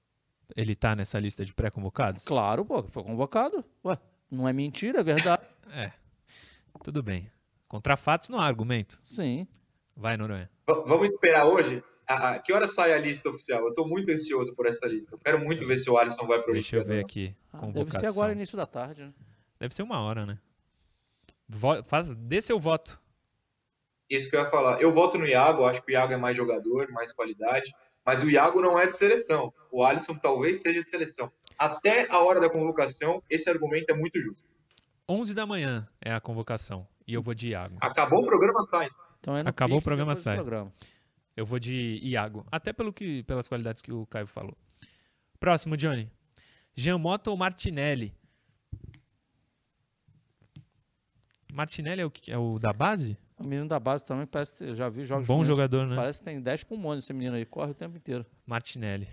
Ele 0.56 0.76
tá 0.76 0.96
nessa 0.96 1.20
lista 1.20 1.46
de 1.46 1.54
pré-convocados? 1.54 2.26
Claro, 2.26 2.66
pô, 2.66 2.84
foi 2.84 3.04
convocado. 3.04 3.64
Ué, 3.86 3.98
não 4.30 4.48
é 4.48 4.54
mentira, 4.54 5.00
é 5.00 5.04
verdade. 5.04 5.44
É. 5.72 5.92
Tudo 6.84 7.04
bem. 7.04 7.30
Contra 7.68 7.96
fatos 7.96 8.28
não 8.30 8.40
há 8.40 8.46
argumento. 8.48 9.00
Sim. 9.04 9.48
Vai, 9.96 10.18
Noronha. 10.18 10.50
V- 10.68 10.84
vamos 10.88 11.06
esperar 11.08 11.46
hoje? 11.46 11.84
Ah, 12.12 12.32
ah, 12.32 12.40
que 12.40 12.52
hora 12.52 12.68
sai 12.74 12.92
a 12.92 12.98
lista 12.98 13.30
oficial? 13.30 13.62
Eu 13.62 13.70
estou 13.70 13.88
muito 13.88 14.12
ansioso 14.12 14.52
por 14.56 14.66
essa 14.66 14.88
lista. 14.88 15.14
Eu 15.14 15.20
quero 15.20 15.40
muito 15.40 15.68
ver 15.68 15.78
se 15.78 15.92
o 15.92 15.96
Alisson 15.96 16.26
vai 16.26 16.42
para 16.42 16.50
o 16.50 16.54
Deixa 16.54 16.78
eu 16.78 16.84
ver 16.84 17.02
aqui. 17.06 17.36
Ah, 17.54 17.68
deve 17.68 17.92
ser 17.92 18.08
agora, 18.08 18.32
início 18.32 18.58
da 18.58 18.66
tarde, 18.66 19.04
né? 19.04 19.14
Deve 19.60 19.76
ser 19.76 19.84
uma 19.84 20.02
hora, 20.02 20.26
né? 20.26 20.40
Vo 21.48 21.84
faz, 21.84 22.10
dê 22.10 22.42
seu 22.42 22.60
voto. 22.60 23.00
Isso 24.10 24.28
que 24.28 24.36
eu 24.36 24.40
ia 24.40 24.48
falar. 24.48 24.82
Eu 24.82 24.92
voto 24.92 25.20
no 25.20 25.28
Iago, 25.28 25.66
acho 25.66 25.84
que 25.84 25.92
o 25.92 25.94
Iago 25.94 26.12
é 26.12 26.18
mais 26.18 26.36
jogador, 26.36 26.90
mais 26.92 27.14
qualidade. 27.14 27.72
Mas 28.04 28.24
o 28.24 28.30
Iago 28.32 28.60
não 28.60 28.80
é 28.80 28.92
de 28.92 28.98
seleção. 28.98 29.54
O 29.72 29.86
Alisson 29.86 30.18
talvez 30.18 30.58
seja 30.60 30.84
de 30.84 30.90
seleção. 30.90 31.32
Até 31.60 32.08
a 32.10 32.24
hora 32.24 32.40
da 32.40 32.50
convocação, 32.50 33.22
esse 33.30 33.48
argumento 33.48 33.92
é 33.92 33.94
muito 33.94 34.20
justo. 34.20 34.50
11 35.08 35.36
da 35.36 35.46
manhã 35.46 35.88
é 36.02 36.12
a 36.12 36.20
convocação. 36.20 36.88
E 37.06 37.14
eu 37.14 37.22
vou 37.22 37.36
de 37.36 37.50
Iago. 37.50 37.78
Acabou 37.80 38.24
o 38.24 38.26
programa, 38.26 38.66
sai. 38.72 38.90
Então 39.20 39.38
é 39.38 39.42
Acabou 39.46 39.78
o 39.78 39.82
programa, 39.82 40.16
sai. 40.16 40.38
programa. 40.38 40.74
Eu 41.40 41.46
vou 41.46 41.58
de 41.58 42.00
Iago. 42.04 42.46
Até 42.52 42.74
pelo 42.74 42.92
que, 42.92 43.24
pelas 43.24 43.48
qualidades 43.48 43.82
que 43.82 43.94
o 43.94 44.06
Caio 44.08 44.28
falou. 44.28 44.58
Próximo, 45.40 45.78
Johnny. 45.78 46.12
Jean 46.76 46.98
Mota 46.98 47.30
ou 47.32 47.38
Martinelli? 47.38 48.14
Martinelli 51.54 52.02
é 52.02 52.06
o, 52.06 52.12
que, 52.12 52.30
é 52.30 52.38
o 52.38 52.60
da 52.60 52.74
base? 52.74 53.18
O 53.38 53.44
menino 53.46 53.70
da 53.70 53.80
base 53.80 54.04
também 54.04 54.28
parece. 54.28 54.66
Eu 54.66 54.76
já 54.76 54.90
vi 54.90 55.06
jogos. 55.06 55.26
Bom 55.26 55.36
Fluminense, 55.36 55.52
jogador, 55.56 55.88
né? 55.88 55.96
Parece 55.96 56.20
que 56.20 56.26
tem 56.26 56.42
10 56.42 56.66
pulmões 56.66 57.04
esse 57.04 57.14
menino 57.14 57.38
aí, 57.38 57.46
corre 57.46 57.72
o 57.72 57.74
tempo 57.74 57.96
inteiro. 57.96 58.26
Martinelli. 58.46 59.08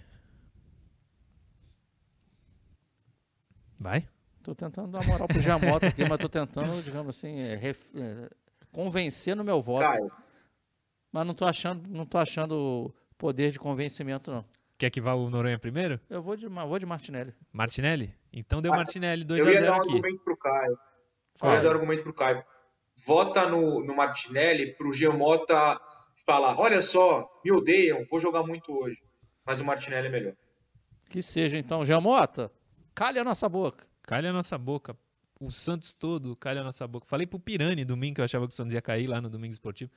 Vai? 3.79 4.09
Tô 4.43 4.53
tentando 4.53 4.91
dar 4.91 5.07
moral 5.07 5.29
pro 5.29 5.41
Giamota 5.41 5.87
aqui, 5.87 6.05
mas 6.09 6.18
tô 6.18 6.29
tentando, 6.29 6.83
digamos 6.83 7.16
assim, 7.16 7.39
é, 7.39 7.55
ref- 7.55 7.95
é, 7.95 8.29
convencer 8.72 9.37
no 9.37 9.45
meu 9.45 9.62
voto. 9.62 9.85
Caio, 9.89 10.11
Mas 11.17 11.27
não 11.27 11.33
tô 11.33 11.47
achando, 11.47 11.89
não 11.89 12.05
tô 12.05 12.19
achando 12.19 12.95
poder 13.17 13.51
de 13.51 13.59
convencimento, 13.59 14.31
não. 14.31 14.45
Quer 14.77 14.91
que 14.91 15.01
vá 15.01 15.14
o 15.14 15.31
Noronha 15.31 15.59
primeiro? 15.59 15.99
Eu 16.11 16.21
vou 16.21 16.37
de, 16.37 16.47
vou 16.47 16.79
de 16.79 16.85
Martinelli. 16.85 17.33
Martinelli? 17.51 18.14
Então 18.31 18.61
deu 18.61 18.71
Ah, 18.71 18.77
Martinelli 18.77 19.25
eu 19.27 19.37
ia 19.39 19.45
2x0 19.45 19.64
dar 19.64 19.73
um 19.73 19.77
aqui. 19.77 19.89
argumento 19.93 20.23
pro 20.23 20.37
Caio. 20.37 20.73
Eu 20.73 20.79
Qual? 21.41 21.55
ia 21.55 21.62
dar 21.62 21.69
um 21.69 21.73
argumento 21.73 22.03
pro 22.03 22.12
Caio. 22.12 22.45
Vota 23.07 23.49
no, 23.49 23.83
no 23.83 23.97
Martinelli 23.97 24.75
pro 24.75 24.93
Giamota 24.93 25.81
falar: 26.27 26.55
olha 26.61 26.87
só, 26.93 27.27
me 27.43 27.51
odeiam, 27.51 28.05
vou 28.11 28.21
jogar 28.21 28.43
muito 28.43 28.71
hoje. 28.71 28.99
Mas 29.47 29.57
o 29.57 29.64
Martinelli 29.64 30.09
é 30.09 30.11
melhor. 30.11 30.35
Que 31.09 31.23
seja 31.23 31.57
então, 31.57 31.83
Giamota, 31.83 32.53
calha 32.95 33.23
a 33.23 33.25
nossa 33.25 33.49
boca. 33.49 33.87
Calha 34.03 34.29
a 34.29 34.33
nossa 34.35 34.59
boca. 34.59 34.95
O 35.41 35.51
Santos 35.51 35.95
todo 35.95 36.37
calha 36.37 36.61
a 36.61 36.64
nossa 36.64 36.87
boca. 36.87 37.07
Falei 37.07 37.27
pro 37.27 37.39
Pirani 37.41 37.87
domingo 37.87 38.17
que 38.17 38.21
eu 38.21 38.25
achava 38.27 38.47
que 38.47 38.53
o 38.53 38.57
Santos 38.57 38.75
ia 38.75 38.83
cair 38.83 39.07
lá 39.07 39.19
no 39.19 39.31
Domingo 39.31 39.53
Esportivo. 39.53 39.91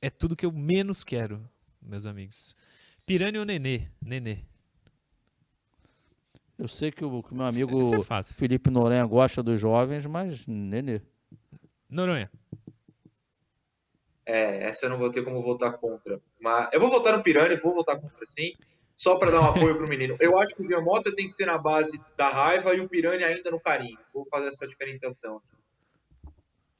É 0.00 0.10
tudo 0.10 0.36
que 0.36 0.46
eu 0.46 0.52
menos 0.52 1.02
quero, 1.02 1.48
meus 1.82 2.06
amigos. 2.06 2.56
Pirani 3.04 3.38
ou 3.38 3.44
Nenê? 3.44 3.88
Nenê. 4.00 4.38
Eu 6.58 6.68
sei 6.68 6.90
que 6.90 7.04
o, 7.04 7.22
que 7.22 7.34
meu 7.34 7.46
amigo 7.46 7.94
é 7.94 8.02
fácil. 8.02 8.34
Felipe 8.34 8.70
Noronha 8.70 9.04
gosta 9.06 9.42
dos 9.42 9.60
jovens, 9.60 10.06
mas 10.06 10.46
Nenê. 10.46 11.00
Noronha. 11.88 12.30
É, 14.26 14.64
essa 14.64 14.86
eu 14.86 14.90
não 14.90 14.98
vou 14.98 15.10
ter 15.10 15.24
como 15.24 15.40
votar 15.40 15.78
contra. 15.78 16.20
Mas 16.38 16.68
eu 16.72 16.80
vou 16.80 16.90
votar 16.90 17.16
no 17.16 17.22
Pirani, 17.22 17.56
vou 17.56 17.74
votar 17.74 17.98
contra 17.98 18.26
sim, 18.38 18.52
só 18.96 19.16
para 19.16 19.30
dar 19.30 19.40
um 19.40 19.46
apoio 19.46 19.76
pro 19.76 19.88
menino. 19.88 20.16
Eu 20.20 20.38
acho 20.38 20.54
que 20.54 20.62
o 20.62 20.66
Giamota 20.66 21.14
tem 21.14 21.26
que 21.26 21.34
ser 21.34 21.46
na 21.46 21.56
base 21.56 21.98
da 22.16 22.28
raiva 22.28 22.74
e 22.74 22.80
o 22.80 22.88
Pirani 22.88 23.24
ainda 23.24 23.50
no 23.50 23.58
carinho. 23.58 23.98
Vou 24.12 24.26
fazer 24.26 24.48
essa 24.48 24.68
diferenciação. 24.68 25.40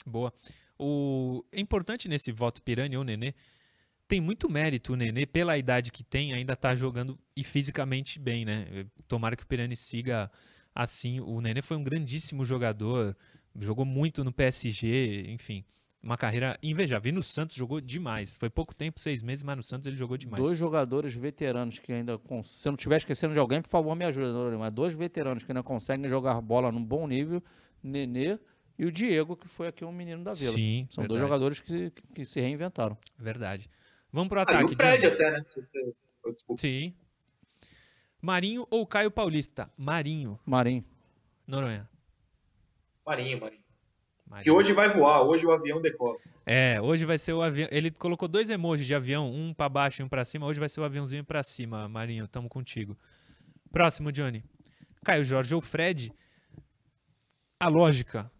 Boa. 0.04 0.32
O 0.78 1.44
é 1.50 1.60
importante 1.60 2.08
nesse 2.08 2.30
voto 2.30 2.62
Pirani 2.62 2.96
ou 2.96 3.04
Nenê. 3.04 3.34
Tem 4.06 4.20
muito 4.20 4.48
mérito 4.48 4.94
o 4.94 4.96
Nenê, 4.96 5.26
pela 5.26 5.58
idade 5.58 5.92
que 5.92 6.02
tem, 6.02 6.32
ainda 6.32 6.56
tá 6.56 6.74
jogando 6.74 7.18
e 7.36 7.44
fisicamente 7.44 8.18
bem, 8.18 8.44
né? 8.44 8.86
Tomara 9.06 9.36
que 9.36 9.42
o 9.42 9.46
Pirani 9.46 9.76
siga 9.76 10.30
assim. 10.74 11.20
O 11.20 11.40
Nenê 11.40 11.60
foi 11.60 11.76
um 11.76 11.84
grandíssimo 11.84 12.44
jogador, 12.44 13.14
jogou 13.58 13.84
muito 13.84 14.24
no 14.24 14.32
PSG, 14.32 15.26
enfim. 15.28 15.64
Uma 16.00 16.16
carreira 16.16 16.56
invejável. 16.62 17.10
E 17.10 17.12
no 17.12 17.22
Santos 17.22 17.56
jogou 17.56 17.80
demais. 17.80 18.36
Foi 18.36 18.48
pouco 18.48 18.72
tempo, 18.74 19.00
seis 19.00 19.20
meses, 19.20 19.42
mas 19.42 19.56
no 19.56 19.62
Santos 19.64 19.88
ele 19.88 19.96
jogou 19.96 20.16
demais. 20.16 20.42
Dois 20.42 20.56
jogadores 20.56 21.12
veteranos 21.12 21.80
que 21.80 21.92
ainda. 21.92 22.18
Se 22.44 22.68
eu 22.68 22.70
não 22.70 22.76
estiver 22.76 22.98
esquecendo 22.98 23.34
de 23.34 23.40
alguém, 23.40 23.60
por 23.60 23.68
favor, 23.68 23.96
me 23.96 24.04
ajuda. 24.04 24.56
Mas 24.56 24.72
dois 24.72 24.94
veteranos 24.94 25.42
que 25.42 25.50
ainda 25.50 25.62
conseguem 25.62 26.08
jogar 26.08 26.40
bola 26.40 26.70
num 26.70 26.84
bom 26.84 27.06
nível, 27.06 27.42
Nenê 27.82 28.38
e 28.78 28.86
o 28.86 28.92
Diego, 28.92 29.36
que 29.36 29.48
foi 29.48 29.68
aqui 29.68 29.84
um 29.84 29.92
menino 29.92 30.22
da 30.22 30.32
Vila. 30.32 30.52
Sim, 30.54 30.86
São 30.90 31.04
dois 31.06 31.20
verdade. 31.20 31.28
jogadores 31.28 31.60
que, 31.60 31.70
se- 31.70 31.92
que 32.14 32.24
se 32.24 32.40
reinventaram. 32.40 32.96
Verdade. 33.18 33.68
Vamos 34.12 34.28
pro 34.28 34.38
Ah, 34.40 34.42
ataque, 34.44 34.74
o 34.74 34.76
Fred 34.76 35.06
até, 35.06 35.30
né? 35.32 35.44
Sim. 36.56 36.94
Marinho 38.20 38.66
ou 38.70 38.86
Caio 38.86 39.10
Paulista? 39.10 39.70
Marinho. 39.76 40.38
Marinho. 40.44 40.84
Noronha. 41.46 41.88
Marinho, 43.06 43.40
Marinho. 43.40 43.62
Marinho. 44.26 44.44
Que 44.44 44.50
hoje 44.50 44.72
vai 44.72 44.88
voar, 44.88 45.22
hoje 45.22 45.44
o 45.46 45.50
avião 45.52 45.80
decola. 45.80 46.18
É, 46.44 46.80
hoje 46.80 47.04
vai 47.04 47.16
ser 47.18 47.32
o 47.32 47.42
avião. 47.42 47.68
Ele 47.70 47.90
colocou 47.90 48.26
dois 48.28 48.50
emojis 48.50 48.86
de 48.86 48.94
avião, 48.94 49.30
um 49.32 49.54
pra 49.54 49.68
baixo 49.68 50.02
e 50.02 50.04
um 50.04 50.08
pra 50.08 50.24
cima. 50.24 50.46
Hoje 50.46 50.58
vai 50.60 50.68
ser 50.68 50.80
o 50.80 50.84
aviãozinho 50.84 51.24
pra 51.24 51.42
cima, 51.42 51.88
Marinho. 51.88 52.26
Tamo 52.28 52.48
contigo. 52.48 52.96
Próximo, 53.70 54.10
Johnny. 54.12 54.44
Caio 55.04 55.24
Jorge 55.24 55.54
ou 55.54 55.60
Fred? 55.60 56.12
A 57.60 57.68
lógica. 57.68 58.30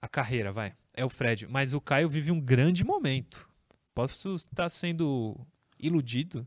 A 0.00 0.08
carreira, 0.08 0.52
vai. 0.52 0.74
É 0.94 1.04
o 1.04 1.08
Fred. 1.08 1.46
Mas 1.48 1.74
o 1.74 1.80
Caio 1.80 2.08
vive 2.08 2.30
um 2.30 2.40
grande 2.40 2.84
momento. 2.84 3.48
Posso 3.94 4.34
estar 4.34 4.68
sendo 4.68 5.36
iludido, 5.78 6.46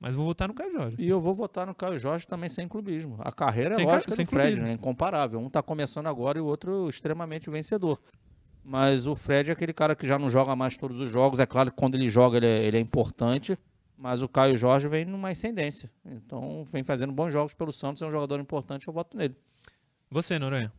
mas 0.00 0.14
vou 0.14 0.24
votar 0.24 0.48
no 0.48 0.54
Caio 0.54 0.72
Jorge. 0.72 0.96
E 0.98 1.08
eu 1.08 1.20
vou 1.20 1.34
votar 1.34 1.66
no 1.66 1.74
Caio 1.74 1.98
Jorge 1.98 2.26
também 2.26 2.48
sem 2.48 2.68
clubismo. 2.68 3.16
A 3.20 3.32
carreira 3.32 3.74
sem 3.74 3.84
é 3.84 3.86
lógica 3.86 4.14
sem 4.14 4.24
do 4.24 4.28
Fred, 4.28 4.46
clubismo. 4.48 4.66
né? 4.66 4.72
Incomparável. 4.74 5.40
Um 5.40 5.48
está 5.48 5.62
começando 5.62 6.06
agora 6.06 6.38
e 6.38 6.40
o 6.40 6.46
outro 6.46 6.88
extremamente 6.88 7.50
vencedor. 7.50 8.00
Mas 8.62 9.06
o 9.06 9.16
Fred 9.16 9.50
é 9.50 9.52
aquele 9.52 9.72
cara 9.72 9.96
que 9.96 10.06
já 10.06 10.18
não 10.18 10.28
joga 10.28 10.54
mais 10.54 10.76
todos 10.76 11.00
os 11.00 11.08
jogos. 11.08 11.40
É 11.40 11.46
claro 11.46 11.70
que 11.70 11.76
quando 11.76 11.94
ele 11.94 12.10
joga 12.10 12.36
ele 12.36 12.46
é, 12.46 12.64
ele 12.64 12.76
é 12.76 12.80
importante. 12.80 13.58
Mas 13.96 14.22
o 14.22 14.28
Caio 14.28 14.56
Jorge 14.56 14.86
vem 14.86 15.04
numa 15.04 15.30
ascendência. 15.30 15.90
Então 16.04 16.64
vem 16.70 16.84
fazendo 16.84 17.12
bons 17.12 17.32
jogos 17.32 17.54
pelo 17.54 17.72
Santos. 17.72 18.00
É 18.02 18.06
um 18.06 18.10
jogador 18.10 18.38
importante. 18.38 18.86
Eu 18.86 18.94
voto 18.94 19.16
nele. 19.16 19.34
Você, 20.10 20.38
Noronha? 20.38 20.72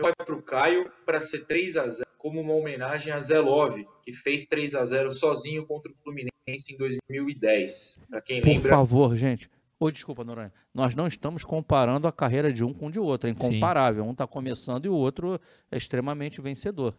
Vai 0.00 0.12
para 0.14 0.34
o 0.34 0.42
Caio 0.42 0.90
para 1.04 1.20
ser 1.20 1.46
3 1.46 1.76
a 1.76 1.88
0 1.88 2.08
como 2.16 2.40
uma 2.40 2.54
homenagem 2.54 3.12
a 3.12 3.18
Zé 3.18 3.38
Love, 3.40 3.86
que 4.02 4.12
fez 4.12 4.46
3 4.46 4.74
a 4.74 4.84
0 4.84 5.10
sozinho 5.10 5.66
contra 5.66 5.90
o 5.90 5.94
Fluminense 6.02 6.32
em 6.70 6.76
2010. 6.76 8.02
Pra 8.08 8.20
quem 8.22 8.40
Por 8.40 8.48
lembra... 8.48 8.70
favor, 8.70 9.16
gente. 9.16 9.50
Ô, 9.78 9.90
desculpa, 9.90 10.22
Noronha. 10.22 10.52
Nós 10.72 10.94
não 10.94 11.08
estamos 11.08 11.42
comparando 11.42 12.06
a 12.06 12.12
carreira 12.12 12.52
de 12.52 12.64
um 12.64 12.72
com 12.72 12.86
o 12.86 12.90
de 12.90 13.00
outro. 13.00 13.28
É 13.28 13.32
incomparável. 13.32 14.04
Sim. 14.04 14.08
Um 14.08 14.12
está 14.12 14.26
começando 14.26 14.86
e 14.86 14.88
o 14.88 14.94
outro 14.94 15.40
é 15.70 15.76
extremamente 15.76 16.40
vencedor. 16.40 16.94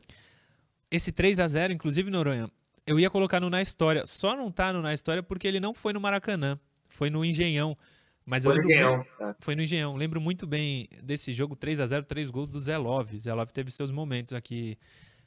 Esse 0.92 1.12
3 1.12 1.40
a 1.40 1.48
0 1.48 1.72
inclusive, 1.72 2.12
Noronha, 2.12 2.52
eu 2.86 3.00
ia 3.00 3.10
colocar 3.10 3.40
no 3.40 3.50
Na 3.50 3.62
História. 3.62 4.06
Só 4.06 4.36
não 4.36 4.52
tá 4.52 4.74
no 4.74 4.82
Na 4.82 4.94
História 4.94 5.24
porque 5.24 5.48
ele 5.48 5.62
não 5.62 5.74
foi 5.74 5.94
no 5.94 6.02
Maracanã. 6.02 6.60
Foi 6.90 7.10
no 7.10 7.24
Engenhão. 7.24 7.78
Mas 8.30 8.44
foi, 8.44 8.56
no 8.56 8.64
Engenhão. 8.64 9.06
Tá. 9.18 9.36
foi 9.40 9.56
no 9.56 9.62
Engenhão. 9.62 9.96
Lembro 9.96 10.22
muito 10.22 10.48
bem 10.48 10.88
desse 11.02 11.34
jogo 11.34 11.56
3 11.56 11.80
a 11.80 11.88
0 11.88 12.06
três 12.06 12.30
gols 12.30 12.50
do 12.50 12.60
Zé 12.60 12.78
Love. 12.78 13.20
Zé 13.20 13.34
Love 13.34 13.52
teve 13.52 13.72
seus 13.72 13.92
momentos 13.92 14.34
aqui 14.34 14.78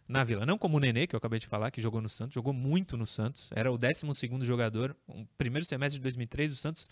na 0.08 0.24
Vila. 0.24 0.46
Não 0.46 0.56
como 0.56 0.76
o 0.76 0.80
Nenê, 0.80 1.06
que 1.06 1.14
eu 1.14 1.18
acabei 1.18 1.38
de 1.38 1.46
falar, 1.46 1.70
que 1.70 1.80
jogou 1.80 2.00
no 2.00 2.08
Santos, 2.08 2.34
jogou 2.34 2.52
muito 2.52 2.96
no 2.96 3.06
Santos. 3.06 3.50
Era 3.54 3.70
o 3.70 3.76
12 3.76 4.02
jogador. 4.42 4.96
O 5.06 5.26
primeiro 5.36 5.64
semestre 5.64 5.98
de 5.98 6.02
2003, 6.02 6.52
o 6.52 6.56
Santos 6.56 6.88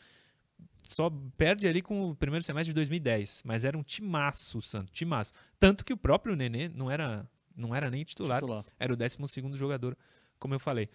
só 0.83 1.11
perde 1.37 1.67
ali 1.67 1.81
com 1.81 2.11
o 2.11 2.15
primeiro 2.15 2.45
semestre 2.45 2.69
de 2.69 2.75
2010. 2.75 3.43
Mas 3.45 3.65
era 3.65 3.77
um 3.77 3.83
timaço 3.83 4.59
o 4.59 4.63
Santos, 4.63 4.93
timaço. 4.93 5.33
Tanto 5.59 5.85
que 5.85 5.93
o 5.93 5.97
próprio 5.97 6.37
Nenê 6.37 6.69
não 6.69 6.91
era, 6.91 7.27
não 7.57 7.75
era 7.75 7.91
nem 7.91 8.05
titular, 8.05 8.41
titular. 8.41 8.65
era 8.79 8.93
o 8.93 8.97
12 8.97 9.17
jogador, 9.55 9.97
como 10.39 10.55
eu 10.55 10.61
falei. 10.61 10.89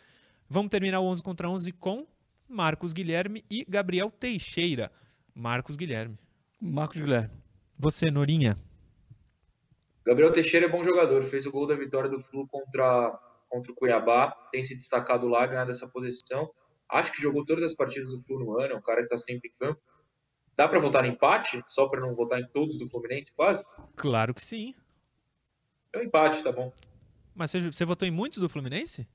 Vamos 0.47 0.69
terminar 0.69 0.99
o 0.99 1.05
11 1.05 1.23
contra 1.23 1.49
11 1.49 1.71
com 1.73 2.05
Marcos 2.49 2.91
Guilherme 2.93 3.45
e 3.49 3.63
Gabriel 3.63 4.09
Teixeira. 4.09 4.91
Marcos 5.35 5.75
Guilherme. 5.75 6.17
Marcos 6.59 6.99
Guilherme. 6.99 7.29
Você, 7.77 8.09
Norinha. 8.09 8.57
Gabriel 10.05 10.31
Teixeira 10.31 10.65
é 10.65 10.69
bom 10.69 10.83
jogador, 10.83 11.23
fez 11.23 11.45
o 11.45 11.51
gol 11.51 11.67
da 11.67 11.75
vitória 11.75 12.09
do 12.09 12.19
Flu 12.23 12.47
contra, 12.47 13.11
contra 13.47 13.71
o 13.71 13.75
Cuiabá, 13.75 14.31
tem 14.51 14.63
se 14.63 14.75
destacado 14.75 15.27
lá, 15.27 15.45
ganhado 15.45 15.69
essa 15.69 15.87
posição. 15.87 16.49
Acho 16.89 17.13
que 17.13 17.21
jogou 17.21 17.45
todas 17.45 17.63
as 17.63 17.73
partidas 17.73 18.09
do 18.11 18.19
Flu 18.21 18.39
no 18.39 18.59
ano, 18.59 18.73
é 18.73 18.75
um 18.75 18.81
cara 18.81 19.01
que 19.01 19.13
está 19.13 19.19
sempre 19.19 19.49
em 19.49 19.65
campo. 19.65 19.79
Dá 20.55 20.67
para 20.67 20.79
votar 20.79 21.05
em 21.05 21.11
empate, 21.11 21.61
só 21.67 21.87
para 21.87 22.01
não 22.01 22.15
votar 22.15 22.39
em 22.39 22.47
todos 22.47 22.77
do 22.77 22.87
Fluminense, 22.87 23.31
quase? 23.35 23.63
Claro 23.95 24.33
que 24.33 24.43
sim. 24.43 24.73
É 25.93 25.99
um 25.99 26.01
empate, 26.01 26.43
tá 26.43 26.51
bom. 26.51 26.73
Mas 27.35 27.51
você, 27.51 27.61
você 27.61 27.85
votou 27.85 28.07
em 28.07 28.11
muitos 28.11 28.39
do 28.39 28.49
Fluminense? 28.49 29.07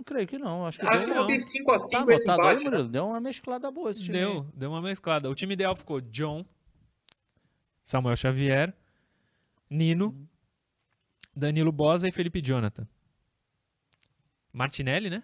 Não, 0.00 0.04
creio 0.04 0.26
que 0.26 0.38
não. 0.38 0.66
Acho 0.66 0.80
que, 0.80 0.86
Acho 0.86 1.04
deu, 1.04 1.08
que 1.08 1.14
não. 1.14 1.26
5 1.50 1.72
a 1.72 1.78
5 1.78 1.90
tá 1.90 1.98
anotado 2.00 2.46
aí, 2.46 2.64
Murilo? 2.64 2.88
Deu 2.88 3.06
uma 3.06 3.20
mesclada 3.20 3.70
boa 3.70 3.90
esse 3.90 4.02
time. 4.02 4.18
Deu, 4.18 4.32
aí. 4.32 4.46
deu 4.54 4.70
uma 4.70 4.80
mesclada. 4.80 5.28
O 5.28 5.34
time 5.34 5.52
ideal 5.52 5.76
ficou 5.76 6.00
John, 6.00 6.44
Samuel 7.84 8.16
Xavier, 8.16 8.74
Nino, 9.68 10.26
Danilo 11.36 11.70
Bosa 11.70 12.08
e 12.08 12.12
Felipe 12.12 12.40
Jonathan. 12.40 12.88
Martinelli, 14.50 15.10
né? 15.10 15.22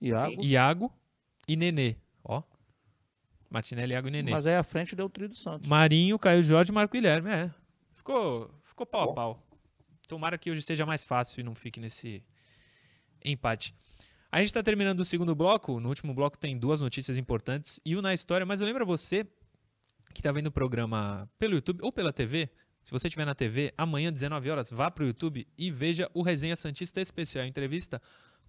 Iago. 0.00 0.42
Iago 0.42 0.92
e 1.46 1.54
Nenê. 1.54 1.96
Ó. 2.24 2.42
Martinelli, 3.50 3.92
Iago 3.92 4.08
e 4.08 4.10
Nenê. 4.10 4.30
Mas 4.30 4.46
aí 4.46 4.56
à 4.56 4.64
frente 4.64 4.96
deu 4.96 5.04
o 5.04 5.10
trio 5.10 5.28
do 5.28 5.36
Santos. 5.36 5.68
Marinho, 5.68 6.18
Caio 6.18 6.42
Jorge 6.42 6.70
e 6.70 6.74
Marco 6.74 6.92
Guilherme. 6.92 7.30
É. 7.30 7.50
Ficou, 7.92 8.50
ficou 8.64 8.86
pau 8.86 9.10
a 9.10 9.14
pau. 9.14 9.42
Tomara 10.08 10.38
que 10.38 10.50
hoje 10.50 10.62
seja 10.62 10.86
mais 10.86 11.04
fácil 11.04 11.40
e 11.40 11.44
não 11.44 11.54
fique 11.54 11.78
nesse 11.78 12.22
empate. 13.24 13.74
A 14.30 14.38
gente 14.38 14.48
está 14.48 14.62
terminando 14.62 15.00
o 15.00 15.04
segundo 15.04 15.34
bloco. 15.34 15.78
No 15.78 15.88
último 15.88 16.12
bloco 16.12 16.36
tem 16.36 16.58
duas 16.58 16.80
notícias 16.80 17.16
importantes 17.16 17.78
e 17.84 17.94
uma 17.94 18.02
na 18.02 18.14
história, 18.14 18.44
mas 18.44 18.60
eu 18.60 18.66
lembro 18.66 18.82
a 18.82 18.86
você 18.86 19.24
que 20.12 20.20
está 20.20 20.32
vendo 20.32 20.48
o 20.48 20.52
programa 20.52 21.30
pelo 21.38 21.54
YouTube 21.54 21.80
ou 21.82 21.92
pela 21.92 22.12
TV. 22.12 22.50
Se 22.82 22.90
você 22.90 23.08
estiver 23.08 23.24
na 23.24 23.34
TV, 23.34 23.72
amanhã, 23.78 24.12
19 24.12 24.50
horas, 24.50 24.70
vá 24.70 24.90
para 24.90 25.04
o 25.04 25.06
YouTube 25.06 25.46
e 25.56 25.70
veja 25.70 26.10
o 26.12 26.22
Resenha 26.22 26.54
Santista 26.54 27.00
Especial, 27.00 27.46
entrevista 27.46 28.00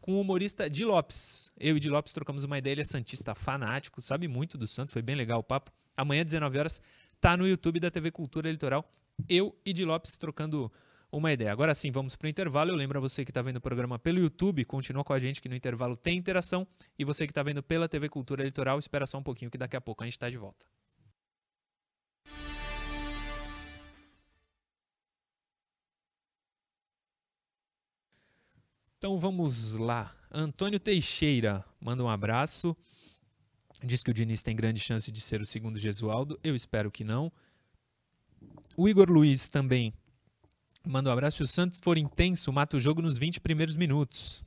com 0.02 0.14
o 0.14 0.22
humorista 0.22 0.70
Di 0.70 0.84
Lopes. 0.84 1.52
Eu 1.58 1.78
e 1.78 1.80
Di 1.80 1.90
Lopes 1.90 2.14
trocamos 2.14 2.44
uma 2.44 2.58
ideia, 2.58 2.74
ele 2.74 2.82
é 2.82 2.84
Santista 2.84 3.34
fanático, 3.34 4.02
sabe 4.02 4.28
muito 4.28 4.58
do 4.58 4.68
Santos, 4.68 4.92
foi 4.94 5.02
bem 5.02 5.16
legal 5.16 5.40
o 5.40 5.44
papo. 5.44 5.72
Amanhã, 5.96 6.26
19 6.26 6.58
horas, 6.60 6.82
tá 7.22 7.38
no 7.38 7.48
YouTube 7.48 7.80
da 7.80 7.90
TV 7.90 8.12
Cultura 8.12 8.52
Litoral. 8.52 8.92
Eu 9.30 9.56
e 9.66 9.72
Di 9.72 9.86
Lopes 9.86 10.18
trocando 10.18 10.72
uma 11.18 11.32
ideia. 11.32 11.52
Agora 11.52 11.74
sim, 11.74 11.92
vamos 11.92 12.16
para 12.16 12.26
o 12.26 12.30
intervalo. 12.30 12.72
Eu 12.72 12.76
lembro 12.76 12.98
a 12.98 13.02
você 13.02 13.24
que 13.24 13.32
está 13.32 13.42
vendo 13.42 13.58
o 13.58 13.62
programa 13.62 13.98
pelo 13.98 14.20
YouTube, 14.20 14.66
continua 14.66 15.04
com 15.04 15.14
a 15.14 15.20
gente 15.20 15.42
que 15.42 15.48
no 15.48 15.56
intervalo 15.56 15.96
tem 15.96 16.18
interação. 16.18 16.68
E 17.00 17.06
você 17.06 17.26
que 17.26 17.32
está 17.32 17.42
vendo 17.42 17.64
pela 17.64 17.88
TV 17.88 18.10
Cultura 18.10 18.44
Litoral, 18.44 18.78
espera 18.80 19.08
só 19.08 19.18
um 19.18 19.24
pouquinho 19.24 19.50
que 19.50 19.58
daqui 19.58 19.78
a 19.78 19.82
pouco 19.82 20.04
a 20.04 20.06
gente 20.06 20.14
está 20.14 20.30
de 20.30 20.38
volta. 20.38 20.66
Então 28.98 29.18
vamos 29.18 29.74
lá. 29.74 30.14
Antônio 30.32 30.80
Teixeira 30.80 31.64
manda 31.80 32.04
um 32.04 32.10
abraço. 32.10 32.76
Diz 33.84 34.04
que 34.04 34.12
o 34.12 34.14
Diniz 34.14 34.42
tem 34.42 34.56
grande 34.56 34.80
chance 34.80 35.12
de 35.12 35.22
ser 35.22 35.40
o 35.40 35.46
segundo 35.46 35.80
Gesualdo. 35.80 36.38
Eu 36.44 36.56
espero 36.56 36.92
que 36.92 37.04
não. 37.04 37.32
O 38.76 38.90
Igor 38.90 39.10
Luiz 39.10 39.48
também 39.48 39.94
Manda 40.86 41.10
um 41.10 41.14
abraço. 41.14 41.38
Se 41.38 41.44
o 41.44 41.48
Santos 41.48 41.80
for 41.84 41.98
intenso, 41.98 42.52
mata 42.54 42.78
o 42.78 42.80
jogo 42.80 43.02
nos 43.02 43.18
20 43.18 43.42
primeiros 43.42 43.76
minutos. 43.76 44.44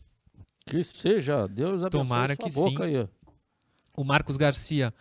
Que 0.65 0.85
seja. 0.85 1.47
Deus 1.47 1.83
abençoe 1.83 1.91
Tomara 1.91 2.37
que 2.37 2.51
sim. 2.51 2.77
Aí. 2.83 3.09
O 3.97 4.05
Marcos 4.05 4.37
Garcia. 4.37 4.95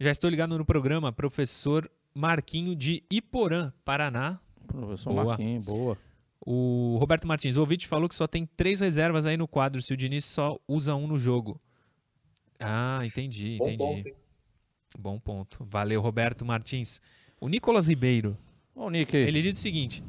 Já 0.00 0.10
estou 0.10 0.30
ligado 0.30 0.56
no 0.56 0.64
programa. 0.64 1.12
Professor 1.12 1.90
Marquinho 2.14 2.74
de 2.74 3.02
Iporã, 3.10 3.72
Paraná. 3.84 4.40
Professor 4.66 5.12
boa. 5.12 5.24
Marquinho, 5.24 5.60
boa. 5.60 5.98
O 6.44 6.96
Roberto 6.98 7.26
Martins. 7.26 7.56
O 7.56 7.60
ouvinte 7.60 7.86
falou 7.86 8.08
que 8.08 8.14
só 8.14 8.26
tem 8.26 8.46
três 8.46 8.80
reservas 8.80 9.26
aí 9.26 9.36
no 9.36 9.48
quadro. 9.48 9.82
Se 9.82 9.92
o 9.92 9.96
Diniz 9.96 10.24
só 10.24 10.58
usa 10.66 10.94
um 10.94 11.06
no 11.06 11.18
jogo. 11.18 11.60
Ah, 12.58 13.00
entendi, 13.04 13.56
entendi. 13.56 13.76
Bom 13.76 13.94
ponto. 14.02 14.16
Bom 14.98 15.18
ponto. 15.18 15.66
Valeu, 15.68 16.00
Roberto 16.00 16.44
Martins. 16.44 17.00
O 17.40 17.48
Nicolas 17.48 17.88
Ribeiro. 17.88 18.36
Bom, 18.74 18.90
Nick. 18.90 19.16
Ele 19.16 19.42
diz 19.42 19.58
o 19.58 19.60
seguinte: 19.60 20.02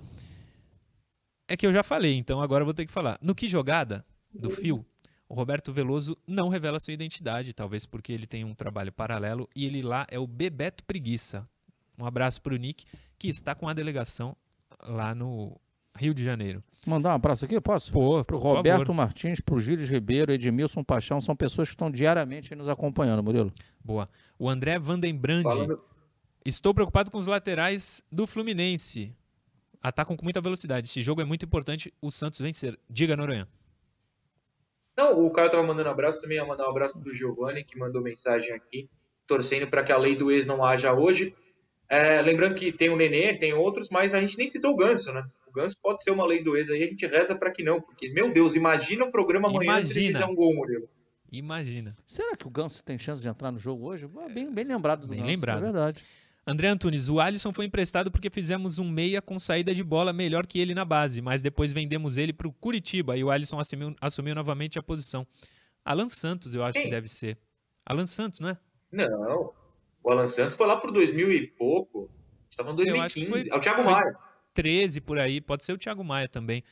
é 1.50 1.58
que 1.58 1.66
eu 1.66 1.74
já 1.74 1.84
falei, 1.84 2.16
então 2.16 2.42
agora 2.42 2.62
eu 2.62 2.66
vou 2.66 2.74
ter 2.76 2.86
que 2.86 2.92
falar. 2.92 3.18
No 3.22 3.34
que 3.34 3.48
jogada 3.48 4.06
do 4.32 4.52
Fio, 4.52 4.86
o 5.28 5.34
Roberto 5.34 5.74
Veloso 5.74 6.16
não 6.28 6.48
revela 6.48 6.80
sua 6.80 6.94
identidade, 6.94 7.54
talvez 7.54 7.88
porque 7.88 8.14
ele 8.14 8.28
tem 8.28 8.46
um 8.46 8.54
trabalho 8.54 8.92
paralelo 8.92 9.50
e 9.56 9.66
ele 9.66 9.82
lá 9.82 10.06
é 10.10 10.20
o 10.20 10.28
Bebeto 10.28 10.84
Preguiça. 10.84 11.50
Um 11.98 12.06
abraço 12.06 12.40
para 12.42 12.54
o 12.54 12.58
Nick, 12.58 12.86
que 13.18 13.28
está 13.28 13.56
com 13.56 13.68
a 13.68 13.74
delegação 13.74 14.38
lá 14.84 15.14
no 15.16 15.60
Rio 15.98 16.14
de 16.14 16.24
Janeiro. 16.24 16.64
Mandar 16.86 17.10
um 17.10 17.16
abraço 17.16 17.46
aqui, 17.46 17.60
posso? 17.60 17.92
Pô, 17.92 18.24
pro 18.24 18.38
Roberto 18.38 18.80
favor. 18.80 18.94
Martins, 18.94 19.42
pro 19.42 19.60
Gilles 19.60 19.90
Ribeiro, 19.90 20.32
Edmilson 20.32 20.84
Paixão, 20.84 21.20
são 21.20 21.36
pessoas 21.36 21.68
que 21.68 21.74
estão 21.74 21.90
diariamente 21.90 22.56
nos 22.56 22.70
acompanhando, 22.70 23.24
Murilo. 23.24 23.52
Boa. 23.84 24.08
O 24.38 24.48
André 24.48 24.78
Vandenbrand. 24.78 25.44
Estou 26.46 26.74
preocupado 26.74 27.12
com 27.12 27.18
os 27.18 27.28
laterais 27.28 28.02
do 28.10 28.26
Fluminense 28.26 29.14
atacam 29.82 30.16
com 30.16 30.24
muita 30.24 30.42
velocidade. 30.42 30.88
Esse 30.88 31.02
jogo 31.02 31.22
é 31.22 31.26
muito 31.26 31.46
importante 31.46 31.94
o 32.02 32.12
Santos 32.12 32.40
vencer. 32.40 32.78
Diga, 32.90 33.16
Noronha. 33.16 33.48
Não, 34.98 35.26
o 35.26 35.32
cara 35.32 35.50
tava 35.50 35.64
mandando 35.64 35.90
abraço 35.90 36.22
também, 36.22 36.38
ia 36.38 36.46
mandar 36.46 36.68
um 36.68 36.72
abraço 36.72 37.00
pro 37.00 37.16
Giovanni, 37.16 37.64
que 37.64 37.78
mandou 37.78 38.02
mensagem 38.02 38.52
aqui, 38.52 38.90
torcendo 39.26 39.66
para 39.68 39.82
que 39.82 39.94
a 39.94 39.98
lei 39.98 40.16
do 40.16 40.30
ex 40.30 40.46
não 40.46 40.64
haja 40.64 40.94
hoje. 40.94 41.34
É, 41.88 42.22
lembrando 42.22 42.56
que 42.56 42.72
tem 42.72 42.90
o 42.90 42.98
Nenê, 42.98 43.34
tem 43.34 43.54
outros, 43.54 43.90
mas 43.90 44.14
a 44.14 44.20
gente 44.20 44.38
nem 44.38 44.50
citou 44.50 44.72
o 44.74 44.76
Ganso, 44.76 45.12
né? 45.14 45.26
O 45.48 45.52
Ganso 45.52 45.78
pode 45.82 46.04
ser 46.04 46.12
uma 46.12 46.26
lei 46.26 46.44
do 46.44 46.56
ex 46.56 46.70
aí, 46.70 46.84
a 46.84 46.88
gente 46.88 47.08
reza 47.08 47.34
para 47.34 47.50
que 47.50 47.64
não, 47.64 47.82
porque, 47.82 48.10
meu 48.10 48.32
Deus, 48.32 48.56
imagina 48.56 49.06
o 49.06 49.12
programa 49.12 49.48
amanhã 49.48 49.72
imagina. 49.72 49.94
se 49.94 50.00
ele 50.00 50.14
fizer 50.14 50.26
um 50.26 50.36
gol, 50.36 50.54
Murilo. 50.54 50.90
Imagina. 51.32 51.96
Será 52.06 52.36
que 52.36 52.46
o 52.46 52.50
Ganso 52.50 52.84
tem 52.84 53.00
chance 53.00 53.22
de 53.22 53.28
entrar 53.28 53.52
no 53.52 53.60
jogo 53.60 53.86
hoje? 53.86 54.08
Bem, 54.34 54.52
bem 54.54 54.66
lembrado 54.66 55.02
do 55.02 55.08
bem 55.08 55.20
Ganso, 55.20 55.30
é 55.30 55.32
lembrado. 55.34 55.58
é 55.60 55.62
verdade. 55.62 56.04
André 56.50 56.68
Antunes, 56.68 57.10
o 57.10 57.20
Alisson 57.20 57.54
foi 57.54 57.66
emprestado 57.66 58.10
porque 58.10 58.28
fizemos 58.28 58.80
um 58.80 58.90
meia 58.90 59.22
com 59.22 59.38
saída 59.38 59.74
de 59.74 59.84
bola 59.84 60.12
melhor 60.12 60.48
que 60.48 60.60
ele 60.60 60.74
na 60.74 60.84
base, 60.84 61.22
mas 61.22 61.44
depois 61.44 61.72
vendemos 61.72 62.18
ele 62.18 62.34
para 62.34 62.48
o 62.48 62.52
Curitiba 62.52 63.16
e 63.16 63.24
o 63.24 63.30
Alisson 63.30 63.60
assumiu, 63.60 63.96
assumiu 64.02 64.34
novamente 64.34 64.80
a 64.80 64.82
posição. 64.82 65.28
Alan 65.86 66.10
Santos, 66.10 66.56
eu 66.56 66.64
acho 66.64 66.80
Sim. 66.80 66.86
que 66.86 66.90
deve 66.90 67.08
ser. 67.08 67.38
Alan 67.86 68.08
Santos, 68.08 68.40
né? 68.40 68.58
Não. 68.92 69.54
O 70.04 70.10
Alan 70.10 70.26
Santos 70.26 70.56
foi 70.56 70.66
lá 70.66 70.78
por 70.78 70.92
2000 70.92 71.32
e 71.32 71.46
pouco. 71.46 72.10
Estava 72.50 72.72
em 72.72 72.76
2015. 72.76 73.30
Foi... 73.30 73.48
É 73.48 73.56
o 73.56 73.60
Thiago 73.60 73.84
Maia. 73.84 74.18
13 74.56 75.02
por 75.02 75.20
aí, 75.20 75.40
pode 75.40 75.64
ser 75.64 75.74
o 75.74 75.78
Thiago 75.78 76.04
Maia 76.04 76.28
também. 76.28 76.64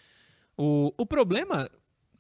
O, 0.57 0.91
o 0.97 1.05
problema, 1.05 1.69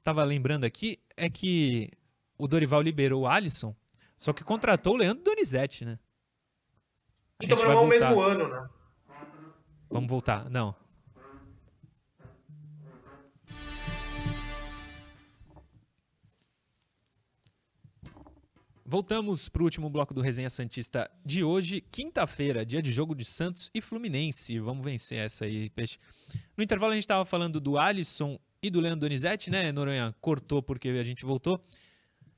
tava 0.03 0.23
lembrando 0.23 0.63
aqui, 0.63 0.99
é 1.15 1.27
que 1.27 1.89
o 2.37 2.47
Dorival 2.47 2.83
liberou 2.83 3.23
o 3.23 3.27
Alisson, 3.27 3.75
só 4.15 4.31
que 4.31 4.43
contratou 4.43 4.93
o 4.93 4.97
Leandro 4.97 5.23
Donizete, 5.23 5.83
né? 5.83 5.97
Então 7.39 7.57
não 7.57 7.71
é 7.71 7.75
o 7.75 7.87
mesmo 7.87 8.19
ano, 8.19 8.47
né? 8.47 8.67
Vamos 9.89 10.09
voltar. 10.09 10.49
Não. 10.49 10.75
Voltamos 18.89 19.49
para 19.49 19.61
o 19.61 19.65
último 19.65 19.89
bloco 19.89 20.13
do 20.13 20.21
Resenha 20.21 20.49
Santista 20.49 21.11
de 21.25 21.43
hoje, 21.43 21.81
quinta-feira, 21.91 22.65
dia 22.65 22.81
de 22.81 22.89
jogo 22.89 23.13
de 23.13 23.25
Santos 23.25 23.69
e 23.73 23.81
Fluminense. 23.81 24.57
Vamos 24.59 24.83
vencer 24.83 25.17
essa 25.19 25.43
aí, 25.43 25.69
Peixe. 25.69 25.97
No 26.55 26.63
intervalo 26.63 26.93
a 26.93 26.95
gente 26.95 27.03
estava 27.03 27.25
falando 27.25 27.59
do 27.59 27.77
Alisson 27.77 28.39
e 28.63 28.69
do 28.69 28.79
Leandro 28.79 29.01
Donizete, 29.01 29.51
né? 29.51 29.71
Noronha 29.73 30.15
cortou 30.21 30.63
porque 30.63 30.87
a 30.87 31.03
gente 31.03 31.25
voltou. 31.25 31.61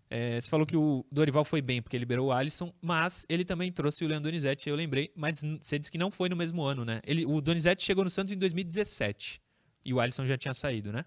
É, 0.10 0.42
você 0.42 0.50
falou 0.50 0.66
que 0.66 0.76
o 0.76 1.06
Dorival 1.12 1.46
foi 1.46 1.62
bem 1.62 1.82
porque 1.82 1.98
liberou 1.98 2.28
o 2.28 2.32
Alisson, 2.32 2.74
mas 2.82 3.26
ele 3.30 3.46
também 3.46 3.72
trouxe 3.72 4.04
o 4.04 4.08
Leandro 4.08 4.32
Donizete, 4.32 4.68
eu 4.68 4.76
lembrei, 4.76 5.12
mas 5.16 5.42
você 5.62 5.78
disse 5.78 5.92
que 5.92 6.00
não 6.00 6.10
foi 6.10 6.30
no 6.30 6.36
mesmo 6.36 6.64
ano, 6.64 6.84
né? 6.84 7.00
Ele, 7.06 7.26
o 7.26 7.40
Donizete 7.40 7.84
chegou 7.84 8.04
no 8.04 8.10
Santos 8.10 8.34
em 8.34 8.38
2017 8.38 9.40
e 9.86 9.94
o 9.94 10.00
Alisson 10.00 10.26
já 10.26 10.38
tinha 10.38 10.54
saído, 10.54 10.92
né? 10.92 11.06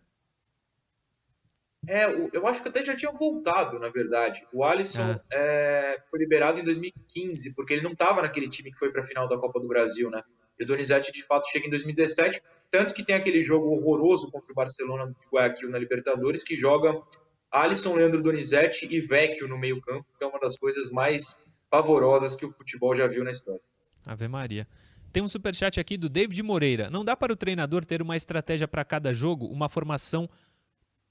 É, 1.89 2.05
eu 2.33 2.47
acho 2.47 2.63
que 2.63 2.69
até 2.69 2.85
já 2.85 2.95
tinham 2.95 3.13
voltado, 3.13 3.77
na 3.81 3.89
verdade. 3.89 4.47
O 4.53 4.63
Alisson 4.63 5.03
ah. 5.03 5.21
é, 5.33 6.01
foi 6.09 6.21
liberado 6.21 6.61
em 6.61 6.65
2015, 6.65 7.55
porque 7.55 7.73
ele 7.73 7.83
não 7.83 7.93
estava 7.93 8.23
naquele 8.23 8.49
time 8.49 8.71
que 8.71 8.79
foi 8.79 8.93
para 8.93 9.01
a 9.01 9.05
final 9.05 9.29
da 9.29 9.37
Copa 9.37 9.59
do 9.59 9.67
Brasil, 9.67 10.09
né? 10.09 10.23
E 10.61 10.63
o 10.63 10.67
Donizete, 10.67 11.11
de 11.11 11.25
fato, 11.27 11.49
chega 11.51 11.67
em 11.67 11.71
2017, 11.71 12.41
tanto 12.71 12.95
que 12.95 13.05
tem 13.05 13.17
aquele 13.17 13.43
jogo 13.43 13.67
horroroso 13.67 14.31
contra 14.31 14.53
o 14.53 14.55
Barcelona 14.55 15.07
de 15.07 15.29
Guayaquil 15.29 15.71
na 15.71 15.79
Libertadores, 15.79 16.45
que 16.45 16.57
joga 16.57 16.95
Alisson, 17.53 17.95
Leandro 17.95 18.23
Donizete 18.23 18.89
e 18.91 19.01
Vecchio 19.01 19.47
no 19.47 19.59
meio 19.59 19.81
campo, 19.83 20.07
que 20.19 20.25
é 20.25 20.27
uma 20.27 20.41
das 20.41 20.57
coisas 20.57 20.91
mais 20.91 21.37
pavorosas 21.69 22.35
que 22.35 22.47
o 22.47 22.53
futebol 22.53 22.97
já 22.97 23.07
viu 23.07 23.23
na 23.23 23.31
história. 23.31 23.61
Ave 24.07 24.27
Maria. 24.27 24.67
Tem 25.13 25.23
um 25.23 25.29
superchat 25.29 25.79
aqui 25.79 25.99
do 25.99 26.09
David 26.09 26.43
Moreira. 26.43 26.89
Não 26.89 27.05
dá 27.05 27.15
para 27.15 27.33
o 27.33 27.37
treinador 27.37 27.85
ter 27.85 28.01
uma 28.01 28.17
estratégia 28.17 28.67
para 28.67 28.85
cada 28.85 29.13
jogo, 29.13 29.47
uma 29.47 29.69
formação 29.69 30.29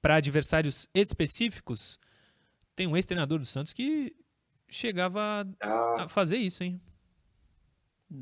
para 0.02 0.16
adversários 0.16 0.90
específicos? 0.94 2.00
Tem 2.76 2.88
um 2.88 2.98
ex-treinador 2.98 3.38
do 3.38 3.46
Santos 3.46 3.72
que 3.72 4.16
chegava 4.68 5.48
ah. 5.62 6.04
a 6.04 6.10
fazer 6.10 6.38
isso, 6.38 6.64
hein? 6.64 6.82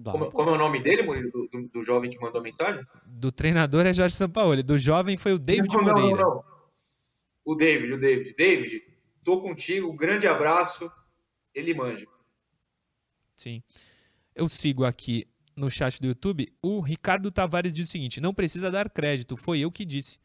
Como, 0.03 0.31
como, 0.31 0.49
é 0.51 0.53
o 0.53 0.57
nome 0.57 0.81
dele, 0.81 1.01
Murilo, 1.01 1.31
do, 1.31 1.47
do, 1.47 1.67
do, 1.69 1.83
jovem 1.83 2.11
que 2.11 2.19
mandou 2.19 2.41
a 2.41 2.43
mensagem? 2.43 2.85
Do 3.07 3.31
treinador 3.31 3.87
é 3.87 3.93
Jorge 3.93 4.15
Sampaoli, 4.15 4.61
do 4.61 4.77
jovem 4.77 5.17
foi 5.17 5.33
o 5.33 5.39
David 5.39 5.73
não, 5.73 5.83
Moreira. 5.83 6.21
Não, 6.21 6.35
não, 6.35 6.43
o 7.51 7.55
David, 7.55 7.93
o 7.93 7.97
David. 7.97 8.35
David, 8.35 8.83
tô 9.23 9.41
contigo, 9.41 9.91
grande 9.93 10.27
abraço. 10.27 10.91
Ele 11.53 11.73
manja. 11.73 12.07
Sim. 13.35 13.63
Eu 14.35 14.47
sigo 14.47 14.85
aqui 14.85 15.25
no 15.55 15.69
chat 15.69 15.99
do 15.99 16.07
YouTube. 16.07 16.53
O 16.61 16.79
Ricardo 16.79 17.31
Tavares 17.31 17.73
diz 17.73 17.87
o 17.87 17.91
seguinte: 17.91 18.21
não 18.21 18.35
precisa 18.35 18.69
dar 18.69 18.87
crédito, 18.89 19.35
foi 19.35 19.59
eu 19.59 19.71
que 19.71 19.83
disse. 19.83 20.19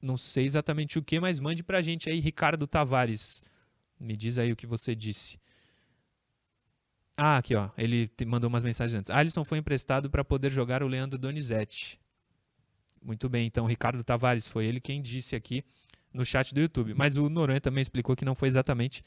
Não 0.00 0.16
sei 0.16 0.46
exatamente 0.46 0.98
o 0.98 1.02
que, 1.02 1.20
mas 1.20 1.38
mande 1.38 1.62
pra 1.62 1.82
gente 1.82 2.08
aí, 2.08 2.18
Ricardo 2.18 2.66
Tavares. 2.66 3.42
Me 4.00 4.16
diz 4.16 4.38
aí 4.38 4.50
o 4.52 4.56
que 4.56 4.66
você 4.66 4.94
disse. 4.94 5.38
Ah, 7.14 7.38
aqui 7.38 7.54
ó, 7.54 7.70
ele 7.76 8.10
mandou 8.26 8.48
umas 8.48 8.62
mensagens 8.62 8.98
antes. 8.98 9.10
Alisson 9.10 9.44
foi 9.44 9.58
emprestado 9.58 10.08
para 10.08 10.24
poder 10.24 10.50
jogar 10.50 10.82
o 10.82 10.88
Leandro 10.88 11.18
Donizete. 11.18 12.00
Muito 13.02 13.28
bem, 13.28 13.46
então 13.46 13.66
Ricardo 13.66 14.02
Tavares 14.02 14.46
foi 14.46 14.66
ele 14.66 14.80
quem 14.80 15.00
disse 15.02 15.36
aqui 15.36 15.62
no 16.16 16.24
chat 16.24 16.52
do 16.52 16.60
YouTube. 16.60 16.94
Mas 16.94 17.16
o 17.16 17.28
Noronha 17.28 17.60
também 17.60 17.82
explicou 17.82 18.16
que 18.16 18.24
não 18.24 18.34
foi 18.34 18.48
exatamente 18.48 19.02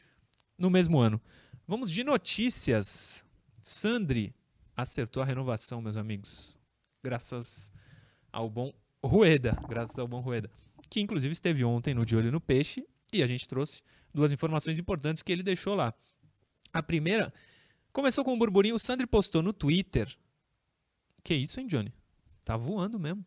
no 0.57 0.69
mesmo 0.69 0.99
ano. 0.99 1.21
Vamos 1.67 1.91
de 1.91 2.03
notícias. 2.03 3.25
Sandri 3.61 4.33
acertou 4.75 5.21
a 5.21 5.25
renovação, 5.25 5.81
meus 5.81 5.97
amigos. 5.97 6.57
Graças 7.03 7.71
ao 8.31 8.49
bom 8.49 8.73
Rueda. 9.03 9.57
Graças 9.67 9.97
ao 9.99 10.07
bom 10.07 10.19
Rueda. 10.19 10.49
Que 10.89 11.01
inclusive 11.01 11.31
esteve 11.31 11.63
ontem 11.63 11.93
no 11.93 12.05
De 12.05 12.15
Olho 12.15 12.31
no 12.31 12.39
Peixe. 12.39 12.87
E 13.11 13.21
a 13.21 13.27
gente 13.27 13.47
trouxe 13.47 13.81
duas 14.13 14.31
informações 14.31 14.79
importantes 14.79 15.21
que 15.21 15.31
ele 15.31 15.43
deixou 15.43 15.75
lá. 15.75 15.93
A 16.71 16.81
primeira 16.81 17.33
começou 17.91 18.23
com 18.23 18.33
um 18.33 18.37
burburinho. 18.37 18.75
O 18.75 18.79
Sandri 18.79 19.07
postou 19.07 19.41
no 19.41 19.51
Twitter. 19.51 20.15
Que 21.23 21.35
isso, 21.35 21.59
hein, 21.59 21.67
Johnny? 21.67 21.93
Tá 22.45 22.55
voando 22.55 22.99
mesmo 22.99 23.25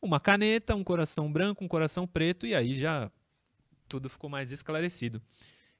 uma 0.00 0.18
caneta, 0.18 0.74
um 0.74 0.84
coração 0.84 1.30
branco, 1.30 1.64
um 1.64 1.68
coração 1.68 2.06
preto, 2.06 2.46
e 2.46 2.54
aí 2.54 2.78
já 2.78 3.10
tudo 3.88 4.08
ficou 4.08 4.30
mais 4.30 4.52
esclarecido. 4.52 5.20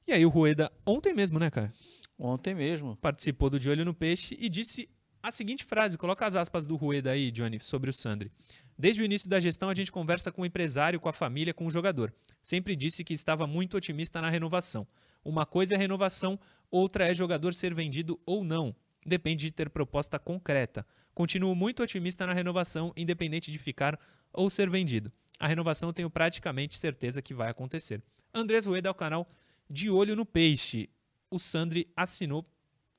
E 0.05 0.11
aí 0.11 0.25
o 0.25 0.29
Rueda, 0.29 0.71
ontem 0.85 1.13
mesmo, 1.13 1.39
né, 1.39 1.49
cara? 1.49 1.73
Ontem 2.17 2.53
mesmo. 2.53 2.95
Participou 2.97 3.49
do 3.49 3.59
De 3.59 3.69
Olho 3.69 3.85
no 3.85 3.93
Peixe 3.93 4.37
e 4.39 4.49
disse 4.49 4.89
a 5.23 5.31
seguinte 5.31 5.63
frase, 5.63 5.97
coloca 5.97 6.25
as 6.25 6.35
aspas 6.35 6.65
do 6.65 6.75
Rueda 6.75 7.11
aí, 7.11 7.31
Johnny, 7.31 7.59
sobre 7.59 7.89
o 7.89 7.93
Sandri. 7.93 8.31
Desde 8.77 9.01
o 9.01 9.05
início 9.05 9.29
da 9.29 9.39
gestão, 9.39 9.69
a 9.69 9.75
gente 9.75 9.91
conversa 9.91 10.31
com 10.31 10.41
o 10.41 10.45
empresário, 10.45 10.99
com 10.99 11.07
a 11.07 11.13
família, 11.13 11.53
com 11.53 11.67
o 11.67 11.71
jogador. 11.71 12.13
Sempre 12.41 12.75
disse 12.75 13.03
que 13.03 13.13
estava 13.13 13.45
muito 13.45 13.77
otimista 13.77 14.19
na 14.19 14.29
renovação. 14.29 14.87
Uma 15.23 15.45
coisa 15.45 15.75
é 15.75 15.77
renovação, 15.77 16.39
outra 16.71 17.05
é 17.05 17.13
jogador 17.13 17.53
ser 17.53 17.73
vendido 17.75 18.19
ou 18.25 18.43
não. 18.43 18.75
Depende 19.05 19.45
de 19.45 19.51
ter 19.51 19.69
proposta 19.69 20.19
concreta. 20.19 20.85
Continuo 21.13 21.55
muito 21.55 21.83
otimista 21.83 22.25
na 22.25 22.33
renovação, 22.33 22.93
independente 22.95 23.51
de 23.51 23.57
ficar 23.57 23.99
ou 24.31 24.49
ser 24.49 24.69
vendido. 24.69 25.11
A 25.39 25.47
renovação 25.47 25.91
tenho 25.91 26.09
praticamente 26.09 26.77
certeza 26.77 27.21
que 27.21 27.33
vai 27.33 27.49
acontecer. 27.49 28.01
Andrés 28.33 28.65
Rueda 28.65 28.89
é 28.89 28.91
o 28.91 28.95
canal 28.95 29.29
De 29.69 29.89
Olho 29.89 30.15
no 30.15 30.25
Peixe. 30.25 30.89
O 31.29 31.39
Sandri 31.39 31.91
assinou, 31.95 32.45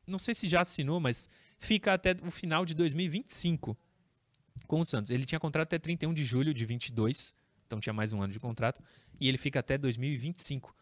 não 0.06 0.18
sei 0.18 0.34
se 0.34 0.48
já 0.48 0.60
assinou, 0.60 0.98
mas 0.98 1.28
fica 1.58 1.92
até 1.92 2.16
o 2.24 2.30
final 2.30 2.64
de 2.64 2.74
2025 2.74 3.76
com 4.66 4.80
o 4.80 4.84
Santos. 4.84 5.10
Ele 5.10 5.24
tinha 5.24 5.38
contrato 5.38 5.68
até 5.68 5.78
31 5.78 6.12
de 6.12 6.24
julho 6.24 6.52
de 6.52 6.64
22, 6.64 7.34
então 7.66 7.80
tinha 7.80 7.92
mais 7.92 8.12
um 8.12 8.20
ano 8.20 8.32
de 8.32 8.40
contrato, 8.40 8.82
e 9.20 9.28
ele 9.28 9.38
fica 9.38 9.60
até 9.60 9.78
2025. 9.78 10.74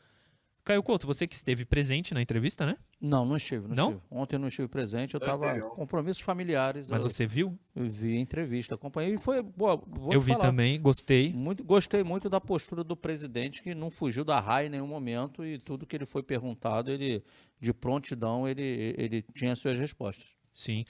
Caio 0.70 0.84
Couto, 0.84 1.04
você 1.04 1.26
que 1.26 1.34
esteve 1.34 1.64
presente 1.64 2.14
na 2.14 2.22
entrevista, 2.22 2.64
né? 2.64 2.76
Não, 3.00 3.24
não 3.24 3.36
estive. 3.36 3.66
Não? 3.66 3.74
não? 3.74 3.90
Estive. 3.90 4.06
Ontem 4.08 4.36
eu 4.36 4.38
não 4.38 4.46
estive 4.46 4.68
presente, 4.68 5.14
eu 5.14 5.18
estava 5.18 5.58
com 5.58 5.70
compromissos 5.70 6.22
familiares. 6.22 6.88
Mas 6.88 7.02
você 7.02 7.26
viu? 7.26 7.58
Vi 7.74 8.16
a 8.16 8.20
entrevista, 8.20 8.76
acompanhei 8.76 9.14
e 9.14 9.18
foi 9.18 9.42
boa. 9.42 9.82
eu 10.12 10.20
vi 10.20 10.32
falar. 10.32 10.44
também, 10.44 10.80
gostei. 10.80 11.32
Muito, 11.32 11.64
gostei 11.64 12.04
muito 12.04 12.28
da 12.28 12.40
postura 12.40 12.84
do 12.84 12.96
presidente, 12.96 13.64
que 13.64 13.74
não 13.74 13.90
fugiu 13.90 14.24
da 14.24 14.38
raia 14.38 14.68
em 14.68 14.70
nenhum 14.70 14.86
momento 14.86 15.44
e 15.44 15.58
tudo 15.58 15.84
que 15.84 15.96
ele 15.96 16.06
foi 16.06 16.22
perguntado, 16.22 16.92
ele 16.92 17.24
de 17.60 17.74
prontidão, 17.74 18.46
ele, 18.46 18.94
ele 18.96 19.22
tinha 19.34 19.56
suas 19.56 19.76
respostas. 19.76 20.24
Sim. 20.52 20.84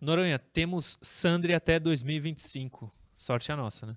Noronha, 0.00 0.38
temos 0.38 0.96
Sandri 1.02 1.54
até 1.54 1.80
2025. 1.80 2.94
Sorte 3.16 3.50
a 3.50 3.56
nossa, 3.56 3.84
né? 3.84 3.96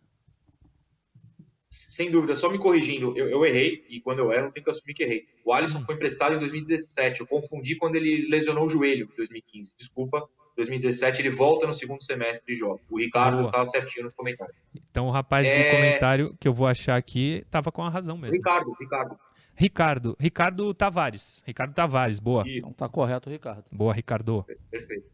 Sem 1.71 2.11
dúvida, 2.11 2.35
só 2.35 2.49
me 2.49 2.57
corrigindo, 2.57 3.13
eu, 3.15 3.29
eu, 3.29 3.45
errei, 3.45 3.85
e 3.89 4.01
quando 4.01 4.19
eu 4.19 4.31
erro, 4.31 4.47
eu 4.47 4.51
tenho 4.51 4.63
que 4.65 4.69
assumir 4.69 4.93
que 4.93 5.03
errei. 5.03 5.25
O 5.45 5.53
Alisson 5.53 5.79
hum. 5.79 5.85
foi 5.85 5.95
emprestado 5.95 6.35
em 6.35 6.39
2017, 6.39 7.21
eu 7.21 7.27
confundi 7.27 7.77
quando 7.77 7.95
ele 7.95 8.27
lesionou 8.29 8.65
o 8.65 8.69
joelho 8.69 9.09
em 9.13 9.15
2015. 9.15 9.71
Desculpa, 9.77 10.27
2017 10.57 11.21
ele 11.21 11.29
volta 11.29 11.65
no 11.65 11.73
segundo 11.73 12.03
semestre 12.03 12.41
de 12.45 12.59
jogo. 12.59 12.81
O 12.89 12.99
Ricardo 12.99 13.49
tá 13.49 13.63
certinho 13.65 14.03
nos 14.03 14.13
comentários. 14.13 14.55
Então 14.89 15.07
o 15.07 15.11
rapaz 15.11 15.47
é... 15.47 15.63
do 15.63 15.75
comentário 15.77 16.35
que 16.37 16.47
eu 16.47 16.53
vou 16.53 16.67
achar 16.67 16.97
aqui 16.97 17.45
tava 17.49 17.71
com 17.71 17.83
a 17.83 17.89
razão 17.89 18.17
mesmo. 18.17 18.35
Ricardo, 18.35 18.75
Ricardo. 18.77 19.19
Ricardo, 19.55 20.17
Ricardo 20.19 20.73
Tavares. 20.73 21.41
Ricardo 21.45 21.73
Tavares, 21.73 22.19
boa. 22.19 22.43
Então 22.45 22.73
tá 22.73 22.89
correto, 22.89 23.29
Ricardo. 23.29 23.63
Boa, 23.71 23.93
Ricardo. 23.93 24.45
Perfeito. 24.69 25.05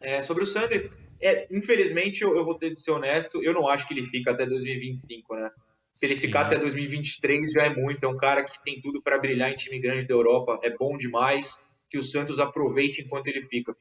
É, 0.00 0.22
sobre 0.22 0.44
o 0.44 0.46
Sandri, 0.46 0.90
é, 1.20 1.46
infelizmente, 1.50 2.22
eu, 2.22 2.36
eu, 2.36 2.44
vou 2.44 2.56
ter 2.56 2.72
de 2.72 2.80
ser 2.80 2.90
honesto, 2.90 3.42
eu 3.42 3.52
não 3.52 3.68
acho 3.68 3.86
que 3.86 3.94
ele 3.94 4.04
fica 4.04 4.32
até 4.32 4.46
2025, 4.46 5.34
né? 5.36 5.50
Se 5.90 6.06
ele 6.06 6.16
ficar 6.16 6.40
Sim, 6.40 6.46
até 6.46 6.58
2023 6.58 7.52
já 7.52 7.62
é 7.62 7.70
muito, 7.74 8.04
é 8.04 8.08
um 8.08 8.16
cara 8.16 8.42
que 8.44 8.62
tem 8.64 8.80
tudo 8.80 9.00
para 9.00 9.18
brilhar 9.18 9.50
em 9.50 9.54
time 9.54 9.78
grande 9.78 10.06
da 10.06 10.14
Europa, 10.14 10.58
é 10.62 10.70
bom 10.70 10.96
demais 10.98 11.52
que 11.88 11.98
o 11.98 12.10
Santos 12.10 12.40
aproveite 12.40 13.02
enquanto 13.02 13.28
ele 13.28 13.42
fica. 13.42 13.76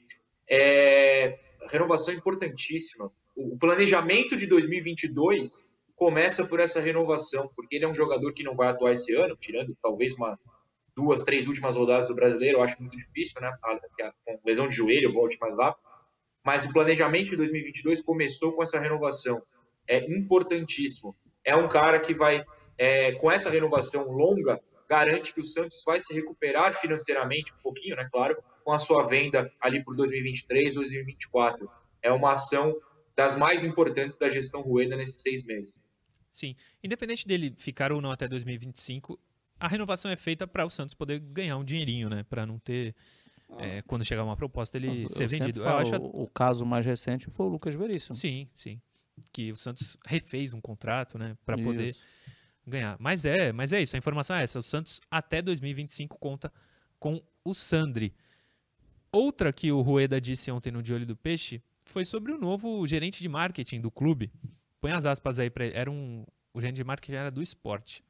É, 0.48 1.40
renovação 1.72 2.14
importantíssima. 2.14 3.12
O, 3.36 3.58
planejamento 3.58 4.38
de 4.38 4.46
2022 4.46 5.50
começa 5.96 6.46
por 6.46 6.60
essa 6.60 6.80
renovação, 6.80 7.50
porque 7.56 7.78
ele 7.78 7.86
é 7.86 7.88
um 7.88 7.96
jogador 7.96 8.32
que 8.34 8.44
não 8.44 8.56
vai 8.56 8.68
atuar 8.68 8.92
esse 8.92 9.14
ano, 9.16 9.36
tirando 9.36 9.76
talvez 9.82 10.14
uma 10.14 10.38
duas, 10.96 11.24
três 11.24 11.48
últimas 11.48 11.74
rodadas 11.74 12.08
do 12.08 12.14
brasileiro, 12.14 12.60
eu 12.60 12.64
acho 12.64 12.80
muito 12.80 12.96
difícil, 12.96 13.42
né? 13.42 13.52
A 13.64 13.80
lesão 14.46 14.68
de 14.68 14.76
joelho, 14.76 15.12
volte 15.12 15.40
mais 15.40 15.58
rápido 15.58 15.93
mas 16.44 16.66
o 16.66 16.74
planejamento 16.74 17.30
de 17.30 17.38
2022 17.38 18.02
começou 18.04 18.54
com 18.54 18.64
essa 18.64 18.80
renovação. 18.80 19.42
É 19.88 19.98
importantíssimo. 20.12 21.16
É 21.44 21.56
um 21.56 21.68
cara 21.68 22.00
que 22.00 22.14
vai, 22.14 22.44
é, 22.78 23.14
com 23.14 23.32
essa 23.32 23.50
renovação 23.50 24.12
longa, 24.12 24.60
garante 24.90 25.34
que 25.34 25.42
o 25.42 25.44
Santos 25.44 25.82
vai 25.86 26.00
se 26.00 26.14
recuperar 26.14 26.74
financeiramente 26.74 27.52
um 27.54 27.62
pouquinho, 27.62 27.96
né, 27.96 28.08
claro, 28.12 28.38
com 28.64 28.72
a 28.72 28.82
sua 28.82 29.04
venda 29.04 29.52
ali 29.60 29.84
por 29.84 29.96
2023, 29.96 30.74
2024. 30.74 31.70
é 32.02 32.12
uma 32.12 32.34
ação 32.34 32.76
das 33.16 33.36
mais 33.36 33.64
importantes 33.64 34.18
da 34.18 34.30
gestão 34.30 34.62
Rueda 34.62 34.96
nesses 34.96 35.22
seis 35.22 35.44
meses. 35.44 35.78
Sim. 36.32 36.56
Independente 36.84 37.28
dele 37.28 37.54
ficar 37.58 37.92
ou 37.92 38.02
não 38.02 38.12
até 38.12 38.28
2025, 38.28 39.20
a 39.60 39.68
renovação 39.68 40.10
é 40.12 40.16
feita 40.16 40.48
para 40.48 40.66
o 40.66 40.70
Santos 40.70 40.94
poder 40.94 41.20
ganhar 41.20 41.58
um 41.58 41.64
dinheirinho, 41.64 42.10
né? 42.10 42.24
Para 42.24 42.46
não 42.46 42.60
ter. 42.60 42.96
É, 43.60 43.82
quando 43.84 44.04
chegar 44.04 44.24
uma 44.24 44.36
proposta, 44.36 44.78
ele 44.78 45.04
Eu 45.04 45.10
ser 45.10 45.28
vendido. 45.28 45.64
falo, 45.64 45.88
Eu 45.88 45.96
acho. 45.96 46.04
o, 46.04 46.28
caso 46.28 46.66
mais 46.66 46.86
recente 46.86 47.30
foi 47.32 47.46
o 47.46 47.50
Lucas 47.50 47.76
Veríssimo. 47.76 48.16
Sim, 48.16 48.48
sim. 48.54 48.82
Que 49.32 49.52
o 49.52 49.56
Santos 49.56 49.98
refez 50.06 50.54
um 50.54 50.62
contrato, 50.62 51.18
né? 51.18 51.38
Para 51.46 51.58
poder 51.58 51.96
ganhar. 52.66 52.98
Mas 53.00 53.26
é, 53.26 53.52
mas 53.52 53.72
é 53.74 53.82
isso. 53.82 53.96
A 53.96 54.00
informação 54.00 54.36
é 54.36 54.44
essa. 54.44 54.60
O 54.60 54.64
Santos 54.64 55.00
até 55.10 55.42
2025 55.42 56.18
conta 56.18 56.52
com 57.00 57.22
o 57.44 57.54
Sandri. 57.54 58.14
Outra 59.12 59.54
que 59.54 59.72
o 59.72 59.82
Rueda 59.82 60.20
disse 60.20 60.50
ontem 60.50 60.72
no 60.72 60.82
De 60.82 60.94
Olho 60.94 61.06
do 61.06 61.16
Peixe 61.16 61.62
foi 61.84 62.06
sobre 62.06 62.32
o 62.32 62.38
novo 62.38 62.86
gerente 62.88 63.20
de 63.20 63.30
marketing 63.30 63.82
do 63.82 63.92
clube. 63.92 64.32
Põe 64.82 64.92
as 64.92 65.06
aspas 65.06 65.38
aí 65.38 65.50
para 65.50 65.66
ele. 65.66 65.76
Era 65.78 65.92
um, 65.92 66.26
o 66.54 66.60
gerente 66.60 66.78
de 66.78 66.84
marketing 66.84 67.18
era 67.18 67.30
do 67.32 67.42
esporte. 67.42 68.04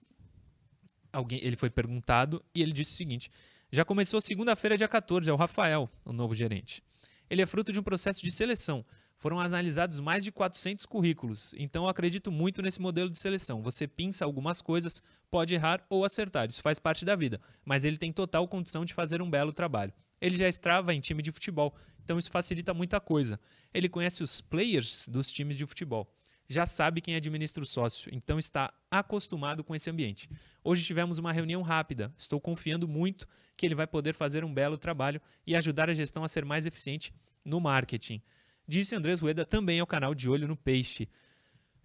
Alguém, 1.11 1.39
ele 1.43 1.55
foi 1.55 1.69
perguntado 1.69 2.43
e 2.55 2.61
ele 2.61 2.71
disse 2.71 2.93
o 2.93 2.95
seguinte: 2.95 3.29
já 3.75 3.83
começou 3.83 4.21
segunda-feira, 4.21 4.77
dia 4.77 4.87
14, 4.87 5.27
é 5.27 5.33
o 5.33 5.35
Rafael, 5.35 5.89
o 6.05 6.13
novo 6.13 6.35
gerente. 6.35 6.83
Ele 7.27 7.41
é 7.41 7.45
fruto 7.47 7.71
de 7.71 7.79
um 7.79 7.83
processo 7.83 8.21
de 8.21 8.29
seleção. 8.29 8.85
Foram 9.17 9.39
analisados 9.39 9.99
mais 9.99 10.23
de 10.23 10.31
400 10.31 10.85
currículos, 10.85 11.55
então 11.57 11.85
eu 11.85 11.89
acredito 11.89 12.31
muito 12.31 12.61
nesse 12.61 12.79
modelo 12.79 13.09
de 13.09 13.17
seleção. 13.17 13.63
Você 13.63 13.87
pinça 13.87 14.25
algumas 14.25 14.61
coisas, 14.61 15.01
pode 15.31 15.55
errar 15.55 15.83
ou 15.89 16.05
acertar, 16.05 16.47
isso 16.47 16.61
faz 16.61 16.77
parte 16.77 17.03
da 17.03 17.15
vida, 17.15 17.41
mas 17.65 17.83
ele 17.83 17.97
tem 17.97 18.13
total 18.13 18.47
condição 18.47 18.85
de 18.85 18.93
fazer 18.93 19.23
um 19.23 19.29
belo 19.29 19.51
trabalho. 19.51 19.91
Ele 20.21 20.35
já 20.35 20.47
estrava 20.47 20.93
em 20.93 21.01
time 21.01 21.23
de 21.23 21.31
futebol, 21.31 21.75
então 22.03 22.19
isso 22.19 22.29
facilita 22.29 22.75
muita 22.75 22.99
coisa. 22.99 23.39
Ele 23.73 23.89
conhece 23.89 24.21
os 24.21 24.39
players 24.39 25.07
dos 25.07 25.31
times 25.31 25.57
de 25.57 25.65
futebol. 25.65 26.13
Já 26.47 26.65
sabe 26.65 27.01
quem 27.01 27.15
administra 27.15 27.63
o 27.63 27.65
sócio, 27.65 28.13
então 28.13 28.37
está 28.37 28.73
acostumado 28.91 29.63
com 29.63 29.73
esse 29.75 29.89
ambiente. 29.89 30.29
Hoje 30.63 30.83
tivemos 30.83 31.17
uma 31.17 31.31
reunião 31.31 31.61
rápida. 31.61 32.13
Estou 32.17 32.39
confiando 32.39 32.87
muito 32.87 33.27
que 33.55 33.65
ele 33.65 33.75
vai 33.75 33.87
poder 33.87 34.13
fazer 34.13 34.43
um 34.43 34.53
belo 34.53 34.77
trabalho 34.77 35.21
e 35.47 35.55
ajudar 35.55 35.89
a 35.89 35.93
gestão 35.93 36.23
a 36.23 36.27
ser 36.27 36.43
mais 36.45 36.65
eficiente 36.65 37.13
no 37.45 37.59
marketing. 37.59 38.21
Disse 38.67 38.95
Andrés 38.95 39.21
Rueda 39.21 39.45
também 39.45 39.79
ao 39.79 39.87
canal 39.87 40.13
de 40.13 40.29
olho 40.29 40.47
no 40.47 40.55
peixe. 40.55 41.09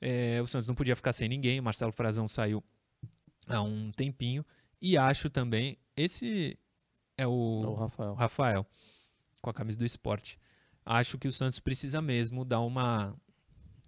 É, 0.01 0.41
o 0.43 0.47
Santos 0.47 0.69
não 0.69 0.75
podia 0.75 0.97
ficar 0.97 1.13
sem 1.13 1.29
ninguém. 1.29 1.61
Marcelo 1.61 1.93
Frazão 1.93 2.29
saiu 2.29 2.63
há 3.47 3.63
um 3.63 3.91
tempinho. 3.91 4.45
E 4.81 4.97
acho 4.97 5.29
também. 5.29 5.77
Esse 5.97 6.59
é 7.17 7.27
o, 7.27 7.63
É 7.65 7.67
o 7.67 7.75
Rafael. 7.75 8.11
o 8.13 8.15
Rafael, 8.15 8.67
com 9.43 9.51
a 9.51 9.55
camisa 9.55 9.79
do 9.79 9.85
esporte. 9.85 10.39
Acho 10.85 11.19
que 11.19 11.29
o 11.29 11.33
Santos 11.33 11.59
precisa 11.59 12.01
mesmo 12.01 12.45
dar 12.45 12.61
uma, 12.61 13.15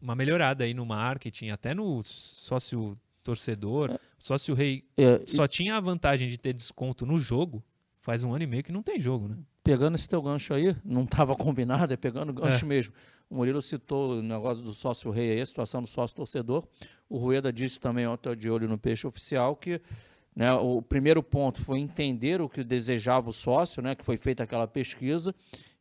uma 0.01 0.15
melhorada 0.15 0.65
aí 0.65 0.73
no 0.75 0.85
marketing, 0.87 1.51
até 1.51 1.75
no 1.75 2.03
sócio 2.03 2.99
torcedor. 3.23 3.99
Sócio 4.19 4.55
rei 4.55 4.85
É, 4.97 5.23
e 5.27 5.31
só 5.31 5.47
tinha 5.47 5.77
a 5.77 5.81
vantagem 5.81 6.29
de 6.29 6.39
ter 6.39 6.53
desconto 6.53 7.05
no 7.07 7.19
jogo. 7.19 7.63
Faz 8.01 8.25
um 8.25 8.33
ano 8.35 8.45
e 8.45 8.47
meio 8.47 8.63
que 8.63 8.73
não 8.73 8.83
tem 8.83 8.99
jogo, 8.99 9.29
né? 9.29 9.37
pegando 9.63 9.95
esse 9.95 10.09
teu 10.09 10.23
gancho 10.23 10.55
aí, 10.55 10.75
não 10.83 11.05
estava 11.05 11.37
combinado, 11.37 11.93
é 11.93 11.97
pegando 11.97 12.31
o 12.31 12.33
gancho 12.33 12.65
É. 12.65 12.69
mesmo. 12.69 12.95
O 13.29 13.37
Murilo 13.37 13.61
citou 13.61 14.19
o 14.19 14.23
negócio 14.23 14.65
do 14.65 14.73
sócio 14.73 15.11
rei 15.11 15.33
aí, 15.33 15.41
a 15.41 15.47
situação 15.47 15.83
do 15.83 15.87
sócio 15.87 16.17
torcedor. 16.17 16.67
O 17.09 17.19
Rueda 17.19 17.53
disse 17.53 17.79
também 17.79 18.07
ontem 18.07 18.35
de 18.35 18.49
olho 18.51 18.67
no 18.67 18.79
peixe 18.79 19.07
oficial 19.07 19.55
que 19.55 19.81
né, 20.35 20.51
o 20.55 20.81
primeiro 20.81 21.23
ponto 21.23 21.63
foi 21.63 21.79
entender 21.79 22.41
o 22.41 22.49
que 22.49 22.65
desejava 22.65 23.29
o 23.29 23.33
sócio, 23.35 23.83
né, 23.83 23.95
que 23.95 24.05
foi 24.05 24.17
feita 24.17 24.43
aquela 24.45 24.67
pesquisa 24.67 25.35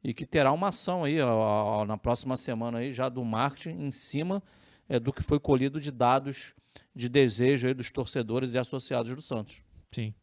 e 0.04 0.14
que 0.14 0.26
terá 0.26 0.52
uma 0.52 0.70
ação 0.70 1.04
aí 1.04 1.20
ó, 1.22 1.82
ó, 1.82 1.86
na 1.86 1.98
próxima 1.98 2.38
semana 2.38 2.80
aí 2.80 2.94
já 2.94 3.10
do 3.10 3.24
marketing 3.24 3.82
em 3.82 3.92
cima 3.92 4.42
é, 4.88 5.00
do 5.00 5.12
que 5.12 5.22
foi 5.22 5.40
colhido 5.40 5.80
de 5.80 5.92
dados 5.92 6.56
de 6.96 7.08
desejo 7.08 7.68
aí 7.68 7.74
dos 7.74 7.92
torcedores 7.92 8.54
e 8.54 8.58
associados 8.58 9.16
do 9.16 9.22
Santos. 9.22 9.64
Sim. 9.92 10.14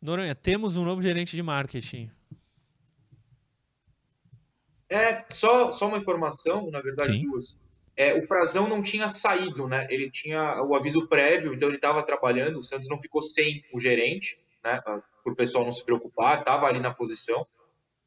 Noronha, 0.00 0.34
temos 0.34 0.76
um 0.76 0.84
novo 0.84 1.00
gerente 1.00 1.36
de 1.36 1.42
marketing. 1.42 2.10
É, 4.90 5.24
só, 5.28 5.70
só 5.70 5.86
uma 5.86 5.96
informação, 5.96 6.70
na 6.70 6.80
verdade, 6.80 7.12
Sim. 7.12 7.22
duas. 7.22 7.56
É, 7.96 8.14
o 8.14 8.26
Frazão 8.26 8.68
não 8.68 8.82
tinha 8.82 9.08
saído, 9.08 9.68
né? 9.68 9.86
Ele 9.90 10.10
tinha 10.10 10.62
o 10.62 10.74
aviso 10.74 11.06
prévio, 11.06 11.54
então 11.54 11.68
ele 11.68 11.76
estava 11.76 12.02
trabalhando. 12.02 12.58
O 12.58 12.64
Santos 12.64 12.88
não 12.88 12.98
ficou 12.98 13.22
sem 13.30 13.64
o 13.72 13.80
gerente, 13.80 14.38
né? 14.64 14.80
Para 14.80 15.02
o 15.26 15.36
pessoal 15.36 15.64
não 15.64 15.72
se 15.72 15.84
preocupar, 15.84 16.40
estava 16.40 16.66
ali 16.66 16.80
na 16.80 16.92
posição. 16.92 17.46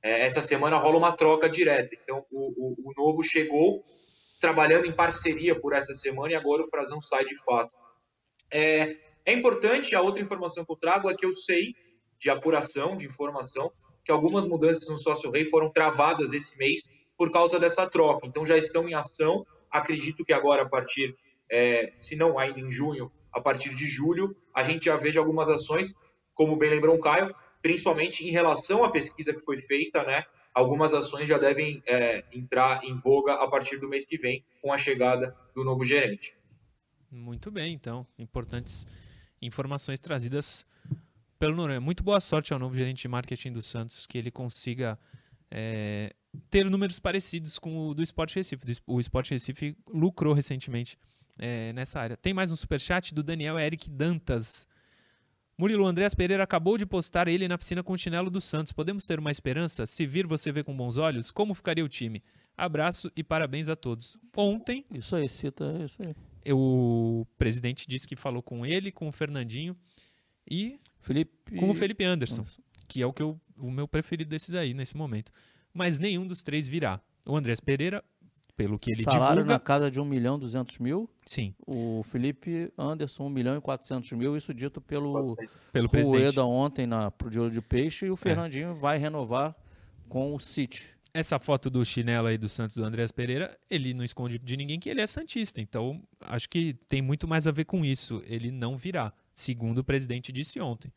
É, 0.05 0.21
essa 0.21 0.39
semana 0.39 0.77
rola 0.77 0.99
uma 0.99 1.17
troca 1.17 1.49
direta. 1.49 1.89
Então 2.03 2.23
o, 2.31 2.53
o, 2.55 2.89
o 2.89 2.93
novo 2.95 3.23
chegou 3.23 3.83
trabalhando 4.39 4.85
em 4.85 4.95
parceria 4.95 5.59
por 5.59 5.73
essa 5.73 5.95
semana 5.95 6.31
e 6.31 6.35
agora 6.35 6.61
o 6.61 6.69
Frazão 6.69 7.01
sai 7.01 7.25
de 7.25 7.35
fato. 7.43 7.71
É, 8.53 8.97
é 9.25 9.33
importante, 9.33 9.95
a 9.95 10.01
outra 10.03 10.21
informação 10.21 10.63
que 10.63 10.71
eu 10.71 10.75
trago 10.75 11.09
é 11.09 11.15
que 11.15 11.25
eu 11.25 11.35
sei 11.37 11.73
de 12.19 12.29
apuração, 12.29 12.95
de 12.95 13.07
informação, 13.07 13.71
que 14.03 14.11
algumas 14.11 14.45
mudanças 14.45 14.87
no 14.87 14.99
sócio 14.99 15.31
rei 15.31 15.47
foram 15.47 15.71
travadas 15.71 16.33
esse 16.33 16.55
mês 16.55 16.83
por 17.17 17.31
causa 17.31 17.57
dessa 17.57 17.89
troca. 17.89 18.27
Então 18.27 18.45
já 18.45 18.55
estão 18.59 18.87
em 18.87 18.93
ação. 18.93 19.43
Acredito 19.71 20.23
que 20.23 20.33
agora, 20.33 20.61
a 20.61 20.69
partir, 20.69 21.15
é, 21.51 21.91
se 21.99 22.15
não 22.15 22.37
ainda 22.37 22.59
em 22.59 22.69
junho, 22.69 23.11
a 23.33 23.41
partir 23.41 23.75
de 23.75 23.95
julho, 23.95 24.35
a 24.53 24.63
gente 24.63 24.85
já 24.85 24.97
veja 24.97 25.19
algumas 25.19 25.49
ações, 25.49 25.95
como 26.35 26.55
bem 26.55 26.69
lembrou 26.69 26.95
o 26.95 27.01
Caio, 27.01 27.33
principalmente 27.65 28.23
em 28.23 28.29
relação 28.29 28.83
à 28.83 28.91
pesquisa 28.91 29.33
que 29.33 29.43
foi 29.43 29.59
feita, 29.59 30.03
né? 30.03 30.23
Algumas 30.53 30.93
ações 30.93 31.27
já 31.27 31.39
devem 31.39 31.81
é, 31.87 32.23
entrar 32.31 32.83
em 32.83 32.95
voga 32.99 33.33
a 33.33 33.47
partir 33.47 33.79
do 33.79 33.89
mês 33.89 34.05
que 34.05 34.19
vem, 34.19 34.45
com 34.61 34.71
a 34.71 34.77
chegada 34.77 35.35
do 35.55 35.63
novo 35.63 35.83
gerente. 35.83 36.31
Muito 37.09 37.49
bem, 37.49 37.73
então. 37.73 38.05
Importantes 38.19 38.85
informações 39.41 39.99
trazidas 39.99 40.63
pelo 41.39 41.55
Noronha. 41.55 41.81
Muito 41.81 42.03
boa 42.03 42.21
sorte 42.21 42.53
ao 42.53 42.59
novo 42.59 42.75
gerente 42.75 43.01
de 43.01 43.07
marketing 43.07 43.53
do 43.53 43.63
Santos, 43.63 44.05
que 44.05 44.19
ele 44.19 44.29
consiga 44.29 44.99
é, 45.49 46.13
ter 46.51 46.69
números 46.69 46.99
parecidos 46.99 47.57
com 47.57 47.87
o 47.87 47.95
do 47.95 48.03
Sport 48.03 48.35
Recife. 48.35 48.63
O 48.85 48.99
Sport 48.99 49.31
Recife 49.31 49.75
lucrou 49.87 50.35
recentemente 50.35 50.99
é, 51.39 51.73
nessa 51.73 51.99
área. 51.99 52.15
Tem 52.15 52.31
mais 52.31 52.51
um 52.51 52.55
superchat 52.55 53.11
do 53.11 53.23
Daniel 53.23 53.57
Eric 53.57 53.89
Dantas. 53.89 54.67
Murilo 55.57 55.85
Andréas 55.85 56.13
Pereira 56.13 56.43
acabou 56.43 56.77
de 56.77 56.85
postar 56.85 57.27
ele 57.27 57.47
na 57.47 57.57
piscina 57.57 57.81
com 57.81 57.93
o 57.93 57.97
chinelo 57.97 58.29
do 58.29 58.41
Santos. 58.41 58.73
Podemos 58.73 59.05
ter 59.05 59.19
uma 59.19 59.31
esperança? 59.31 59.85
Se 59.87 60.05
vir 60.05 60.27
você 60.27 60.51
vê 60.51 60.63
com 60.63 60.75
bons 60.75 60.97
olhos, 60.97 61.31
como 61.31 61.53
ficaria 61.53 61.83
o 61.83 61.87
time? 61.87 62.21
Abraço 62.57 63.09
e 63.15 63.23
parabéns 63.23 63.69
a 63.69 63.75
todos. 63.75 64.17
Ontem, 64.35 64.85
Isso 64.93 65.15
aí, 65.15 65.29
cita 65.29 65.65
isso 65.83 65.97
aí. 66.01 66.13
o 66.53 67.25
presidente 67.37 67.85
disse 67.87 68.07
que 68.07 68.15
falou 68.15 68.41
com 68.43 68.65
ele, 68.65 68.91
com 68.91 69.07
o 69.07 69.11
Fernandinho 69.11 69.75
e 70.49 70.79
Felipe. 70.99 71.55
com 71.55 71.69
o 71.69 71.75
Felipe 71.75 72.03
Anderson, 72.03 72.45
que 72.87 73.01
é 73.01 73.05
o, 73.05 73.13
que 73.13 73.21
eu, 73.23 73.39
o 73.57 73.71
meu 73.71 73.87
preferido 73.87 74.29
desses 74.29 74.53
aí 74.55 74.73
nesse 74.73 74.95
momento. 74.95 75.31
Mas 75.73 75.99
nenhum 75.99 76.27
dos 76.27 76.41
três 76.41 76.67
virá. 76.67 77.01
O 77.25 77.35
Andrés 77.35 77.59
Pereira, 77.59 78.03
pelo 78.55 78.79
que 78.79 78.91
ele 78.91 79.03
Salário 79.03 79.37
divulga, 79.37 79.53
na 79.53 79.59
casa 79.59 79.91
de 79.91 79.99
1 79.99 80.05
milhão 80.05 80.37
e 80.37 80.39
200 80.39 80.79
mil. 80.79 81.09
sim, 81.25 81.53
O 81.65 82.03
Felipe 82.03 82.71
Anderson, 82.77 83.25
1 83.25 83.29
milhão 83.29 83.57
e 83.57 83.61
400 83.61 84.11
mil. 84.13 84.35
Isso 84.35 84.53
dito 84.53 84.79
pelo 84.79 85.35
pelo 85.71 85.89
presidente. 85.89 86.21
Rueda 86.21 86.45
ontem 86.45 86.85
na, 86.87 87.11
pro 87.11 87.29
De 87.29 87.39
Olho 87.39 87.51
de 87.51 87.61
Peixe. 87.61 88.05
E 88.05 88.09
o 88.09 88.15
Fernandinho 88.15 88.75
vai 88.75 88.97
renovar 88.97 89.55
com 90.07 90.33
o 90.33 90.39
City. 90.39 90.95
Essa 91.13 91.39
foto 91.39 91.69
do 91.69 91.83
chinelo 91.85 92.27
aí 92.27 92.37
do 92.37 92.49
Santos 92.49 92.75
do 92.75 92.83
Andrés 92.83 93.11
Pereira, 93.11 93.57
ele 93.69 93.93
não 93.93 94.03
esconde 94.03 94.37
de 94.37 94.57
ninguém 94.57 94.79
que 94.79 94.89
ele 94.89 94.99
é 94.99 95.07
santista. 95.07 95.61
Então, 95.61 96.03
acho 96.19 96.49
que 96.49 96.73
tem 96.87 97.01
muito 97.01 97.27
mais 97.27 97.47
a 97.47 97.51
ver 97.51 97.65
com 97.65 97.85
isso. 97.85 98.21
Ele 98.25 98.51
não 98.51 98.75
virá, 98.75 99.13
segundo 99.33 99.77
o 99.79 99.83
presidente 99.83 100.31
disse 100.31 100.59
ontem. 100.59 100.91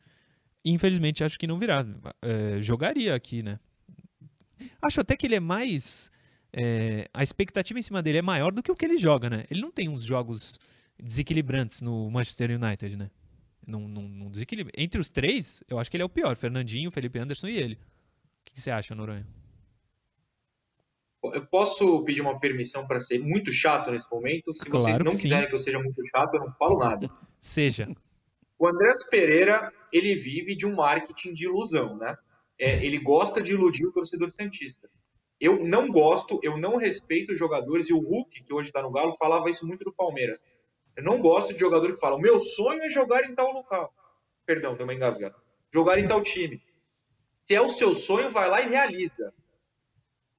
Infelizmente, 0.63 1.23
acho 1.23 1.39
que 1.39 1.47
não 1.47 1.57
virá. 1.57 1.85
É, 2.21 2.61
jogaria 2.61 3.15
aqui, 3.15 3.41
né? 3.41 3.59
Acho 4.81 4.99
até 5.01 5.15
que 5.15 5.25
ele 5.25 5.35
é 5.35 5.39
mais. 5.39 6.11
É, 6.51 7.07
a 7.13 7.21
expectativa 7.23 7.77
em 7.77 7.81
cima 7.81 8.01
dele 8.01 8.19
é 8.19 8.21
maior 8.21 8.51
do 8.51 8.63
que 8.63 8.71
o 8.71 8.75
que 8.75 8.85
ele 8.85 8.97
joga, 8.97 9.29
né? 9.29 9.45
Ele 9.49 9.61
não 9.61 9.71
tem 9.71 9.87
uns 9.87 10.03
jogos 10.03 10.59
desequilibrantes 10.97 11.81
no 11.81 12.09
Manchester 12.09 12.51
United, 12.51 12.95
né? 12.95 13.11
Não, 13.65 13.87
não, 13.87 14.03
não 14.03 14.31
desequilibra. 14.31 14.73
Entre 14.75 14.99
os 14.99 15.07
três, 15.07 15.63
eu 15.69 15.77
acho 15.77 15.89
que 15.89 15.97
ele 15.97 16.03
é 16.03 16.05
o 16.05 16.09
pior. 16.09 16.35
Fernandinho, 16.35 16.89
Felipe 16.89 17.19
Anderson 17.19 17.47
e 17.47 17.57
ele. 17.57 17.75
O 17.75 17.79
que, 18.45 18.59
você 18.59 18.71
acha, 18.71 18.95
Noronha? 18.95 19.27
Eu 21.23 21.45
posso 21.45 22.03
pedir 22.03 22.21
uma 22.21 22.39
permissão 22.39 22.87
para 22.87 22.99
ser 22.99 23.19
muito 23.19 23.51
chato 23.51 23.91
nesse 23.91 24.09
momento? 24.09 24.53
Se 24.55 24.67
vocês 24.69 24.85
Claro 24.85 25.03
não 25.03 25.11
que 25.11 25.17
sim. 25.17 25.23
quiserem 25.23 25.49
que 25.49 25.55
eu 25.55 25.59
seja 25.59 25.77
muito 25.77 26.01
chato, 26.07 26.33
eu 26.33 26.39
não 26.39 26.51
falo 26.53 26.79
nada. 26.79 27.11
Seja. 27.39 27.87
O 28.57 28.67
Andrés 28.67 28.97
Pereira, 29.11 29.71
ele 29.93 30.15
vive 30.15 30.55
de 30.55 30.65
um 30.65 30.75
marketing 30.75 31.33
de 31.33 31.45
ilusão, 31.45 31.97
né? 31.97 32.17
É, 32.57 32.83
ele 32.83 32.97
gosta 32.97 33.41
de 33.41 33.51
iludir 33.51 33.85
o 33.85 33.91
torcedor 33.91 34.29
santista. 34.31 34.89
Eu 35.39 35.63
não 35.65 35.87
gosto, 35.87 36.39
eu 36.43 36.57
não 36.57 36.75
respeito 36.77 37.31
os 37.31 37.37
jogadores, 37.37 37.85
e 37.87 37.93
o 37.93 37.99
Hulk, 37.99 38.43
que 38.43 38.53
hoje 38.53 38.69
está 38.69 38.81
no 38.81 38.91
Galo, 38.91 39.15
falava 39.17 39.49
isso 39.49 39.65
muito 39.65 39.85
do 39.85 39.93
Palmeiras. 39.93 40.39
Eu 40.95 41.03
não 41.03 41.21
gosto 41.21 41.53
de 41.53 41.59
jogador 41.59 41.93
que 41.93 41.99
fala, 41.99 42.17
o 42.17 42.21
meu 42.21 42.39
sonho 42.39 42.81
é 42.83 42.89
jogar 42.89 43.23
em 43.23 43.33
tal 43.33 43.51
local. 43.53 43.93
Perdão, 44.45 44.75
deu 44.75 44.85
uma 44.85 44.93
engasgada. 44.93 45.35
Jogar 45.73 45.97
em 45.97 46.07
tal 46.07 46.21
time. 46.21 46.61
Se 47.47 47.55
é 47.55 47.61
o 47.61 47.71
seu 47.71 47.95
sonho, 47.95 48.29
vai 48.29 48.49
lá 48.49 48.61
e 48.61 48.69
realiza. 48.69 49.33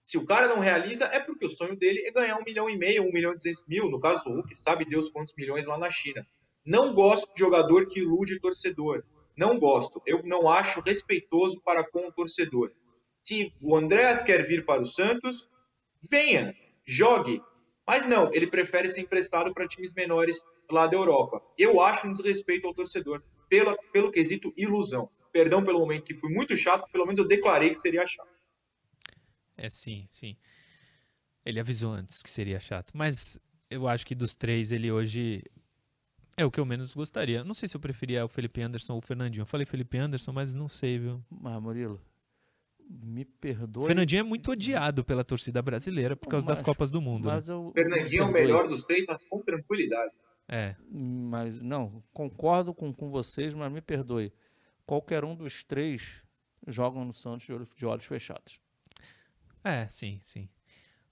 Se 0.04 0.18
o 0.18 0.26
cara 0.26 0.48
não 0.48 0.58
realiza, 0.58 1.04
é 1.06 1.20
porque 1.20 1.46
o 1.46 1.50
sonho 1.50 1.76
dele 1.76 2.04
é 2.06 2.10
ganhar 2.10 2.36
um 2.36 2.44
milhão 2.44 2.68
e 2.68 2.76
meio, 2.76 3.04
um 3.04 3.12
milhão 3.12 3.32
e 3.32 3.36
duzentos 3.36 3.64
mil, 3.66 3.84
no 3.88 4.00
caso 4.00 4.24
do 4.24 4.34
Hulk, 4.34 4.54
sabe 4.56 4.84
Deus 4.84 5.08
quantos 5.08 5.32
milhões 5.36 5.64
lá 5.64 5.78
na 5.78 5.88
China. 5.88 6.26
Não 6.66 6.92
gosto 6.92 7.32
de 7.32 7.40
jogador 7.40 7.86
que 7.86 8.00
ilude 8.00 8.38
torcedor. 8.40 9.04
Não 9.36 9.58
gosto. 9.58 10.02
Eu 10.04 10.22
não 10.24 10.50
acho 10.50 10.80
respeitoso 10.80 11.60
para 11.64 11.82
com 11.88 12.08
o 12.08 12.12
torcedor. 12.12 12.72
Se 13.30 13.54
o 13.60 13.76
Andréas 13.76 14.24
quer 14.24 14.44
vir 14.44 14.64
para 14.64 14.82
o 14.82 14.86
Santos, 14.86 15.48
venha, 16.10 16.52
jogue. 16.84 17.40
Mas 17.86 18.04
não, 18.04 18.32
ele 18.34 18.48
prefere 18.48 18.88
ser 18.88 19.02
emprestado 19.02 19.54
para 19.54 19.68
times 19.68 19.94
menores 19.94 20.40
lá 20.68 20.88
da 20.88 20.96
Europa. 20.96 21.40
Eu 21.56 21.80
acho 21.80 22.08
um 22.08 22.12
desrespeito 22.12 22.66
ao 22.66 22.74
torcedor, 22.74 23.22
pela, 23.48 23.76
pelo 23.92 24.10
quesito 24.10 24.52
ilusão. 24.56 25.08
Perdão 25.32 25.64
pelo 25.64 25.78
momento 25.78 26.02
que 26.02 26.14
fui 26.14 26.32
muito 26.32 26.56
chato, 26.56 26.90
pelo 26.90 27.06
menos 27.06 27.20
eu 27.20 27.28
declarei 27.28 27.70
que 27.70 27.78
seria 27.78 28.04
chato. 28.04 28.28
É, 29.56 29.70
sim, 29.70 30.06
sim. 30.08 30.36
Ele 31.46 31.60
avisou 31.60 31.92
antes 31.92 32.24
que 32.24 32.30
seria 32.30 32.58
chato. 32.58 32.90
Mas 32.94 33.38
eu 33.70 33.86
acho 33.86 34.04
que 34.04 34.14
dos 34.14 34.34
três, 34.34 34.72
ele 34.72 34.90
hoje 34.90 35.44
é 36.36 36.44
o 36.44 36.50
que 36.50 36.58
eu 36.58 36.66
menos 36.66 36.94
gostaria. 36.94 37.44
Não 37.44 37.54
sei 37.54 37.68
se 37.68 37.76
eu 37.76 37.80
preferia 37.80 38.24
o 38.24 38.28
Felipe 38.28 38.60
Anderson 38.60 38.94
ou 38.94 38.98
o 38.98 39.02
Fernandinho. 39.06 39.42
Eu 39.42 39.46
falei 39.46 39.64
Felipe 39.64 39.98
Anderson, 39.98 40.32
mas 40.32 40.52
não 40.52 40.68
sei, 40.68 40.98
viu? 40.98 41.24
Mas, 41.30 41.62
Murilo, 41.62 42.00
me 42.92 43.24
perdoe. 43.24 43.84
O 43.84 43.86
Fernandinho 43.86 44.20
é 44.20 44.22
muito 44.24 44.50
odiado 44.50 45.04
pela 45.04 45.22
torcida 45.22 45.62
brasileira 45.62 46.16
por 46.16 46.28
causa 46.28 46.44
Mas- 46.46 46.58
das 46.58 46.64
Copas 46.64 46.90
do 46.90 47.00
Mundo. 47.00 47.28
né? 47.28 47.34
Mas 47.36 47.48
eu, 47.48 47.70
Fernandinho 47.72 48.22
é 48.22 48.26
o 48.26 48.32
melhor 48.32 48.66
dos 48.68 48.84
três, 48.84 49.04
mas 49.06 49.22
com 49.28 49.40
tranquilidade. 49.42 50.12
É, 50.48 50.74
Mas 50.90 51.62
não, 51.62 52.02
concordo 52.12 52.74
com, 52.74 52.92
com 52.92 53.08
vocês, 53.08 53.54
mas 53.54 53.70
me 53.72 53.80
perdoe. 53.80 54.32
Qualquer 54.84 55.24
um 55.24 55.36
dos 55.36 55.62
três 55.62 56.20
jogam 56.66 57.04
no 57.04 57.12
Santos 57.12 57.46
de, 57.46 57.52
olho- 57.52 57.68
de 57.76 57.86
olhos 57.86 58.04
fechados. 58.04 58.58
é, 59.62 59.86
sim, 59.88 60.20
sim. 60.24 60.48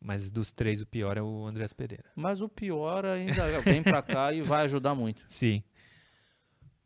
Mas 0.00 0.30
dos 0.32 0.50
três, 0.52 0.80
o 0.80 0.86
pior 0.86 1.16
é 1.16 1.22
o 1.22 1.44
Andrés 1.46 1.72
Pereira. 1.72 2.04
Mas 2.16 2.40
o 2.40 2.48
pior 2.48 3.04
ainda 3.04 3.60
vem 3.60 3.82
pra 3.82 4.02
cá 4.02 4.32
e 4.32 4.42
vai 4.42 4.64
ajudar 4.64 4.94
muito. 4.94 5.24
Sim. 5.30 5.62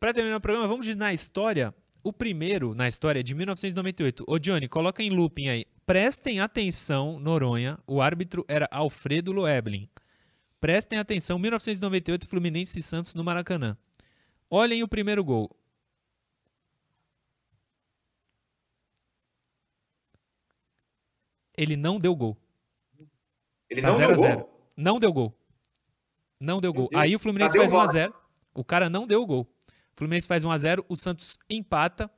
Pra 0.00 0.12
terminar 0.14 0.36
o 0.38 0.40
programa, 0.40 0.66
vamos 0.66 0.94
na 0.96 1.12
história. 1.14 1.74
O 2.04 2.12
primeiro 2.12 2.74
na 2.74 2.88
história 2.88 3.20
é 3.20 3.22
de 3.22 3.34
1998. 3.34 4.24
Ô, 4.26 4.38
Johnny, 4.38 4.68
coloca 4.68 5.02
em 5.02 5.10
looping 5.10 5.48
aí. 5.48 5.64
Prestem 5.86 6.40
atenção, 6.40 7.18
Noronha. 7.18 7.78
O 7.86 8.00
árbitro 8.00 8.44
era 8.48 8.68
Alfredo 8.70 9.30
Loeblin. 9.30 9.88
Prestem 10.60 10.98
atenção, 10.98 11.38
1998, 11.38 12.28
Fluminense 12.28 12.78
e 12.78 12.82
Santos 12.82 13.14
no 13.14 13.24
Maracanã. 13.24 13.76
Olhem 14.50 14.82
o 14.82 14.88
primeiro 14.88 15.24
gol. 15.24 15.50
Ele 21.56 21.76
não 21.76 21.98
deu 21.98 22.14
gol. 22.16 22.36
Ele 23.68 23.80
Tá 23.80 23.88
não 23.88 23.96
0 23.96 24.06
deu 24.08 24.14
a 24.14 24.16
gol. 24.16 24.26
0. 24.26 24.48
Não 24.76 24.98
deu 24.98 25.12
gol. 25.12 25.34
Não 26.40 26.60
deu 26.60 26.72
Meu 26.72 26.82
gol. 26.82 26.90
Deus. 26.90 27.02
Aí 27.02 27.14
o 27.14 27.18
Fluminense 27.18 27.54
Cadê 27.54 27.66
o 27.66 27.70
faz 27.70 27.92
VAR? 27.92 28.08
1x0. 28.08 28.14
O 28.54 28.64
cara 28.64 28.90
não 28.90 29.06
deu 29.06 29.22
o 29.22 29.26
gol. 29.26 29.46
O 29.94 29.98
Fluminense 29.98 30.26
faz 30.26 30.44
1x0. 30.44 30.84
O 30.88 30.96
Santos 30.96 31.38
empata. 31.48 32.10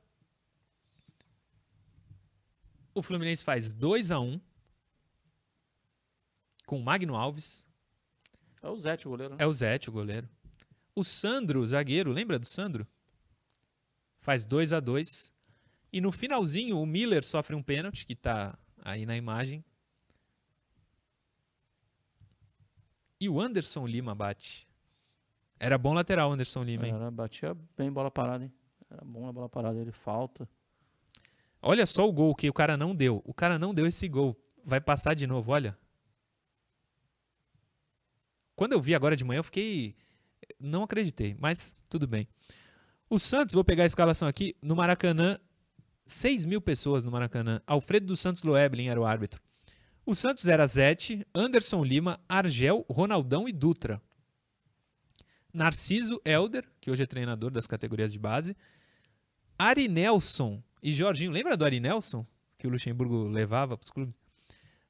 O 2.93 3.01
Fluminense 3.01 3.43
faz 3.43 3.73
2x1. 3.73 4.41
Com 6.65 6.79
o 6.79 6.83
Magno 6.83 7.15
Alves. 7.15 7.65
É 8.61 8.69
o 8.69 8.77
Zete, 8.77 9.07
o 9.07 9.11
goleiro. 9.11 9.35
né? 9.35 9.43
É 9.43 9.47
o 9.47 9.53
Zete, 9.53 9.89
o 9.89 9.93
goleiro. 9.93 10.27
O 10.95 11.03
Sandro, 11.03 11.61
o 11.61 11.67
zagueiro, 11.67 12.11
lembra 12.11 12.39
do 12.39 12.45
Sandro? 12.45 12.87
Faz 14.21 14.45
2 14.45 14.73
a 14.73 14.79
2 14.79 15.31
E 15.91 15.99
no 16.01 16.11
finalzinho, 16.11 16.79
o 16.79 16.85
Miller 16.85 17.23
sofre 17.23 17.55
um 17.55 17.61
pênalti, 17.61 18.05
que 18.05 18.15
tá 18.15 18.57
aí 18.81 19.05
na 19.05 19.15
imagem. 19.15 19.63
E 23.19 23.29
o 23.29 23.39
Anderson 23.39 23.85
Lima 23.85 24.15
bate. 24.15 24.67
Era 25.65 25.79
bom 25.79 25.93
lateral, 25.93 26.31
Anderson 26.31 26.63
Lima, 26.63 26.85
hein? 26.85 26.93
Era, 26.93 27.09
batia 27.09 27.57
bem 27.75 27.91
bola 27.91 28.11
parada, 28.11 28.43
hein? 28.43 28.53
Era 28.87 29.03
bom 29.03 29.25
na 29.25 29.33
bola 29.33 29.49
parada, 29.49 29.79
ele 29.79 29.91
falta. 29.91 30.47
Olha 31.59 31.87
só 31.87 32.07
o 32.07 32.13
gol 32.13 32.35
que 32.35 32.47
o 32.47 32.53
cara 32.53 32.77
não 32.77 32.95
deu. 32.95 33.23
O 33.25 33.33
cara 33.33 33.57
não 33.57 33.73
deu 33.73 33.87
esse 33.87 34.07
gol. 34.07 34.39
Vai 34.63 34.79
passar 34.79 35.15
de 35.15 35.25
novo, 35.25 35.51
olha. 35.51 35.75
Quando 38.55 38.73
eu 38.73 38.79
vi 38.79 38.93
agora 38.93 39.15
de 39.15 39.23
manhã, 39.23 39.39
eu 39.39 39.43
fiquei. 39.43 39.95
Não 40.59 40.83
acreditei, 40.83 41.35
mas 41.39 41.73
tudo 41.89 42.05
bem. 42.05 42.27
O 43.09 43.17
Santos, 43.17 43.55
vou 43.55 43.63
pegar 43.63 43.83
a 43.83 43.87
escalação 43.87 44.27
aqui, 44.27 44.55
no 44.61 44.75
Maracanã, 44.75 45.39
6 46.03 46.45
mil 46.45 46.61
pessoas 46.61 47.03
no 47.03 47.11
Maracanã. 47.11 47.59
Alfredo 47.65 48.05
dos 48.05 48.19
Santos 48.19 48.43
Loeblin 48.43 48.89
era 48.89 49.01
o 49.01 49.05
árbitro. 49.05 49.41
O 50.05 50.13
Santos 50.13 50.47
era 50.47 50.67
Zete, 50.67 51.25
Anderson 51.33 51.83
Lima, 51.83 52.19
Argel, 52.29 52.85
Ronaldão 52.87 53.49
e 53.49 53.51
Dutra. 53.51 53.99
Narciso 55.55 56.21
Elder, 56.25 56.65
que 56.81 56.91
hoje 56.91 57.03
é 57.03 57.05
treinador 57.05 57.49
das 57.49 57.65
categorias 57.65 58.11
de 58.11 58.19
base. 58.19 58.55
Ari 59.57 59.87
Nelson 59.87 60.61
e 60.83 60.91
Jorginho. 60.91 61.31
Lembra 61.31 61.55
do 61.55 61.63
Ari 61.63 61.79
Nelson? 61.79 62.25
Que 62.57 62.67
o 62.67 62.69
Luxemburgo 62.69 63.27
levava 63.29 63.77
para 63.77 63.83
os 63.83 63.89
clubes? 63.89 64.13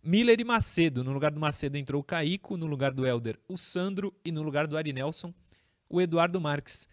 Miller 0.03 0.39
e 0.39 0.43
Macedo. 0.43 1.03
No 1.03 1.13
lugar 1.13 1.31
do 1.31 1.39
Macedo 1.39 1.77
entrou 1.77 2.01
o 2.01 2.03
Caico, 2.03 2.57
no 2.57 2.65
lugar 2.65 2.91
do 2.91 3.05
Elder 3.05 3.39
o 3.47 3.57
Sandro 3.57 4.11
e 4.25 4.31
no 4.31 4.41
lugar 4.41 4.65
do 4.65 4.75
Ari 4.75 4.91
Nelson 4.91 5.31
o 5.87 6.01
Eduardo 6.01 6.41
Marques. 6.41 6.87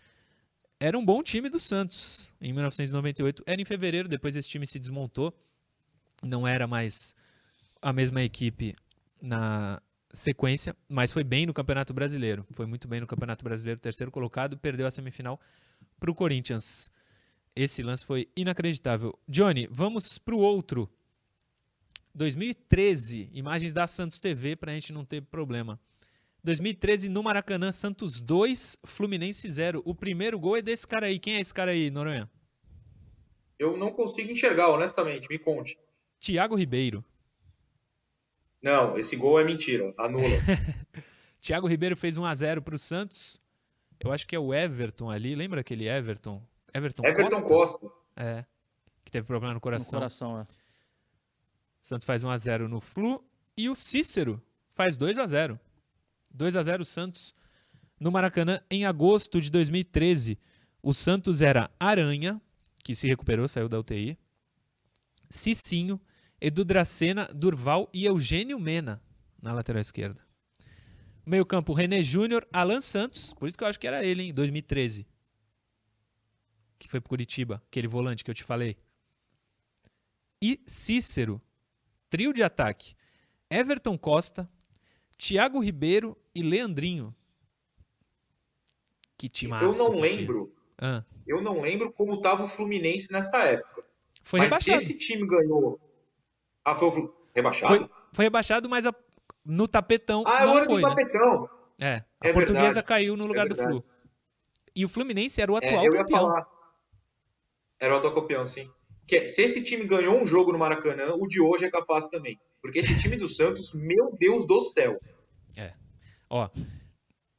Era 0.78 0.98
um 0.98 1.04
bom 1.04 1.22
time 1.22 1.48
do 1.48 1.58
Santos 1.58 2.30
em 2.40 2.52
1998. 2.52 3.42
Era 3.46 3.60
em 3.60 3.64
fevereiro, 3.64 4.08
depois 4.08 4.36
esse 4.36 4.50
time 4.50 4.66
se 4.66 4.78
desmontou. 4.78 5.32
Não 6.22 6.46
era 6.46 6.66
mais 6.66 7.14
a 7.80 7.90
mesma 7.92 8.22
equipe 8.22 8.76
na 9.20 9.80
sequência, 10.12 10.76
mas 10.88 11.12
foi 11.12 11.24
bem 11.24 11.46
no 11.46 11.54
Campeonato 11.54 11.92
Brasileiro. 11.94 12.46
Foi 12.52 12.66
muito 12.66 12.86
bem 12.86 13.00
no 13.00 13.06
Campeonato 13.06 13.44
Brasileiro, 13.44 13.80
terceiro 13.80 14.10
colocado, 14.10 14.58
perdeu 14.58 14.86
a 14.86 14.90
semifinal 14.90 15.40
para 15.98 16.10
o 16.10 16.14
Corinthians. 16.14 16.90
Esse 17.54 17.82
lance 17.82 18.04
foi 18.04 18.28
inacreditável. 18.36 19.18
Johnny, 19.28 19.68
vamos 19.70 20.18
para 20.18 20.34
o 20.34 20.38
outro. 20.38 20.90
2013, 22.14 23.30
imagens 23.32 23.72
da 23.72 23.86
Santos 23.86 24.18
TV 24.18 24.56
para 24.56 24.70
a 24.72 24.74
gente 24.74 24.92
não 24.92 25.04
ter 25.04 25.22
problema. 25.22 25.80
2013 26.44 27.08
no 27.08 27.22
Maracanã, 27.22 27.70
Santos 27.70 28.20
2, 28.20 28.78
Fluminense 28.84 29.48
0. 29.48 29.82
O 29.84 29.94
primeiro 29.94 30.38
gol 30.38 30.56
é 30.56 30.62
desse 30.62 30.86
cara 30.86 31.06
aí. 31.06 31.18
Quem 31.18 31.36
é 31.36 31.40
esse 31.40 31.54
cara 31.54 31.70
aí, 31.70 31.90
Noronha? 31.90 32.28
Eu 33.58 33.76
não 33.76 33.92
consigo 33.92 34.32
enxergar, 34.32 34.68
honestamente, 34.68 35.28
me 35.28 35.38
conte. 35.38 35.78
Thiago 36.18 36.56
Ribeiro. 36.56 37.04
Não, 38.62 38.96
esse 38.96 39.16
gol 39.16 39.40
é 39.40 39.44
mentira, 39.44 39.92
anula. 39.98 40.24
Thiago 41.40 41.66
Ribeiro 41.66 41.96
fez 41.96 42.16
1 42.16 42.24
a 42.24 42.34
0 42.34 42.62
para 42.62 42.74
o 42.74 42.78
Santos. 42.78 43.40
Eu 43.98 44.12
acho 44.12 44.26
que 44.26 44.36
é 44.36 44.38
o 44.38 44.54
Everton 44.54 45.10
ali. 45.10 45.34
Lembra 45.34 45.60
aquele 45.60 45.88
Everton? 45.88 46.42
Everton, 46.72 47.04
Everton 47.04 47.42
Costa? 47.42 47.78
Costa. 47.78 47.96
É. 48.16 48.44
Que 49.04 49.10
teve 49.10 49.26
problema 49.26 49.52
no 49.52 49.56
No 49.56 49.60
coração. 49.60 49.98
coração, 49.98 50.40
é. 50.40 50.46
Santos 51.82 52.06
faz 52.06 52.22
1 52.22 52.30
a 52.30 52.36
0 52.36 52.68
no 52.68 52.80
Flu 52.80 53.24
e 53.56 53.68
o 53.68 53.74
Cícero 53.74 54.40
faz 54.70 54.96
2 54.96 55.18
a 55.18 55.26
0. 55.26 55.58
2 56.32 56.56
a 56.56 56.62
0 56.62 56.84
Santos 56.84 57.34
no 57.98 58.10
Maracanã 58.12 58.60
em 58.70 58.84
agosto 58.86 59.40
de 59.40 59.50
2013. 59.50 60.38
O 60.80 60.94
Santos 60.94 61.42
era 61.42 61.70
Aranha, 61.78 62.40
que 62.84 62.94
se 62.94 63.08
recuperou, 63.08 63.46
saiu 63.48 63.68
da 63.68 63.78
UTI. 63.78 64.16
Cicinho, 65.30 66.00
Edu 66.44 66.64
Dracena, 66.64 67.26
Durval 67.32 67.88
e 67.94 68.04
Eugênio 68.04 68.58
Mena 68.58 69.00
na 69.40 69.52
lateral 69.52 69.80
esquerda. 69.80 70.20
Meio-campo 71.24 71.72
René 71.72 72.02
Júnior, 72.02 72.44
Alan 72.52 72.80
Santos, 72.80 73.32
por 73.32 73.46
isso 73.48 73.56
que 73.56 73.62
eu 73.62 73.68
acho 73.68 73.78
que 73.78 73.86
era 73.86 74.04
ele, 74.04 74.24
em 74.24 74.34
2013. 74.34 75.06
Que 76.80 76.88
foi 76.88 77.00
pro 77.00 77.10
Curitiba, 77.10 77.62
aquele 77.68 77.86
volante 77.86 78.24
que 78.24 78.30
eu 78.30 78.34
te 78.34 78.42
falei. 78.42 78.76
E 80.42 80.60
Cícero, 80.66 81.40
trio 82.10 82.32
de 82.32 82.42
ataque. 82.42 82.96
Everton 83.48 83.96
Costa, 83.96 84.50
Thiago 85.16 85.60
Ribeiro 85.60 86.18
e 86.34 86.42
Leandrinho. 86.42 87.14
Que 89.16 89.28
time 89.28 89.52
Eu 89.62 89.72
não 89.74 89.90
lembro, 89.94 90.52
Ah, 90.76 91.04
eu 91.24 91.40
não 91.40 91.60
lembro 91.60 91.92
como 91.92 92.14
estava 92.14 92.42
o 92.46 92.48
Fluminense 92.48 93.12
nessa 93.12 93.44
época. 93.44 93.84
foi 94.24 94.40
Mas 94.40 94.48
rebaixado. 94.48 94.76
esse 94.78 94.94
time 94.94 95.24
ganhou. 95.24 95.78
Ah, 96.64 96.74
foi 96.74 97.10
rebaixado? 97.34 97.76
Foi, 97.78 97.90
foi 98.12 98.24
rebaixado, 98.24 98.68
mas 98.68 98.86
a- 98.86 98.94
no 99.44 99.66
tapetão 99.66 100.22
Ah, 100.26 100.42
é 100.42 100.46
não 100.46 100.64
foi, 100.64 100.82
do 100.82 100.88
né? 100.88 100.94
tapetão. 100.94 101.50
É, 101.80 102.04
a 102.20 102.28
É 102.28 102.32
portuguesa 102.32 102.64
verdade, 102.66 102.86
caiu 102.86 103.16
no 103.16 103.24
é 103.24 103.26
lugar 103.26 103.48
do 103.48 103.54
verdade. 103.54 103.80
Flu. 103.80 103.84
E 104.74 104.84
o 104.84 104.88
Fluminense 104.88 105.40
era 105.40 105.50
o 105.52 105.56
É, 105.56 105.66
atual 105.66 105.84
eu 105.84 105.92
ia 105.92 105.98
campeão. 105.98 106.20
falar. 106.20 106.46
Era 107.80 107.94
o 107.94 107.96
atual 107.98 108.14
campeão, 108.14 108.46
sim. 108.46 108.70
Que, 109.06 109.26
se 109.26 109.42
esse 109.42 109.60
time 109.62 109.84
ganhou 109.84 110.14
um 110.22 110.26
jogo 110.26 110.52
no 110.52 110.58
Maracanã, 110.58 111.12
o 111.14 111.26
de 111.26 111.40
hoje 111.40 111.64
é 111.66 111.70
capaz 111.70 112.06
também. 112.08 112.40
Porque 112.62 112.78
esse 112.78 112.96
time 113.00 113.16
do 113.16 113.34
Santos, 113.34 113.72
meu 113.74 114.16
Deus 114.18 114.46
do 114.46 114.66
céu. 114.68 114.98
Ó, 116.30 116.48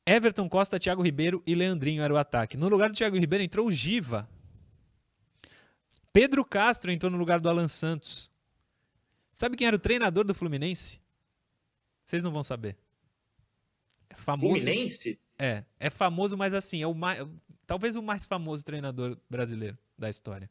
Everton 0.05 0.47
Costa, 0.49 0.77
Thiago 0.79 1.01
Ribeiro 1.01 1.41
e 1.47 1.55
Leandrinho 1.55 2.03
era 2.03 2.13
o 2.13 2.17
ataque. 2.17 2.57
No 2.57 2.67
lugar 2.69 2.89
do 2.91 2.95
Thiago 2.95 3.17
Ribeiro 3.17 3.43
entrou 3.43 3.65
o 3.65 3.71
Giva. 3.71 4.29
Pedro 6.11 6.45
Castro 6.45 6.91
entrou 6.91 7.09
no 7.11 7.17
lugar 7.17 7.39
do 7.39 7.49
Alan 7.49 7.67
Santos. 7.67 8.29
Sabe 9.33 9.55
quem 9.57 9.67
era 9.67 9.75
o 9.75 9.79
treinador 9.79 10.23
do 10.25 10.33
Fluminense? 10.33 10.99
Vocês 12.05 12.23
não 12.23 12.31
vão 12.31 12.43
saber. 12.43 12.77
É 14.09 14.15
famoso. 14.15 14.61
Fluminense? 14.61 15.19
É, 15.39 15.63
é 15.79 15.89
famoso, 15.89 16.37
mas 16.37 16.53
assim, 16.53 16.81
é 16.81 16.87
o 16.87 16.93
mais, 16.93 17.19
talvez 17.65 17.95
o 17.95 18.01
mais 18.03 18.25
famoso 18.25 18.63
treinador 18.63 19.17
brasileiro 19.29 19.77
da 19.97 20.09
história. 20.09 20.49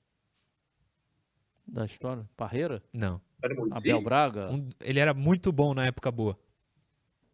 Da 1.67 1.85
história? 1.87 2.29
Parreira? 2.37 2.83
Não. 2.93 3.21
Abel 3.77 4.01
Braga? 4.03 4.51
Um- 4.51 4.69
ele 4.81 4.99
era 4.99 5.15
muito 5.15 5.53
bom 5.53 5.73
na 5.75 5.87
época 5.87 6.11
boa. 6.11 6.39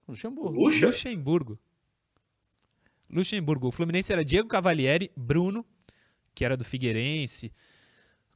Luxemburgo. 0.06 0.58
Luxa? 0.60 0.86
Luxemburgo. 0.86 1.58
Luxemburgo. 3.10 3.68
O 3.68 3.72
Fluminense 3.72 4.12
era 4.12 4.24
Diego 4.24 4.48
Cavalieri, 4.48 5.10
Bruno, 5.16 5.64
que 6.34 6.44
era 6.44 6.56
do 6.56 6.64
Figueirense, 6.64 7.52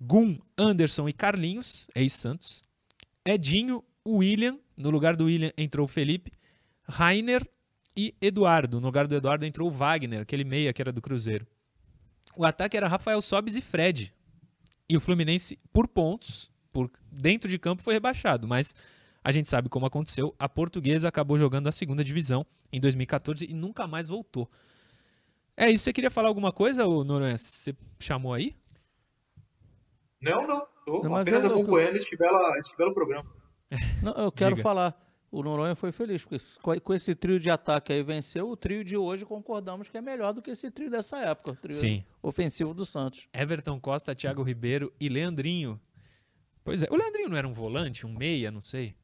Gum, 0.01 0.39
Anderson 0.57 1.09
e 1.09 1.13
Carlinhos, 1.13 1.89
ex-Santos. 1.95 2.65
Edinho, 3.25 3.85
William, 4.07 4.59
no 4.77 4.91
lugar 4.91 5.17
do 5.17 5.25
William 5.25 5.53
entrou 5.57 5.85
o 5.85 5.89
Felipe, 5.89 6.33
Rainer 6.89 7.47
e 7.97 8.15
Eduardo. 8.21 8.81
No 8.81 8.87
lugar 8.87 9.07
do 9.07 9.15
Eduardo 9.15 9.45
entrou 9.45 9.69
o 9.69 9.71
Wagner, 9.71 10.21
aquele 10.21 10.45
meia 10.45 10.73
que 10.73 10.83
era 10.83 10.93
do 10.93 11.01
Cruzeiro. 11.01 11.47
O 12.37 12.45
ataque 12.45 12.77
era 12.77 12.89
Rafael 12.89 13.21
Sobis 13.21 13.57
e 13.57 13.61
Fred. 13.61 14.13
E 14.89 14.97
o 14.97 15.01
Fluminense, 15.01 15.59
por 15.73 15.87
pontos, 15.87 16.51
por 16.73 16.91
dentro 17.11 17.49
de 17.49 17.59
campo, 17.59 17.83
foi 17.83 17.95
rebaixado. 17.95 18.49
Mas 18.49 18.75
a 19.23 19.31
gente 19.31 19.49
sabe 19.49 19.69
como 19.69 19.87
aconteceu. 19.87 20.35
A 20.39 20.49
portuguesa 20.49 21.09
acabou 21.09 21.39
jogando 21.39 21.69
a 21.69 21.73
segunda 21.73 22.03
divisão 22.03 22.45
em 22.73 22.81
2014 22.81 23.47
e 23.49 23.55
nunca 23.55 23.87
mais 23.87 24.09
voltou. 24.09 24.51
É 25.57 25.71
isso. 25.71 25.85
Você 25.85 25.93
queria 25.93 26.11
falar 26.11 26.29
alguma 26.29 26.51
coisa, 26.51 26.85
Noronha? 26.85 27.39
Você 27.39 27.75
chamou 28.01 28.33
aí? 28.33 28.57
Não, 30.21 30.47
não. 30.47 30.72
Tô 30.85 31.03
Não, 31.03 31.11
mas 31.11 31.27
apenas 31.27 31.45
eu- 31.45 31.51
eu- 31.51 31.57
acompanhando 31.59 31.97
este 31.97 32.17
belo, 32.17 32.57
este 32.57 32.77
belo 32.77 32.93
programa. 32.95 33.31
Não, 34.03 34.13
eu 34.15 34.33
quero 34.33 34.55
Diga. 34.57 34.63
falar. 34.63 34.99
O 35.31 35.43
Noronha 35.43 35.75
foi 35.75 35.93
feliz, 35.93 36.23
porque 36.27 36.37
com 36.81 36.93
esse 36.93 37.15
trio 37.15 37.41
de 37.41 37.49
ataque 37.51 37.91
aí 37.91 38.03
venceu, 38.03 38.51
o 38.51 38.55
trio 38.57 38.85
de 38.85 38.99
hoje 38.99 39.25
concordamos 39.25 39.89
que 39.89 39.97
é 39.97 40.03
melhor 40.03 40.35
do 40.35 40.43
que 40.43 40.51
esse 40.51 40.71
trio 40.71 40.91
dessa 40.91 41.17
época, 41.21 41.53
o 41.53 41.57
trio 41.57 41.73
Sim. 41.75 42.05
ofensivo 42.23 42.75
do 42.75 42.85
Santos. 42.85 43.27
Everton 43.33 43.81
Costa, 43.81 44.15
Thiago 44.15 44.43
Ribeiro 44.43 44.93
e 45.01 45.09
Leandrinho. 45.09 45.81
Pois 46.63 46.83
é. 46.83 46.87
O 46.91 46.97
Leandrinho 46.97 47.31
não 47.31 47.37
era 47.39 47.49
um 47.49 47.53
volante, 47.53 48.05
um 48.07 48.13
meia, 48.15 48.51
não 48.51 48.61
sei. 48.61 48.95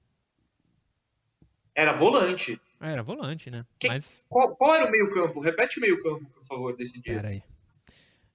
Era 1.75 1.93
volante. 1.95 2.61
Ah, 2.81 2.91
Era 2.91 3.03
volante, 3.03 3.51
né? 3.51 3.65
Quem- 3.79 3.91
Mas. 3.91 4.25
Qual, 4.29 4.55
qual 4.55 4.75
era 4.75 4.87
o 4.87 4.91
meio 4.91 5.13
campo? 5.13 5.41
Repete 5.41 5.79
o 5.79 5.81
meio 5.81 6.01
campo, 6.03 6.27
por 6.31 6.45
favor, 6.45 6.77
desse 6.77 7.01
dia. 7.01 7.15
Pera 7.15 7.29
aí. 7.29 7.43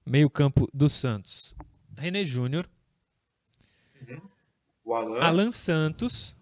Meio 0.04 0.28
campo 0.28 0.68
do 0.74 0.88
Santos. 0.88 1.54
René 1.96 2.24
Júnior, 2.24 2.68
O 4.84 4.94
Alan. 4.94 5.18
Alan 5.20 5.50
Santos 5.50 6.36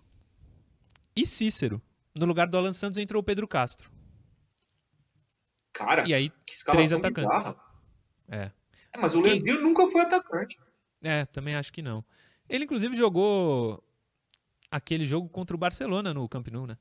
e 1.15 1.25
Cícero. 1.27 1.81
No 2.19 2.27
lugar 2.27 2.47
do 2.49 2.57
Alan 2.57 2.73
Santos 2.73 2.99
entrou 2.99 3.21
o 3.21 3.25
Pedro 3.25 3.47
Castro. 3.49 3.91
Cara, 5.73 6.07
E 6.07 6.13
aí, 6.13 6.31
três 6.67 6.93
atacantes. 6.93 7.55
é. 8.29 8.51
É, 8.95 8.99
mas 9.01 9.15
o 9.15 9.23
Quem- 9.23 9.33
Leandrinho 9.35 9.63
nunca 9.63 9.91
foi 9.91 10.03
atacante. 10.03 10.59
É, 11.03 11.25
também 11.25 11.55
acho 11.57 11.73
que 11.73 11.81
não. 11.81 12.05
Ele, 12.49 12.65
inclusive, 12.65 12.95
jogou 12.95 13.83
aquele 14.71 15.05
jogo 15.07 15.29
contra 15.31 15.57
o 15.57 15.59
Barcelona 15.59 16.13
no 16.13 16.29
Camp 16.29 16.49
Nou, 16.49 16.67
né? 16.67 16.77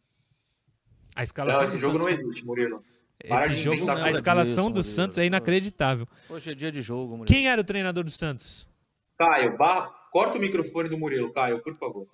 A 1.15 1.23
escalação 1.23 1.61
Não, 1.61 1.67
do 1.67 1.73
esse 1.73 1.81
jogo 1.81 1.97
não 1.99 2.05
Santos, 2.07 2.25
existe, 2.25 2.45
Murilo. 2.45 2.83
Para 3.27 3.45
esse 3.53 3.61
jogo, 3.61 3.89
a 3.89 4.09
escalação 4.11 4.65
disso, 4.65 4.73
do 4.73 4.77
Murilo. 4.77 4.83
Santos 4.83 5.17
é 5.19 5.25
inacreditável. 5.25 6.07
Hoje 6.29 6.51
é 6.51 6.55
dia 6.55 6.71
de 6.71 6.81
jogo, 6.81 7.15
mulher. 7.17 7.27
Quem 7.33 7.47
era 7.47 7.61
o 7.61 7.63
treinador 7.63 8.03
do 8.03 8.11
Santos? 8.11 8.69
Caio, 9.17 9.57
barra, 9.57 9.93
corta 10.11 10.37
o 10.37 10.41
microfone 10.41 10.87
do 10.89 10.97
Murilo, 10.97 11.31
Caio, 11.33 11.59
por 11.63 11.75
favor. 11.75 12.07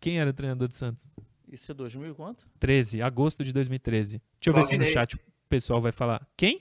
Quem 0.00 0.20
era 0.20 0.28
o 0.28 0.32
treinador 0.34 0.68
do 0.68 0.74
Santos? 0.74 1.06
Isso 1.50 1.72
é 1.72 1.74
2000 1.74 2.10
e 2.10 2.14
quanto? 2.14 2.44
13, 2.60 3.00
agosto 3.00 3.42
de 3.42 3.52
2013. 3.54 4.18
Deixa 4.18 4.50
eu 4.50 4.52
ver 4.52 4.62
se 4.64 4.74
no 4.76 4.80
Claudinei. 4.80 4.92
chat 4.92 5.14
o 5.16 5.20
pessoal 5.48 5.80
vai 5.80 5.92
falar. 5.92 6.28
Quem? 6.36 6.60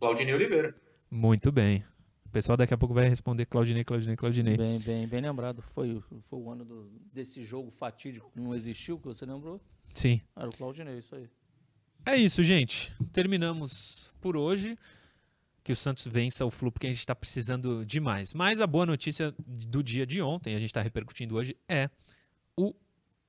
Claudinei 0.00 0.34
Oliveira. 0.34 0.74
Muito 1.10 1.52
bem. 1.52 1.84
O 2.26 2.30
pessoal 2.30 2.56
daqui 2.56 2.72
a 2.74 2.78
pouco 2.78 2.94
vai 2.94 3.08
responder 3.08 3.44
Claudinei, 3.46 3.84
Claudinei, 3.84 4.16
Claudinei. 4.16 4.56
Bem, 4.56 4.80
bem, 4.80 5.06
bem 5.06 5.20
lembrado. 5.20 5.62
Foi, 5.62 6.02
foi 6.22 6.38
o 6.40 6.50
ano 6.50 6.64
do- 6.64 6.90
desse 7.12 7.42
jogo 7.42 7.70
fatídico 7.70 8.30
que 8.32 8.40
não 8.40 8.54
existiu, 8.54 8.98
que 8.98 9.04
você 9.04 9.24
lembrou? 9.26 9.60
Sim. 9.94 10.20
Era 10.34 10.48
o 10.48 10.56
Claudinei, 10.56 10.98
isso 10.98 11.14
aí. 11.14 11.28
É 12.06 12.16
isso, 12.16 12.42
gente. 12.42 12.92
Terminamos 13.12 14.12
por 14.20 14.36
hoje. 14.36 14.76
Que 15.64 15.72
o 15.72 15.76
Santos 15.76 16.06
vença 16.06 16.44
o 16.44 16.50
Flu, 16.50 16.72
porque 16.72 16.86
a 16.86 16.90
gente 16.90 16.98
está 16.98 17.14
precisando 17.14 17.84
demais. 17.86 18.34
Mas 18.34 18.60
a 18.60 18.66
boa 18.66 18.84
notícia 18.84 19.34
do 19.38 19.82
dia 19.82 20.04
de 20.04 20.20
ontem, 20.20 20.54
a 20.54 20.58
gente 20.58 20.70
está 20.70 20.82
repercutindo 20.82 21.36
hoje, 21.36 21.56
é 21.68 21.88
o 22.56 22.74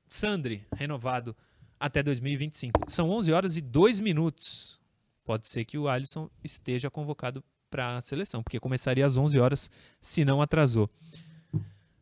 Sandri 0.10 0.66
renovado 0.76 1.36
até 1.80 2.02
2025. 2.02 2.90
São 2.90 3.10
11 3.10 3.32
horas 3.32 3.58
e 3.58 3.62
2 3.62 4.00
minutos. 4.00 4.80
Pode 5.24 5.48
ser 5.48 5.64
que 5.66 5.78
o 5.78 5.88
Alisson 5.88 6.30
esteja 6.44 6.90
convocado 6.90 7.44
para 7.70 7.98
a 7.98 8.02
seleção, 8.02 8.44
porque 8.44 8.60
começaria 8.60 9.06
às 9.06 9.18
11 9.18 9.40
horas, 9.40 9.70
se 10.02 10.24
não 10.24 10.42
atrasou. 10.42 10.90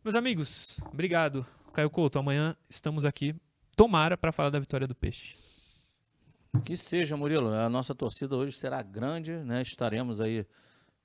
Meus 0.04 0.16
amigos, 0.16 0.80
obrigado. 0.92 1.46
Caio 1.74 1.90
Couto, 1.90 2.20
amanhã 2.20 2.56
estamos 2.70 3.06
aqui, 3.06 3.34
tomara, 3.76 4.18
para 4.18 4.32
falar 4.32 4.50
da 4.50 4.60
vitória 4.60 4.86
do 4.86 4.94
Peixe. 4.94 5.41
Que 6.60 6.76
seja, 6.76 7.16
Murilo. 7.16 7.48
A 7.54 7.70
nossa 7.70 7.96
torcida 7.96 8.36
hoje 8.36 8.58
será 8.58 8.82
grande, 8.84 9.32
né? 9.38 9.62
Estaremos 9.62 10.20
aí 10.20 10.46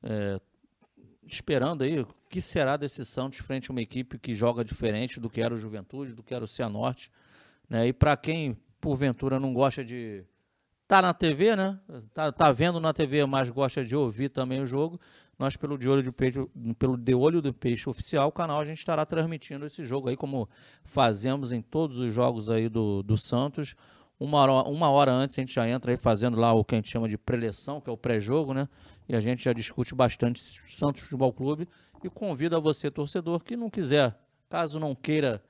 é, 0.03 0.41
esperando 1.25 1.83
aí 1.83 2.01
o 2.01 2.09
que 2.29 2.41
será 2.41 2.77
desse 2.77 3.05
Santos 3.05 3.39
frente 3.39 3.71
a 3.71 3.73
uma 3.73 3.81
equipe 3.81 4.19
que 4.19 4.35
joga 4.35 4.65
diferente 4.65 5.21
do 5.21 5.31
que 5.31 5.41
era 5.41 5.55
o 5.55 5.57
Juventude, 5.57 6.13
do 6.13 6.23
que 6.23 6.35
era 6.35 6.45
o 6.45 6.49
Cianorte, 6.49 7.11
né? 7.69 7.87
E 7.87 7.93
para 7.93 8.17
quem 8.17 8.57
porventura 8.81 9.39
não 9.39 9.53
gosta 9.55 9.85
de 9.85 10.25
tá 10.87 11.03
na 11.03 11.15
TV, 11.15 11.57
né? 11.57 11.79
Tá, 12.15 12.31
tá 12.31 12.53
vendo 12.53 12.81
na 12.81 12.93
TV, 12.93 13.25
mas 13.27 13.51
gosta 13.51 13.85
de 13.85 13.97
ouvir 13.97 14.29
também 14.29 14.61
o 14.61 14.67
jogo. 14.67 15.01
Nós 15.39 15.57
pelo 15.57 15.77
de 15.77 15.89
olho 15.89 16.03
de 16.03 16.11
peixe, 16.11 16.45
pelo 16.79 16.97
de 16.97 17.15
olho 17.15 17.43
do 17.43 17.53
peixe 17.53 17.89
oficial, 17.89 18.29
o 18.29 18.33
canal 18.33 18.61
a 18.61 18.65
gente 18.65 18.79
estará 18.79 19.05
transmitindo 19.05 19.67
esse 19.67 19.85
jogo 19.85 20.09
aí 20.09 20.17
como 20.17 20.49
fazemos 20.85 21.53
em 21.53 21.61
todos 21.61 21.99
os 21.99 22.13
jogos 22.13 22.49
aí 22.49 22.69
do, 22.69 23.03
do 23.03 23.17
Santos. 23.17 23.75
Uma 24.19 24.39
hora, 24.39 24.53
uma 24.69 24.89
hora 24.91 25.13
antes 25.13 25.39
a 25.39 25.43
gente 25.43 25.53
já 25.55 25.69
entra 25.69 25.91
aí 25.93 25.97
fazendo 25.97 26.39
lá 26.39 26.53
o 26.55 26.65
que 26.65 26.75
a 26.75 26.79
gente 26.79 26.91
chama 26.91 27.09
de 27.09 27.19
preleção, 27.19 27.81
que 27.81 27.91
é 27.91 27.93
o 27.93 27.97
pré-jogo, 27.99 28.55
né? 28.55 28.67
E 29.09 29.15
a 29.15 29.21
gente 29.21 29.45
já 29.45 29.53
discute 29.53 29.95
bastante 29.95 30.41
Santos 30.69 31.03
Futebol 31.03 31.33
Clube 31.33 31.69
e 32.03 32.09
convida 32.09 32.59
você, 32.59 32.91
torcedor, 32.91 33.45
que 33.45 33.57
não 33.57 33.69
quiser, 33.69 34.19
caso 34.49 34.81
não 34.81 34.95
queira 34.95 35.43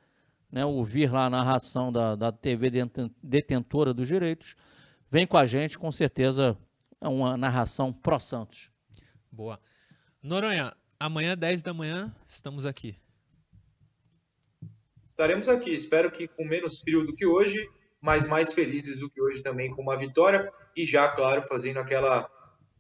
né, 0.50 0.64
ouvir 0.64 1.12
lá 1.12 1.26
a 1.26 1.30
narração 1.30 1.92
da, 1.92 2.16
da 2.16 2.32
TV 2.32 2.70
deten- 2.70 3.14
detentora 3.22 3.94
dos 3.94 4.08
direitos, 4.08 4.56
vem 5.08 5.26
com 5.26 5.36
a 5.36 5.46
gente, 5.46 5.78
com 5.78 5.90
certeza 5.92 6.58
é 7.00 7.08
uma 7.08 7.36
narração 7.36 7.92
pró-Santos. 7.92 8.70
Boa. 9.30 9.60
Noronha, 10.22 10.74
amanhã, 10.98 11.36
10 11.36 11.62
da 11.62 11.72
manhã, 11.72 12.14
estamos 12.26 12.66
aqui. 12.66 12.96
Estaremos 15.08 15.48
aqui, 15.48 15.70
espero 15.70 16.10
que 16.10 16.26
com 16.26 16.44
menos 16.44 16.80
frio 16.80 17.06
do 17.06 17.14
que 17.14 17.24
hoje, 17.24 17.68
mas 18.06 18.22
mais 18.22 18.52
felizes 18.54 18.98
do 19.00 19.10
que 19.10 19.20
hoje 19.20 19.42
também 19.42 19.74
com 19.74 19.82
uma 19.82 19.96
vitória 19.98 20.48
e 20.76 20.86
já, 20.86 21.08
claro, 21.08 21.42
fazendo 21.42 21.78
aquela 21.80 22.30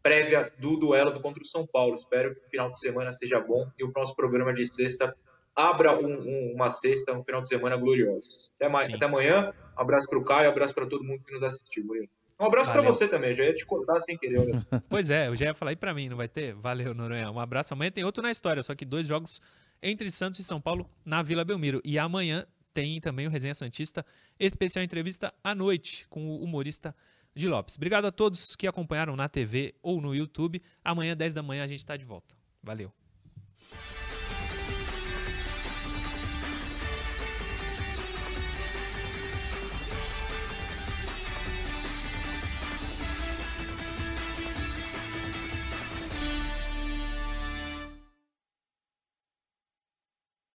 prévia 0.02 0.52
do 0.58 0.76
duelo 0.76 1.18
contra 1.20 1.42
o 1.42 1.46
São 1.48 1.66
Paulo. 1.66 1.94
Espero 1.94 2.32
que 2.36 2.44
o 2.44 2.48
final 2.48 2.70
de 2.70 2.78
semana 2.78 3.10
seja 3.10 3.40
bom 3.40 3.68
e 3.76 3.82
o 3.82 3.92
nosso 3.94 4.14
programa 4.14 4.52
de 4.54 4.64
sexta 4.72 5.12
abra 5.54 5.98
um- 5.98 6.20
um- 6.20 6.52
uma 6.54 6.70
sexta, 6.70 7.12
um 7.12 7.24
final 7.24 7.40
de 7.42 7.48
semana 7.48 7.76
glorioso. 7.76 8.28
Até, 8.54 8.68
ma- 8.68 8.84
Sim. 8.84 8.94
até 8.94 9.04
amanhã, 9.06 9.52
um 9.76 9.80
abraço 9.80 10.08
para 10.08 10.18
o 10.18 10.24
Caio, 10.24 10.48
um 10.48 10.52
abraço 10.52 10.72
para 10.72 10.86
todo 10.86 11.02
mundo 11.02 11.24
que 11.24 11.32
nos 11.32 11.42
assistiu. 11.42 11.84
Murilo. 11.84 12.08
Um 12.38 12.44
abraço 12.44 12.70
para 12.70 12.82
você 12.82 13.08
também, 13.08 13.30
eu 13.30 13.36
já 13.36 13.44
ia 13.44 13.54
te 13.54 13.66
cortar 13.66 13.98
sem 13.98 14.16
querer. 14.16 14.36
Pois 14.88 15.10
é, 15.10 15.26
eu 15.28 15.34
já 15.34 15.46
ia 15.46 15.54
falar 15.54 15.70
aí 15.70 15.76
pra 15.76 15.92
mim, 15.92 16.08
não 16.08 16.16
vai 16.16 16.28
ter? 16.28 16.54
Valeu, 16.54 16.94
Noronha. 16.94 17.30
Um 17.32 17.40
abraço. 17.40 17.74
Amanhã 17.74 17.90
tem 17.90 18.04
outro 18.04 18.22
na 18.22 18.30
história, 18.30 18.62
só 18.62 18.74
que 18.76 18.84
dois 18.84 19.06
jogos 19.06 19.40
entre 19.82 20.08
Santos 20.10 20.38
e 20.38 20.44
São 20.44 20.60
Paulo 20.60 20.88
na 21.04 21.22
Vila 21.22 21.44
Belmiro. 21.44 21.80
E 21.84 21.98
amanhã 21.98 22.46
tem 22.76 23.00
também 23.00 23.26
o 23.26 23.30
Resenha 23.30 23.54
Santista, 23.54 24.04
especial 24.38 24.84
entrevista 24.84 25.32
à 25.42 25.54
noite 25.54 26.06
com 26.10 26.28
o 26.28 26.42
humorista 26.42 26.94
de 27.34 27.48
Lopes. 27.48 27.76
Obrigado 27.76 28.04
a 28.04 28.12
todos 28.12 28.54
que 28.54 28.66
acompanharam 28.66 29.16
na 29.16 29.30
TV 29.30 29.74
ou 29.82 29.98
no 29.98 30.14
YouTube. 30.14 30.60
Amanhã, 30.84 31.16
10 31.16 31.32
da 31.32 31.42
manhã, 31.42 31.64
a 31.64 31.66
gente 31.66 31.86
tá 31.86 31.96
de 31.96 32.04
volta. 32.04 32.36
Valeu. 32.62 32.92